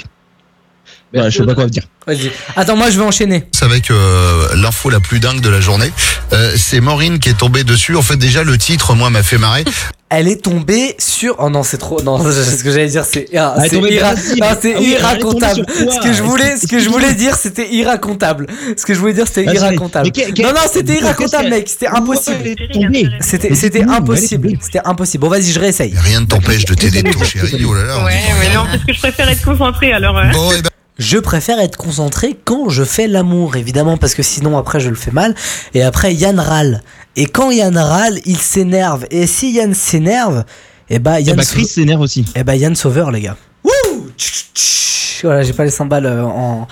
[1.13, 1.83] Voilà, je sais pas quoi vous dire.
[2.05, 2.31] Vas-y.
[2.55, 3.43] Attends, moi, je vais enchaîner.
[3.53, 5.91] C'est avec euh, l'info la plus dingue de la journée.
[6.33, 7.95] Euh, c'est Maureen qui est tombée dessus.
[7.95, 9.63] En fait, déjà, le titre, moi, m'a fait marrer.
[10.09, 11.35] Elle est tombée sur.
[11.39, 12.01] Oh non, c'est trop.
[12.01, 13.25] Non, ce que j'allais dire, c'est.
[13.37, 15.65] ah, c'est ira- Ah oui, irracontable.
[15.67, 18.47] Ce que je voulais, ce que je voulais dire, c'était irracontable.
[18.77, 20.09] Ce que je voulais dire, c'était irracontable.
[20.15, 21.67] mais Non, non, c'était irracontable, mec.
[21.67, 22.55] C'était impossible.
[23.19, 24.51] C'était, c'était impossible.
[24.61, 25.21] C'était impossible.
[25.23, 25.93] Bon, vas-y, je réessaye.
[25.97, 27.65] Rien ne t'empêche de t'aider de ton chéri.
[27.67, 28.03] Oh là là.
[28.05, 30.13] Ouais, mais non, parce que je préfère être concentrée alors.
[30.31, 34.57] Bon, eh ben, Je préfère être concentré quand je fais l'amour, évidemment, parce que sinon
[34.57, 35.35] après je le fais mal.
[35.73, 36.81] Et après Yann râle.
[37.15, 39.05] Et quand Yann râle, il s'énerve.
[39.11, 40.43] Et si Yann s'énerve,
[40.89, 41.35] et bah Eh Yann.
[41.37, 42.25] bah, Chris s'énerve aussi.
[42.35, 43.37] Et bah Yann Sauveur, les gars.
[43.63, 44.07] Wouh.
[45.23, 46.67] Voilà, j'ai pas les cymbales euh, en.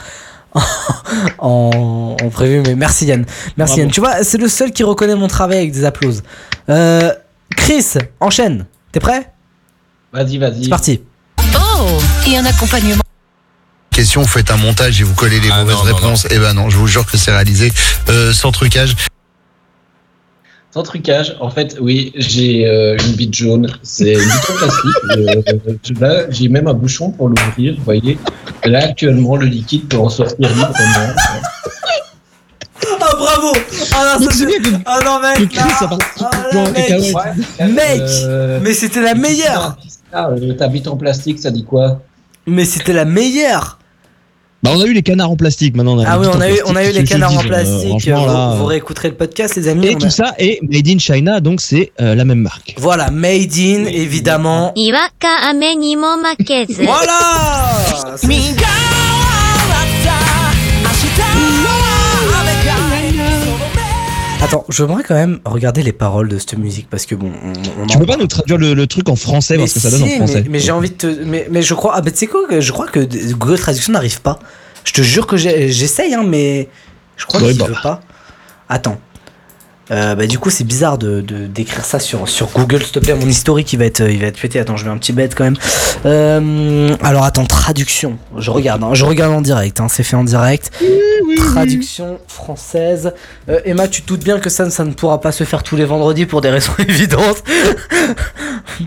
[1.39, 3.25] en, en prévu, mais merci Yann.
[3.57, 3.81] Merci Bravo.
[3.81, 3.91] Yann.
[3.91, 6.23] Tu vois, c'est le seul qui reconnaît mon travail avec des applauses.
[6.69, 7.11] Euh,
[7.55, 7.85] Chris,
[8.19, 8.65] enchaîne.
[8.91, 9.31] T'es prêt?
[10.13, 10.63] Vas-y, vas-y.
[10.63, 11.01] C'est parti.
[11.39, 11.97] Oh,
[12.27, 13.01] et un accompagnement.
[13.95, 16.27] Question, vous faites un montage et vous collez les mauvaises réponses.
[16.29, 17.71] Eh ben non, je vous jure que c'est réalisé
[18.09, 18.95] euh, sans trucage.
[20.73, 23.71] Sans trucage, en fait, oui, j'ai euh, une bite jaune.
[23.81, 24.91] C'est une bite en plastique.
[25.11, 28.17] Euh, je- là, j'ai même un bouchon pour l'ouvrir, vous voyez.
[28.65, 30.67] Là, actuellement, le liquide peut en sortir librement.
[33.01, 33.53] Ah bravo
[33.93, 34.45] Ah non, ça, c'est-
[34.85, 35.79] ah non mec ah,
[36.19, 39.77] ah, là, mec, Mec Euh, Mais c'était la meilleure
[40.11, 42.01] Ah, ta bite en plastique, ça dit quoi?
[42.47, 43.79] Mais c'était la meilleure
[44.65, 46.03] bah, on a eu les canards en plastique maintenant.
[46.05, 48.07] Ah oui, on a, eu, on a eu les canards en euh, plastique.
[48.07, 48.65] Euh, vous, euh.
[48.65, 49.87] réécouterez le podcast, les amis.
[49.87, 52.73] Et tout ça est Made in China, donc c'est euh, la même marque.
[52.77, 54.73] Voilà, Made in, évidemment.
[56.79, 57.19] voilà
[64.41, 67.87] Attends, j'aimerais quand même regarder les paroles de cette musique parce que bon, on, on
[67.87, 69.89] Tu en- peux pas nous traduire le, le truc en français, voir ce que ça
[69.89, 70.41] donne en français.
[70.43, 71.23] Mais, mais j'ai envie de te.
[71.23, 71.93] Mais, mais je crois.
[71.95, 72.99] Ah, bah, tu sais quoi que Je crois que
[73.33, 74.39] Google Traduction n'arrive pas.
[74.83, 76.69] Je te jure que j'essaye, hein, mais.
[77.17, 77.65] Je crois Ouais, qu'il bah.
[77.67, 78.01] veut pas.
[78.69, 78.99] Attends.
[79.91, 83.13] Euh, bah, du coup, c'est bizarre de d'écrire ça sur, sur Google, s'il te plaît.
[83.13, 84.59] Mon historique, il va être, il va être pété.
[84.59, 85.57] Attends, je mets un petit bête quand même.
[86.05, 88.17] Euh, alors, attends, traduction.
[88.37, 89.79] Je regarde, hein, je regarde en direct.
[89.79, 90.71] hein, c'est fait en direct.
[91.37, 93.13] Traduction française.
[93.49, 95.75] Euh, Emma, tu te doutes bien que ça, ça ne pourra pas se faire tous
[95.75, 97.43] les vendredis pour des raisons évidentes.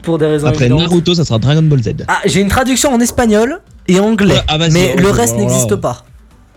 [0.03, 0.81] pour des raisons Après évidentes.
[0.83, 1.91] Naruto, ça sera Dragon Ball Z.
[2.09, 5.13] Ah, j'ai une traduction en espagnol et anglais, Ouais, ah, vas-y, mais ouais, le ouais,
[5.13, 5.49] reste voilà.
[5.49, 6.05] n'existe pas.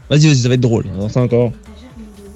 [0.09, 0.85] Vas-y, vas-y, ça va être drôle.
[0.97, 1.51] Alors, ça encore.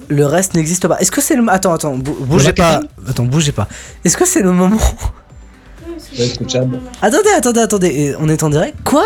[0.07, 0.97] Le reste n'existe pas.
[0.99, 3.67] Est-ce que c'est le attends attends bou- bougez pas attends bougez pas.
[4.03, 4.77] Est-ce que c'est le moment
[7.01, 9.05] Attendez attendez attendez on est en direct Quoi?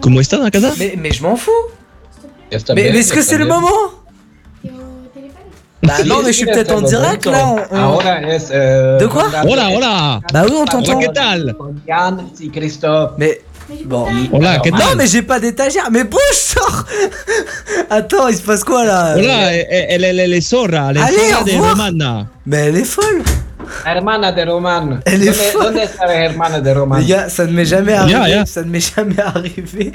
[0.00, 1.50] Comment est-ce dans casa Mais mais je m'en fous.
[2.74, 3.68] Mais, est-ce que c'est le moment?
[5.82, 7.54] Bah non mais je suis peut-être en direct là.
[7.72, 9.24] on- on- es, euh, De quoi?
[9.48, 10.98] Hola, hola Bah oui on t'entend.
[10.98, 11.54] Hola, ¿qué tal
[11.88, 13.12] Yann, c'est Christophe.
[13.16, 13.40] Mais
[13.84, 14.06] bon.
[14.32, 15.88] Hola, ¿qué Non tal mais j'ai pas d'étagère.
[15.90, 16.84] Mais bouge sors
[17.90, 19.14] Attends il se passe quoi là?
[19.16, 21.50] Elle elle- elle est Sora, elle est Allez, Sora au de.
[21.52, 22.26] Romana.
[22.46, 23.22] Mais elle est folle.
[23.86, 24.98] Hermana de Roman.
[25.06, 25.80] Elle est folle.
[26.08, 26.96] hermana de Roman?
[26.96, 28.18] Les gars, ça ne m'est jamais arrivé.
[28.18, 28.46] Yeah, yeah.
[28.46, 29.92] Ça ne m'est jamais arrivé.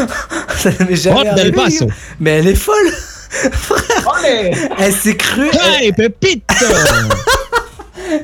[0.56, 1.52] ça ne m'est jamais arrivé.
[1.52, 1.88] Paso.
[2.20, 2.92] Mais elle est folle.
[4.06, 5.50] Olé Elle s'est crue.
[5.80, 6.66] Hey, Pepito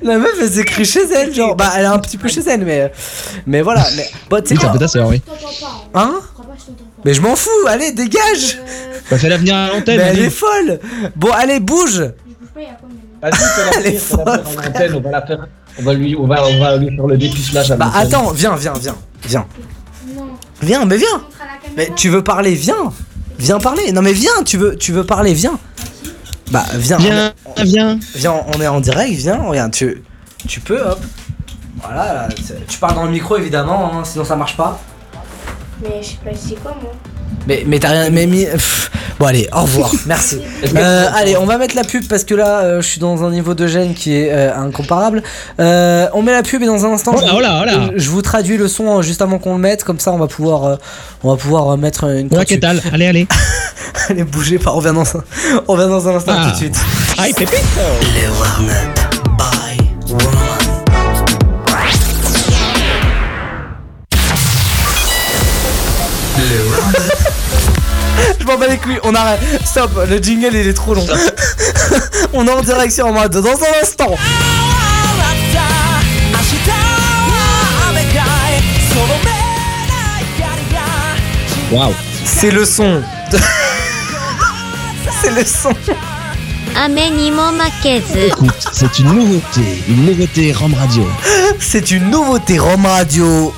[0.02, 1.55] La meuf elle s'écrit chez elle, genre.
[1.57, 2.93] Bah elle est un petit peu chez elle, mais.
[3.47, 3.85] Mais voilà.
[3.97, 5.23] Mais, bon, tu sais quoi ta sœur, oui.
[5.94, 6.20] Hein
[7.05, 8.59] Mais je m'en fous, allez, dégage
[9.11, 9.97] Bah, fais-la venir à l'antenne.
[9.98, 10.81] Mais elle est folle
[11.16, 12.01] Bon, allez, bouge
[13.23, 15.27] Vas-y, fais la Elle est venir, fais la folle, venir en antenne, on va la
[15.27, 15.47] faire.
[15.78, 18.07] On va lui, on va, on va lui faire le dépucelage à Bah l'antenne.
[18.15, 19.47] attends, viens, viens, viens, viens.
[20.62, 21.23] Viens, mais viens
[21.77, 22.93] Mais tu veux parler, viens
[23.39, 25.59] Viens parler Non mais viens, tu veux, tu veux parler, viens
[26.51, 27.98] Bah viens Viens, on est- viens.
[28.16, 30.02] Viens, on est en direct, viens, regarde, tu,
[30.48, 30.98] tu peux, hop
[31.82, 32.28] Voilà, là,
[32.68, 34.81] tu parles dans le micro évidemment, hein, sinon ça marche pas
[35.82, 36.93] Mais je sais pas c'est quoi moi.
[37.46, 38.48] Mais, mais t'as rien mais.
[39.18, 40.40] Bon, allez, au revoir, merci.
[40.76, 43.30] Euh, allez, on va mettre la pub parce que là, euh, je suis dans un
[43.30, 45.22] niveau de gêne qui est euh, incomparable.
[45.60, 47.64] Euh, on met la pub et dans un instant, Oh là, je, oh là, oh
[47.66, 47.72] là.
[47.94, 50.18] je- je vous traduis le son euh, juste avant qu'on le mette, comme ça on
[50.18, 50.76] va pouvoir, euh,
[51.22, 52.28] on va pouvoir mettre une.
[52.34, 53.26] Ouais, qu'est-ce que Allez, allez.
[54.08, 55.24] allez, bougez pas, on revient dans un,
[55.68, 56.44] on revient dans un instant Ah.
[56.46, 56.76] tout de suite.
[57.18, 57.58] Aïe, pépite.
[57.76, 58.99] Le warm-up
[68.51, 69.40] m'en bats les couilles, on arrête.
[69.64, 71.06] Stop, le jingle il est trop long.
[72.32, 74.16] on est en direction mode dans un instant.
[81.72, 81.94] Waouh.
[82.24, 83.02] C'est le son.
[85.22, 85.74] C'est le son.
[88.16, 91.06] Écoute, c'est une nouveauté, une nouveauté Rome Radio.
[91.59, 93.52] C'est une nouveauté Rome Radio.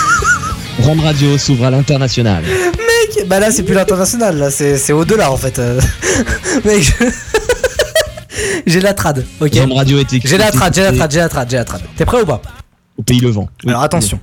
[0.82, 2.44] Rome Radio s'ouvre à l'international.
[2.44, 5.58] Mec, bah là c'est plus l'international, là c'est au-delà en fait.
[6.64, 6.92] Mec,
[8.66, 9.54] j'ai la trad, ok.
[9.54, 10.20] Rome Radio était.
[10.22, 11.82] J'ai la trad, j'ai la trad, j'ai la trad, j'ai la trad.
[11.96, 12.42] T'es prêt ou pas
[12.96, 13.48] Au pays levant.
[13.64, 13.70] Oui.
[13.70, 14.20] Alors attention.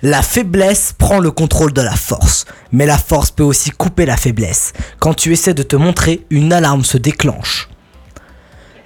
[0.00, 4.16] La faiblesse prend le contrôle de la force, mais la force peut aussi couper la
[4.16, 4.72] faiblesse.
[5.00, 7.68] Quand tu essaies de te montrer, une alarme se déclenche.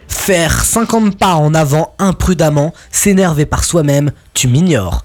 [0.09, 5.05] Faire 50 pas en avant imprudemment, s'énerver par soi-même, tu m'ignores.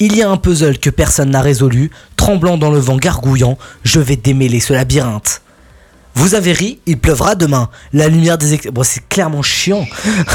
[0.00, 4.00] Il y a un puzzle que personne n'a résolu, tremblant dans le vent gargouillant, je
[4.00, 5.40] vais démêler ce labyrinthe.
[6.14, 7.68] Vous avez ri, il pleuvra demain.
[7.92, 8.72] La lumière des éclairs.
[8.72, 9.84] Bon, c'est clairement chiant.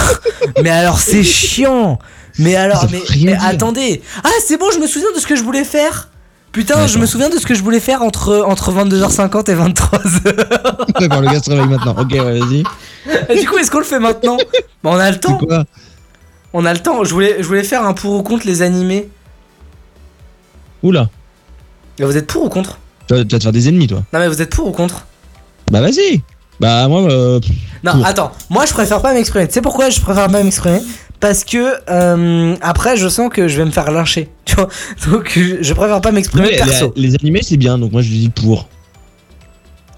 [0.64, 2.00] mais alors, c'est chiant.
[2.38, 2.86] Mais alors,
[3.22, 4.02] mais, attendez.
[4.24, 6.10] Ah, c'est bon, je me souviens de ce que je voulais faire.
[6.52, 11.00] Putain, je me souviens de ce que je voulais faire entre, entre 22h50 et 23h.
[11.00, 11.96] D'accord, le gars se réveille maintenant.
[11.98, 12.64] Ok, ouais, vas-y.
[13.30, 14.38] Et du coup, est-ce qu'on le fait maintenant?
[14.84, 15.40] Bah, on a le temps.
[16.54, 17.04] On a le temps.
[17.04, 19.10] Je voulais, je voulais faire un pour ou contre les animés.
[20.84, 21.10] Oula.
[22.00, 22.80] Et vous êtes pour ou contre?
[23.08, 24.04] Tu vas, tu vas te faire des ennemis, toi.
[24.14, 25.06] Non, mais vous êtes pour ou contre?
[25.72, 26.22] Bah, vas-y.
[26.60, 27.52] Bah, moi, euh, pff,
[27.84, 28.06] Non, Pour.
[28.06, 29.48] attends, moi je préfère pas m'exprimer.
[29.48, 30.82] Tu sais pourquoi je préfère pas m'exprimer?
[31.22, 34.30] Parce que euh, après je sens que je vais me faire lyncher.
[34.46, 34.68] Tu vois
[35.12, 36.92] Donc je, préfère pas m'exprimer perso.
[36.96, 38.68] les, les animés, c'est bien, donc moi, je dis pour.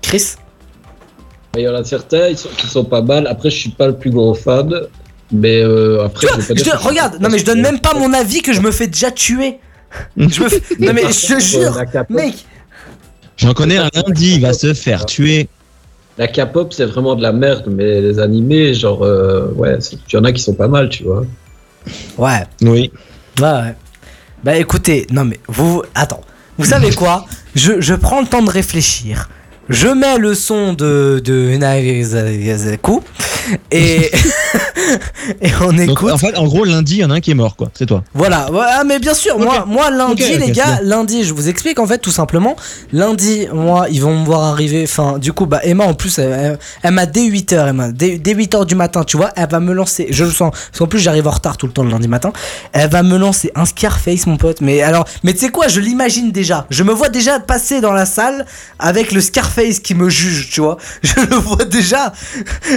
[0.01, 0.35] Chris?
[1.57, 3.27] Il y en a certains ils sont- qui sont pas mal.
[3.27, 4.71] Après, je suis pas le plus gros fan.
[5.33, 7.21] Mais euh, après, Tu vois, je vais pas je dire te- que je suis regarde,
[7.21, 9.59] non mais je donne même pas mon avis que je me fais déjà tuer.
[10.17, 12.45] Je me fais- Non mais je te jure, mec.
[13.37, 15.47] J'en connais un lundi, il va se faire tuer.
[16.17, 17.65] La K-pop, c'est vraiment de la merde.
[17.69, 21.03] Mais les animés, genre, euh, ouais, il y en a qui sont pas mal, tu
[21.03, 21.23] vois.
[22.17, 22.91] Ouais, Oui.
[23.39, 23.75] ouais, ouais.
[24.43, 26.21] Bah écoutez, non mais vous, attends.
[26.57, 27.25] Vous savez quoi?
[27.55, 29.29] Je, je prends le temps de réfléchir.
[29.69, 33.01] Je mets le son de de Naezaku
[33.71, 34.11] et
[35.41, 36.11] et on Donc, écoute.
[36.11, 37.69] en fait, en gros, lundi, il y en a un qui est mort, quoi.
[37.77, 38.03] C'est toi.
[38.13, 41.87] Voilà, ah, mais bien sûr, moi, moi lundi, les gars, lundi, je vous explique en
[41.87, 42.55] fait tout simplement.
[42.91, 44.83] Lundi, moi, ils vont me voir arriver.
[44.83, 48.17] Enfin, du coup, bah, Emma, en plus, elle, elle- elle m'a dès 8h, Emma, dès,
[48.17, 50.07] dès 8h du matin, tu vois, elle va me lancer.
[50.11, 52.31] Je le sens, parce qu'en plus, j'arrive en retard tout le temps le lundi matin.
[52.73, 54.61] Elle va me lancer un Scarface, mon pote.
[54.61, 56.65] Mais alors, mais tu sais quoi, je l'imagine déjà.
[56.69, 58.45] Je me vois déjà passer dans la salle
[58.79, 60.77] avec le Scarface qui me juge, tu vois.
[61.03, 62.13] Je le vois déjà.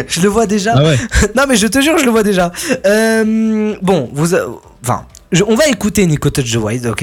[0.08, 0.72] Je le vois déjà.
[0.76, 0.98] Ah ouais.
[1.36, 2.52] non mais je te jure, je le vois déjà.
[2.86, 4.34] Euh, bon, vous,
[4.82, 7.02] enfin, je- on va écouter Nico Touch the Wild, ok.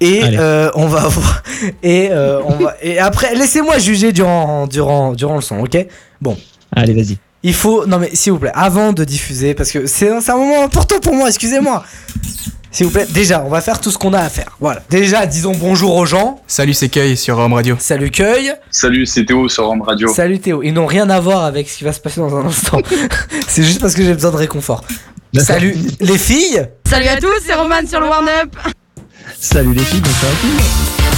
[0.00, 1.42] Et euh, on va voir.
[1.82, 2.76] Et euh, on va.
[2.82, 5.86] Et après, laissez-moi juger durant, durant, durant le son, ok.
[6.20, 6.36] Bon.
[6.76, 7.16] Allez, vas-y.
[7.42, 7.86] Il faut.
[7.86, 11.14] Non mais s'il vous plaît, avant de diffuser, parce que c'est un moment important pour
[11.14, 11.84] moi, excusez-moi.
[12.74, 14.56] S'il vous plaît, déjà, on va faire tout ce qu'on a à faire.
[14.58, 14.82] Voilà.
[14.90, 16.42] Déjà, disons bonjour aux gens.
[16.48, 17.76] Salut, c'est Kay sur Rome Radio.
[17.78, 18.52] Salut Cueil.
[18.68, 20.12] Salut, c'est Théo sur Rome Radio.
[20.12, 20.60] Salut Théo.
[20.60, 22.80] Ils n'ont rien à voir avec ce qui va se passer dans un instant.
[23.46, 24.82] c'est juste parce que j'ai besoin de réconfort.
[25.34, 26.66] Salut les filles.
[26.90, 28.56] Salut à tous, c'est Roman sur le Warn Up.
[29.38, 31.13] Salut les filles, bonsoir à tous.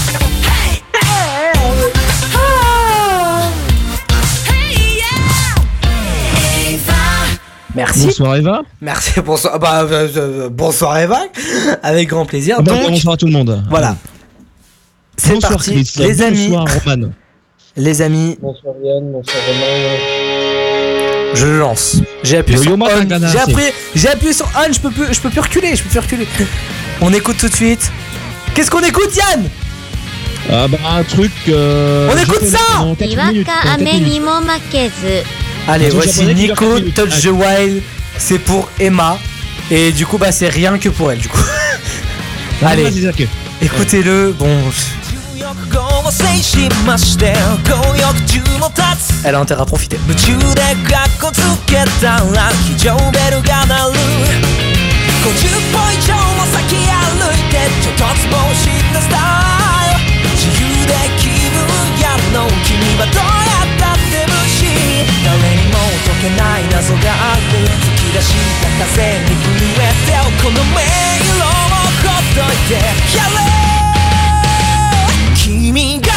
[7.77, 8.07] Merci.
[8.07, 8.62] Bonsoir Eva.
[8.81, 9.59] Merci, bonsoir.
[9.59, 11.20] Bah, euh, euh, bonsoir Eva.
[11.82, 12.57] Avec grand plaisir.
[12.59, 13.62] Ah bah, Donc, bonsoir à tout le monde.
[13.70, 13.97] voilà.
[15.19, 15.70] C'est Bonsoir parti.
[15.73, 15.93] Chris.
[15.98, 16.48] Les amis.
[16.48, 17.11] Bonsoir Roman.
[17.77, 18.39] Les amis.
[18.40, 19.97] Bonsoir Yann, bonsoir Romain.
[21.35, 21.97] Je le lance.
[22.23, 22.59] J'ai appuyé
[23.39, 24.73] appuyé, j'ai appuyé sur on.
[24.73, 25.77] Je peux plus, je peux plus reculer.
[25.77, 26.27] Je peux plus reculer.
[27.03, 27.93] On écoute tout de suite.
[28.55, 29.44] Qu'est-ce qu'on écoute, Yann?
[30.51, 31.32] Ah bah un truc.
[31.48, 32.59] euh, On écoute ça
[35.65, 35.81] pendant quatre にわ minutes, か pendant 雨 quatre に minutes.
[35.81, 36.95] も負けず Allez, Un truc voici japonais qui dure Nico quatre minutes.
[36.95, 37.84] Touch the Wild.
[38.18, 39.18] C'est pour Emma.
[39.69, 41.39] Et du coup, bah, c'est rien que pour elle, du coup.
[42.63, 43.15] Ah, Allez, vas-y, Zach.
[43.61, 44.34] écoutez-le.
[44.38, 44.47] Bon,
[45.72, 48.81] 語を制しまして強欲中も立
[49.22, 49.97] つ elle a intérêt à profiter.
[50.07, 55.26] 夢中でカッコつけたら非常ベルが鳴る50
[55.72, 56.80] 歩以上も先歩
[57.31, 59.15] いてちょっとつぼしなスタ
[59.88, 61.59] イル自由で気分
[61.99, 64.59] やるの君はどうやったって無視
[65.23, 65.55] 誰にも
[66.06, 68.30] 解けない謎がある吹き出し
[68.62, 70.78] た風に震えてこの迷
[71.26, 72.74] 路をほっといて
[73.16, 73.36] やれ
[75.34, 76.15] 君が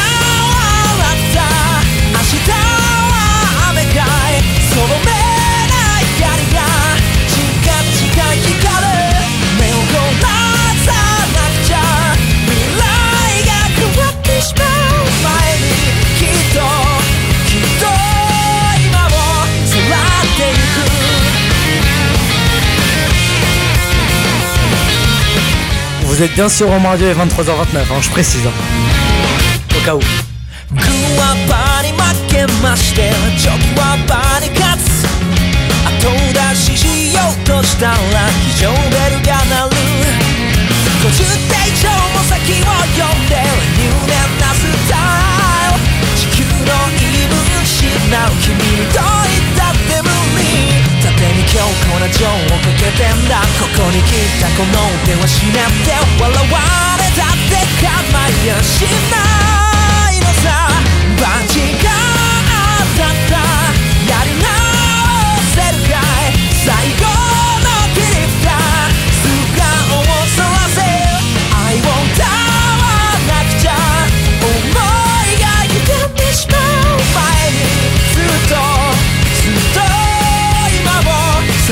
[41.75, 43.35] 上も先を読んで
[43.75, 44.95] 入念なスタ
[45.69, 45.83] イル
[46.15, 47.75] 地球の言い分失
[48.09, 49.28] う君に
[51.50, 52.30] 強固な情を
[52.62, 53.42] かけてんだ。
[53.58, 54.72] ここに来たこの
[55.04, 55.54] 手は死ねっ
[55.84, 55.90] て
[56.22, 56.60] 笑わ
[56.96, 57.90] れたって構
[58.28, 60.70] いやしないのさ。
[61.18, 61.90] バチが
[62.94, 63.49] 当たった。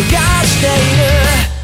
[0.03, 1.58] している、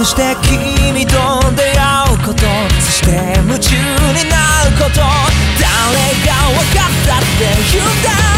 [0.00, 1.12] そして君と
[1.54, 2.46] 出会うこと
[2.80, 3.10] そして
[3.44, 5.76] 夢中になること誰
[6.24, 8.29] が分かったって言うんだ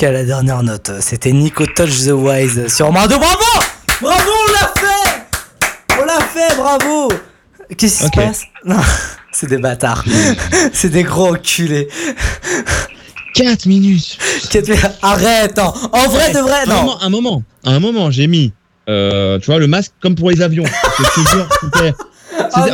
[0.00, 0.92] jusqu'à la dernière note.
[1.00, 3.18] C'était Nico Touch the Wise sur Mardo.
[3.18, 3.44] Bravo
[4.00, 7.08] Bravo, on l'a fait On l'a fait, bravo
[7.76, 8.44] Qu'est-ce qui se passe?
[8.64, 8.76] Non,
[9.32, 10.02] c'est des bâtards.
[10.72, 11.88] c'est des gros enculés.
[13.34, 14.16] 4 minutes.
[15.02, 15.74] Arrête hein.
[15.92, 18.54] En vrai de vrai, un non moment, un moment, un moment, j'ai mis,
[18.88, 20.64] euh, tu vois, le masque comme pour les avions.
[22.52, 22.66] Ah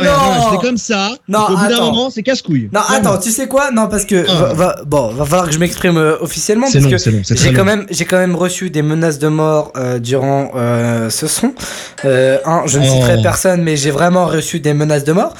[0.51, 1.09] C'est- comme ça.
[1.27, 2.69] Non, au bout d'un moment, c'est casse-couille.
[2.73, 3.71] Non, attends, tu sais quoi?
[3.71, 4.33] Non, parce que Ah.
[4.33, 6.97] va, va- bon, va falloir que je m'exprime euh, officiellement parce long, que
[7.35, 7.65] j'ai quand long.
[7.65, 11.53] même, j'ai quand même reçu des menaces de mort euh, durant euh, ce son.
[12.03, 12.91] Un, je ne Oh.
[12.93, 15.33] citerai personne, mais j'ai vraiment reçu des menaces de mort.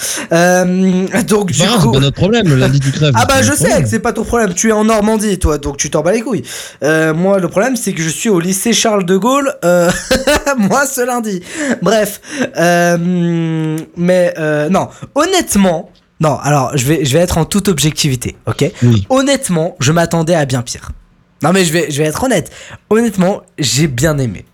[1.27, 3.14] Donc du Bah, c'est coup, pas notre problème, le lundi tu crèves.
[3.15, 3.84] ah bah je sais problème.
[3.84, 6.22] que c'est pas ton problème, tu es en Normandie toi, donc tu t'en bats les
[6.22, 6.43] couilles.
[6.81, 9.53] Moi le problème c'est que je suis au lycée Charles de Gaulle,
[10.57, 11.41] moi ce lundi.
[11.81, 12.22] Bref,
[12.57, 13.77] euh,
[14.38, 18.72] euh, non, honnêtement, non, alors je vais, je vais être en toute objectivité, ok?
[19.10, 20.91] Honnêtement, je m'attendais à bien pire.
[21.44, 22.52] Non mais je vais, je vais être honnête,
[22.90, 24.45] honnêtement, j'ai bien aimé.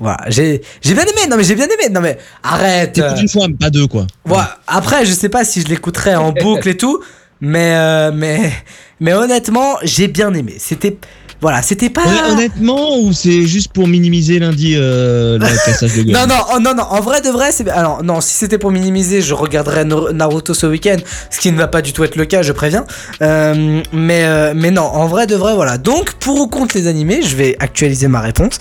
[0.00, 2.92] Voilà, j'ai j'ai bien aimé, non mais j'ai bien aimé, non mais arrête.
[2.92, 4.06] T'écoutes une fois, pas deux, quoi.
[4.24, 4.58] voilà.
[4.66, 7.02] Après, je sais pas si je l'écouterais en boucle et tout,
[7.40, 8.52] mais euh, mais
[9.00, 10.54] mais honnêtement, j'ai bien aimé.
[10.58, 10.98] C'était
[11.40, 12.02] voilà, c'était pas.
[12.04, 16.12] Honn- Honnêtement, ou c'est juste pour minimiser lundi euh, le cassage de gueule?
[16.14, 18.70] Non non oh, non non en vrai de vrai c'est alors non si c'était pour
[18.72, 20.96] minimiser je regarderais Naruto ce week-end
[21.30, 22.84] ce qui ne va pas du tout être le cas je préviens.
[23.22, 25.78] Euh, mais euh, mais non en vrai de vrai voilà.
[25.78, 28.58] Donc pour ou contre les animés je vais actualiser ma réponse.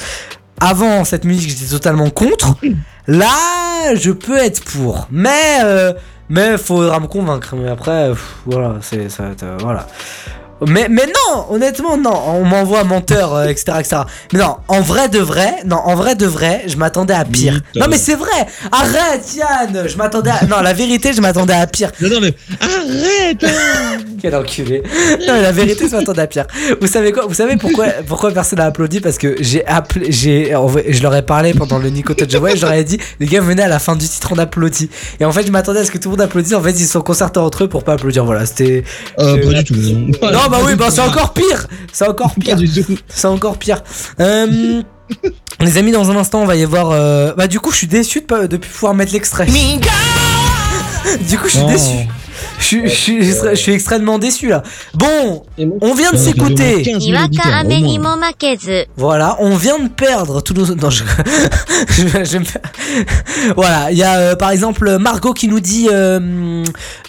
[0.59, 2.55] Avant cette musique j'étais totalement contre.
[3.07, 5.07] Là je peux être pour.
[5.11, 5.93] Mais euh,
[6.29, 7.55] mais faudra me convaincre.
[7.55, 9.23] Mais après pff, voilà c'est ça
[9.61, 9.87] voilà
[10.65, 12.19] mais, mais non, honnêtement, non.
[12.27, 13.97] On m'envoie menteur, euh, etc., etc.
[14.33, 17.61] Mais non, en vrai de vrai, non, en vrai de vrai, je m'attendais à pire.
[17.75, 18.47] Non, mais c'est vrai.
[18.71, 19.87] Arrête, Yann.
[19.87, 20.45] Je m'attendais à.
[20.45, 21.91] Non, la vérité, je m'attendais à pire.
[22.01, 23.99] Non, non, mais arrête hein.
[24.21, 24.81] Quel enculé.
[25.27, 26.45] Non, mais la vérité, je m'attendais à pire.
[26.81, 28.99] Vous savez quoi Vous savez pourquoi, pourquoi personne n'a applaudi?
[28.99, 30.53] Parce que j'ai appelé, j'ai,
[30.89, 33.41] je leur ai parlé pendant le Nico Touch Away, je leur ai dit, les gars,
[33.41, 34.89] venez à la fin du titre, on applaudit.
[35.19, 36.53] Et en fait, je m'attendais à ce que tout le monde applaudisse.
[36.53, 38.25] En fait, ils se sont concertés entre eux pour pas applaudir.
[38.25, 38.83] Voilà, c'était.
[39.19, 39.75] Euh, pas du tout.
[39.75, 41.67] Non, Non, bah oui, bah c'est encore pire.
[41.93, 42.55] C'est encore pire.
[42.55, 42.97] Pas du tout.
[43.07, 43.83] C'est encore pire.
[44.19, 44.81] Euh,
[45.61, 46.89] les amis, dans un instant, on va y avoir.
[46.91, 49.45] euh, Bah, du coup, je suis déçu de pas de plus pouvoir mettre l'extrait.
[51.21, 51.69] Du coup, je suis Oh.
[51.69, 52.07] déçu
[52.59, 54.63] je, suis extrêmement déçu là.
[54.93, 55.43] Bon,
[55.81, 56.83] on vient de s'écouter.
[58.95, 60.89] Voilà, on vient de perdre tous nos.
[60.89, 61.03] Je...
[63.55, 66.63] Voilà, il y a euh, par exemple Margot qui nous dit euh,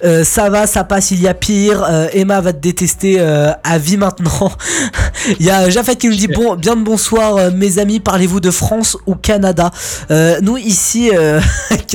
[0.04, 1.86] euh, ça va, ça passe, il y a pire.
[2.12, 4.52] Emma va te détester à vie maintenant.
[5.40, 8.50] Il y a Jafet qui nous dit bon, bien de bonsoir mes amis, parlez-vous de
[8.50, 9.70] France ou Canada?
[10.42, 11.10] Nous ici,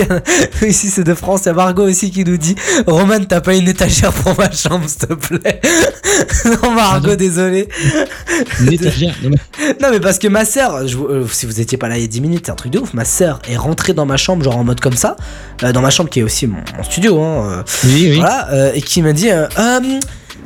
[0.62, 1.42] ici c'est de France.
[1.46, 2.56] Il y a Margot aussi qui nous dit
[2.86, 5.62] Roman t'as pas une étagère pour ma chambre, s'il te plaît
[6.46, 7.68] Non, Margot, désolé.
[8.62, 9.16] Une étagère.
[9.24, 11.98] Non, mais- Non mais parce que ma sœur, je euh, si vous étiez pas là
[11.98, 12.94] il y a 10 minutes, c'est un truc de ouf.
[12.94, 15.16] Ma sœur est rentrée dans ma chambre genre en mode comme ça,
[15.64, 18.16] euh, dans ma chambre qui est aussi mon, mon studio, hein, euh, Oui, oui.
[18.16, 19.80] voilà, euh, et qui m'a dit, euh, Euh,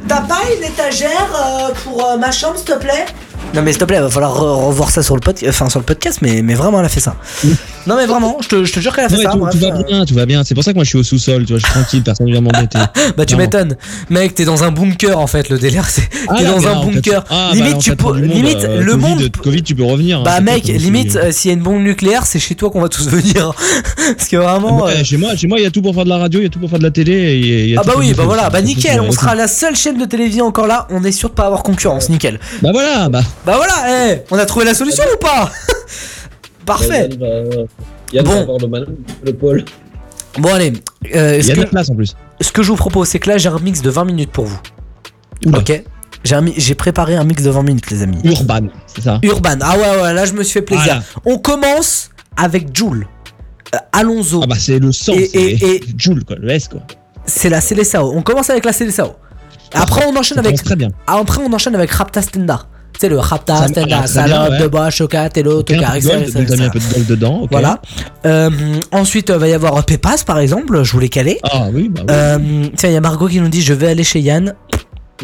[0.07, 3.05] t'as pas une étagère euh, pour euh, ma chambre s'il te plaît?
[3.53, 5.79] Non mais s'il te plaît, va falloir re- revoir ça sur le podcast, enfin sur
[5.79, 7.15] le podcast, mais mais vraiment elle a fait ça.
[7.85, 9.31] non mais vraiment, je te, je te jure qu'elle a fait Ouais, ça.
[9.31, 10.43] tout, bref, tout va euh, bien, tout va bien.
[10.43, 12.25] C'est pour ça que moi je suis au sous-sol, tu vois, je suis tranquille, personne
[12.27, 12.77] ne vient m'embêter.
[13.15, 13.77] Bah tu m'étonnes,
[14.09, 16.73] mec, t'es dans un bunker en fait, le délire c'est, Ah, t'es là, dans un
[16.75, 16.91] en fait.
[16.95, 17.23] bunker.
[17.29, 19.63] Ah, bah, limite en tu fait, peux, du monde, limite euh, le Covid, monde Covid,
[19.63, 20.19] tu peux revenir.
[20.19, 22.55] hein, Bah c'est mec, comme limite, euh, s'il y a une bombe nucléaire, c'est chez
[22.55, 23.53] toi qu'on va tous venir.
[24.17, 24.83] Parce que vraiment...
[24.83, 26.41] Ouais, euh, Chez moi, chez moi, il y a tout pour faire de la radio,
[26.41, 27.13] il y a tout pour faire de la télé.
[27.13, 29.35] et il y a Ah tout bah pour oui, bah voilà, bah nickel, on sera
[29.35, 32.39] la seule chaîne de télévision encore là, on est sûr de pas avoir concurrence, nickel.
[32.61, 33.21] Bah voilà, bah.
[33.45, 35.51] Bah voilà, eh, on a trouvé la solution ou pas
[36.65, 37.09] Parfait.
[37.11, 37.63] Yann va-
[38.13, 38.57] Yann Bon.
[39.23, 39.65] le.
[40.39, 40.73] Bon allez,
[41.15, 42.15] euh, Il ce, y a de la que, place en plus.
[42.41, 44.45] ce que je vous propose, c'est que là j'ai un mix de 20 minutes pour
[44.45, 44.59] vous.
[45.45, 45.59] Oula.
[45.59, 45.83] Ok
[46.57, 48.17] j'ai, préparé un mix de 20 minutes les amis.
[48.25, 49.19] Urban, c'est ça?
[49.23, 51.01] Urban, ah ouais ouais, là je me suis fait plaisir.
[51.25, 53.07] On commence avec Joule.
[53.73, 54.41] Euh, Alonso.
[54.43, 56.81] Ah bah c'est le Et- c'est et- et- Joule quoi, le S quoi.
[57.25, 58.11] c'est la Célessao.
[58.13, 59.13] On commence avec la Célessao.
[59.73, 60.89] Après on enchaîne avec très bien.
[61.07, 62.65] Après on enchaîne avec Rapta Stenda.
[62.99, 64.59] C'est le Rapta Stenda, ah, salope ouais.
[64.59, 65.77] de bois, chocat, peu de etc.,
[66.33, 67.49] donc t'as mis un peu de gold dedans, ok.
[67.51, 67.79] Voilà.
[68.25, 68.49] Euh,
[68.91, 71.37] ensuite, euh, va y avoir Pépas par exemple, je voulais caler.
[71.43, 72.07] Ah oui, bah oui.
[72.09, 74.55] Euh, tiens, il y a Margot qui nous dit Je vais aller chez Yann.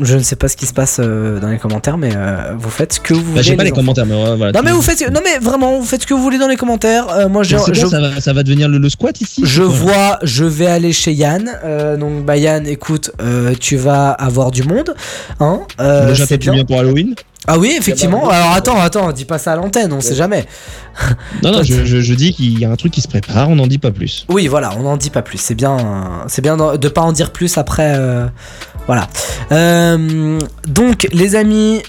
[0.01, 2.69] Je ne sais pas ce qui se passe euh, dans les commentaires, mais euh, vous
[2.71, 3.43] faites ce que vous Bah, voulez.
[3.43, 4.51] j'ai pas les commentaires, mais voilà.
[4.51, 5.07] Non, mais vous faites.
[5.11, 7.09] Non, mais vraiment, vous faites ce que vous voulez dans les commentaires.
[7.09, 9.43] Euh, moi, je, C'est quoi, je, ça, va, ça va devenir le, le squat ici
[9.45, 11.47] je vois, je vais aller chez Yann.
[11.63, 13.11] Euh, donc, bah, Yann, écoute,
[13.59, 14.95] tu vas avoir du monde.
[15.39, 15.61] Hein
[16.07, 17.13] Déjà, t'es bien pour Halloween?
[17.47, 18.29] Ah oui, effectivement.
[18.29, 20.45] Alors attends, attends, dis pas ça à l'antenne, on sait jamais.
[21.43, 23.55] Non, non, je, je, je dis qu'il y a un truc qui se prépare, on
[23.55, 24.25] n'en dit pas plus.
[24.29, 25.37] Oui, voilà, on n'en dit pas plus.
[25.39, 27.95] C'est bien, c'est bien de pas en dire plus après.
[27.97, 28.27] euh,
[28.87, 29.07] voilà.
[29.51, 31.81] Euh, donc, les amis,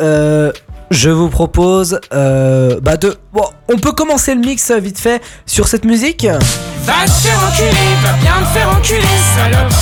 [0.00, 0.50] euh,
[0.90, 3.16] je vous propose euh, bah de.
[3.32, 6.24] Bon, on peut commencer le mix vite fait sur cette musique.
[6.24, 7.70] Va te faire enculer,
[8.02, 9.00] va bien te faire enculer,
[9.36, 9.72] salope.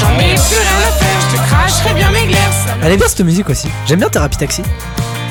[0.00, 2.27] J'en ai plus rien à faire, je te cracherai bien mes.
[2.82, 3.68] Elle est bien cette musique aussi.
[3.86, 4.62] J'aime bien Thérapie Taxi.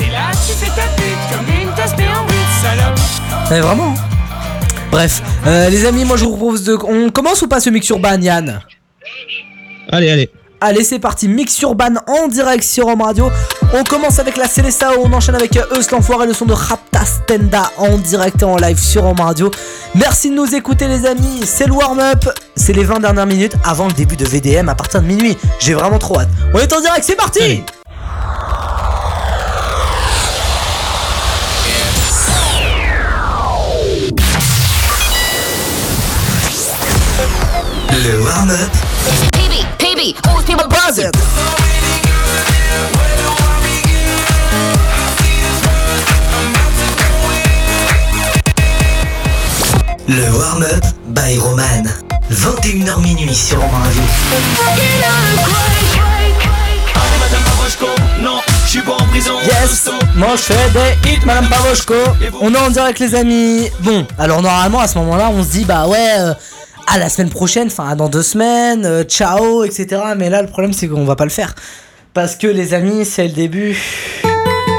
[0.02, 3.00] Et là, tu fais ta pute comme une tasse en brut, salope.
[3.50, 3.94] Mais vraiment.
[4.92, 6.78] Bref, euh, les amis, moi je vous propose de.
[6.88, 8.62] On commence ou pas ce mix urban, Yann?
[9.92, 10.30] Allez, allez.
[10.60, 13.30] Allez, c'est parti, mix urban en direct sur Home Radio.
[13.76, 17.02] On commence avec la Célesta, on enchaîne avec euh, Eus l'enfoiré, le son de Rapta
[17.06, 19.52] Stenda en direct et en live sur Home Radio.
[19.94, 21.42] Merci de nous écouter, les amis.
[21.46, 22.26] C'est le warm-up,
[22.56, 25.38] c'est les 20 dernières minutes avant le début de VDM à partir de minuit.
[25.60, 26.30] J'ai vraiment trop hâte.
[26.56, 27.64] On est en direct, c'est parti!
[37.92, 38.88] Le warm-up
[40.08, 41.12] PB, PB, who's people buzzing?
[50.08, 51.84] Le warm-up by Roman.
[52.30, 54.02] 21h minuit sur Home Radio.
[59.44, 61.94] Yes, moi je fais des hits, Madame Pavoshko.
[62.42, 63.70] On est en direct, les amis.
[63.80, 66.34] Bon, alors normalement à ce moment-là, on se dit bah ouais, euh,
[66.88, 70.02] à la semaine prochaine, enfin dans deux semaines, euh, ciao, etc.
[70.18, 71.54] Mais là, le problème c'est qu'on va pas le faire
[72.18, 73.78] parce que les amis, c'est le début.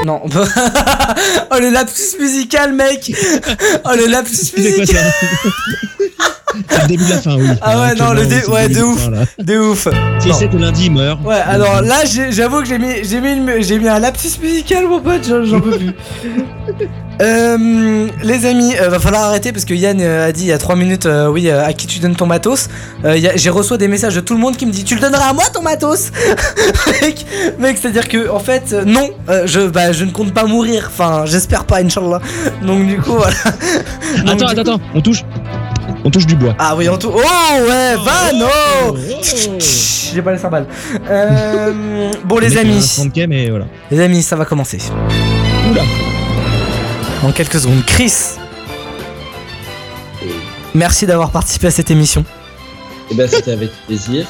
[0.05, 0.21] Non.
[0.25, 3.13] oh le lapsus musical, mec.
[3.85, 5.13] Oh le lapsus musical.
[6.69, 7.47] C'est le début de la fin, oui.
[7.61, 9.07] Ah ouais, non, le dé, C'est ouais, de ouf,
[9.37, 9.87] de ouf.
[10.25, 10.33] Non.
[10.33, 11.97] sait que lundi il meurt Ouais, alors là,
[12.31, 15.59] j'avoue que j'ai mis, j'ai mis, une- j'ai mis un lapsus musical, mon pote, j'en
[15.61, 15.91] peux plus.
[17.21, 20.53] Euh, les amis, euh, va falloir arrêter parce que Yann euh, a dit il y
[20.53, 22.69] a 3 minutes, oui, à qui tu donnes ton matos.
[23.35, 25.33] J'ai reçu des messages de tout le monde qui me dit tu le donneras à
[25.33, 26.11] moi ton matos?
[27.01, 27.25] Mec,
[27.59, 29.09] mec c'est à dire que en fait, non,
[29.45, 32.21] je, bah, je ne compte pas mourir, enfin, j'espère pas, Inch'Allah.
[32.65, 33.35] Donc du coup, voilà.
[34.25, 35.25] Donc, Attends, attends, attends, on touche.
[36.03, 36.55] On touche du bois.
[36.59, 37.11] ah oui, en tout.
[37.13, 38.47] Oh ouais, Van,
[38.91, 38.95] oh
[40.13, 40.65] J'ai pas les cymbales.
[41.09, 43.65] Euh, bon, les amis, 30K, mais voilà.
[43.91, 44.79] les amis, ça va commencer.
[45.69, 45.81] Oula.
[47.21, 48.13] Dans quelques secondes, Chris.
[50.73, 52.23] Merci d'avoir participé à cette émission.
[53.11, 54.27] Eh ben, c'était avec plaisir.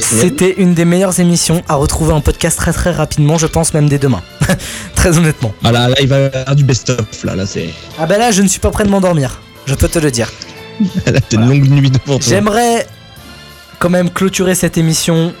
[0.00, 3.88] C'était une des meilleures émissions à retrouver en podcast très très rapidement, je pense même
[3.88, 4.22] dès demain.
[4.94, 5.54] très honnêtement.
[5.64, 7.70] Ah là, là, il va y avoir du best-of, là, là, c'est.
[7.98, 9.40] Ah bah là, je ne suis pas prêt de m'endormir.
[9.66, 10.30] Je peux te le dire.
[12.20, 12.86] J'aimerais
[13.78, 15.32] quand même clôturer cette émission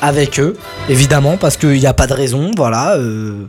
[0.00, 0.56] avec eux,
[0.88, 2.96] évidemment, parce qu'il n'y a pas de raison, voilà.
[2.96, 3.46] euh,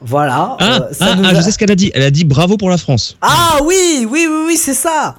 [0.00, 0.56] voilà.
[0.60, 1.90] Euh, ah, euh, je sais ce qu'elle a dit.
[1.94, 3.16] Elle a dit bravo pour la France.
[3.20, 5.16] Ah oui, oui, oui, oui, c'est ça.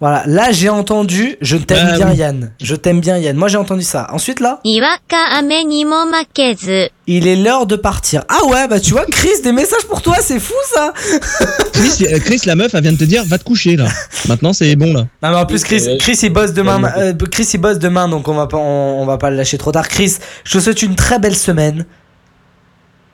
[0.00, 2.12] Voilà, là j'ai entendu je t'aime bah bien.
[2.12, 2.52] Yann.
[2.60, 3.36] Je t'aime bien Yann.
[3.36, 4.08] Moi j'ai entendu ça.
[4.10, 4.58] Ensuite là?
[7.06, 8.24] Il est l'heure de partir.
[8.28, 10.92] Ah ouais, bah tu vois Chris des messages pour toi, c'est fou ça.
[12.02, 13.86] Euh, Chris, la meuf elle vient de te dire va te coucher là.
[14.28, 15.06] Maintenant c'est bon là.
[15.22, 18.28] Non mais en plus Chris Chris il bosse demain euh, Chris il bosse demain donc
[18.28, 19.88] on va pas on va pas le lâcher trop tard.
[19.88, 21.84] Chris, je te souhaite une très belle semaine.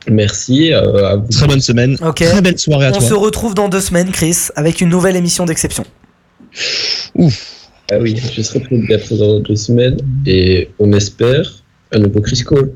[0.09, 1.29] Merci euh, à vous.
[1.29, 1.97] Très bonne semaine.
[2.01, 2.17] Ok.
[2.17, 3.09] Très belle soirée à On toi.
[3.09, 5.85] se retrouve dans deux semaines, Chris, avec une nouvelle émission d'exception.
[7.91, 8.61] Ah oui, je serai
[8.99, 11.63] présent dans deux semaines et on espère
[11.93, 12.73] un nouveau Chris Cole.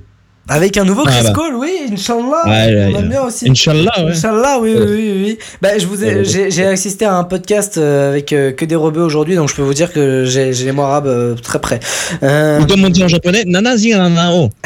[0.50, 1.32] Avec un nouveau Ah Chris bah.
[1.32, 2.42] Cole, oui, Inch'Allah.
[2.44, 3.48] Ouais, on aime bien aussi.
[3.48, 4.10] Inch'Allah, ouais.
[4.10, 5.38] Inch'Allah, oui, oui, oui, oui.
[5.62, 8.74] Bah, je vous ai, j'ai, j'ai assisté à un podcast euh, avec euh, que des
[8.74, 11.60] rebeux aujourd'hui, donc je peux vous dire que j'ai, j'ai les mots arabes euh, très
[11.60, 11.78] près.
[12.24, 13.94] Euh, Ou comme on dit en japonais, nana zi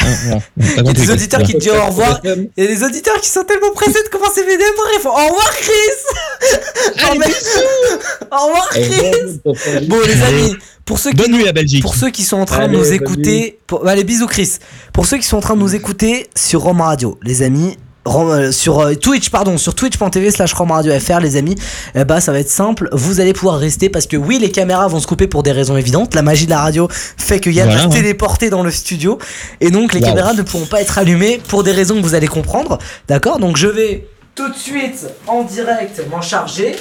[0.56, 2.20] il y a des auditeurs qui te disent au revoir.
[2.24, 5.08] Il y a des auditeurs qui sont tellement pressés de commencer VDM pour ils font
[5.10, 7.18] au revoir Chris.
[7.18, 7.26] Mais-
[8.30, 9.86] au revoir Chris.
[9.88, 11.82] Bon les amis, pour ceux qui Bonne nuit à Belgique.
[11.82, 14.58] pour ceux qui sont en train Allez, de nous écouter, pour- allez bisous Chris.
[14.92, 17.78] Pour ceux qui sont en train de nous écouter sur Rome Radio, les amis,
[18.52, 21.54] sur euh, Twitch, pardon, sur twitch.tv slash Rome Radio FR, les amis,
[21.94, 22.88] eh bah ça va être simple.
[22.92, 25.76] Vous allez pouvoir rester parce que oui, les caméras vont se couper pour des raisons
[25.76, 26.14] évidentes.
[26.14, 29.18] La magie de la radio fait que Yann va se téléporter dans le studio
[29.60, 30.06] et donc les Wow.
[30.08, 32.78] caméras ne pourront pas être allumées pour des raisons que vous allez comprendre.
[33.08, 33.38] D'accord?
[33.38, 36.76] Donc je vais tout de suite en direct m'en charger.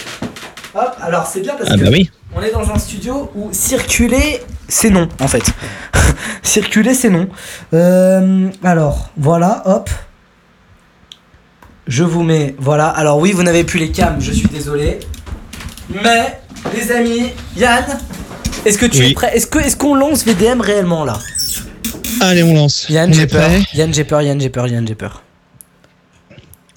[0.76, 2.10] Hop, alors c'est bien parce Ah que bah oui.
[2.36, 5.44] on est dans un studio où circuler, c'est non, en fait.
[6.44, 7.28] circuler, c'est non.
[7.74, 9.90] Euh, alors, voilà, hop.
[11.88, 12.88] Je vous mets, voilà.
[12.88, 15.00] Alors oui, vous n'avez plus les cams, je suis désolé.
[15.90, 16.40] Mais,
[16.74, 17.84] les amis, Yann,
[18.66, 19.12] est-ce que tu Oui.
[19.12, 19.32] es prêt?
[19.36, 21.20] Est-ce que est-ce qu'on lance VDM réellement là?
[22.22, 22.86] Allez, on lance.
[22.90, 23.50] Yann, j'ai est peur.
[23.74, 24.22] Yann, j'ai peur.
[24.22, 24.68] Yann, j'ai peur.
[24.68, 25.24] Yann, j'ai peur.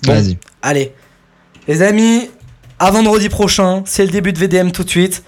[0.05, 0.13] Bon.
[0.15, 0.39] Vas-y.
[0.61, 0.93] Allez,
[1.69, 2.29] les amis,
[2.81, 5.23] à vendredi prochain, c'est le début de VDM tout de suite.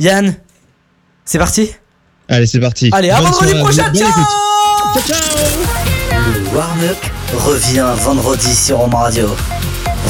[0.00, 0.34] Yann,
[1.24, 1.70] c'est parti?
[2.28, 2.90] Allez, c'est parti.
[2.92, 4.08] Allez, à vendredi prochain, ciao.
[4.96, 5.63] Le
[6.54, 6.96] warm-up
[7.46, 9.28] revient vendredi sur Home Radio.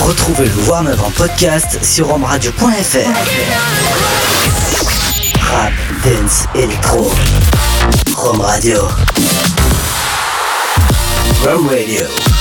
[0.05, 2.99] Retrouvez le warm-up en podcast sur romeradio.fr.
[5.41, 5.73] Rap,
[6.05, 7.11] dance, électro.
[8.17, 8.83] Home Radio.
[11.47, 12.34] Home Radio.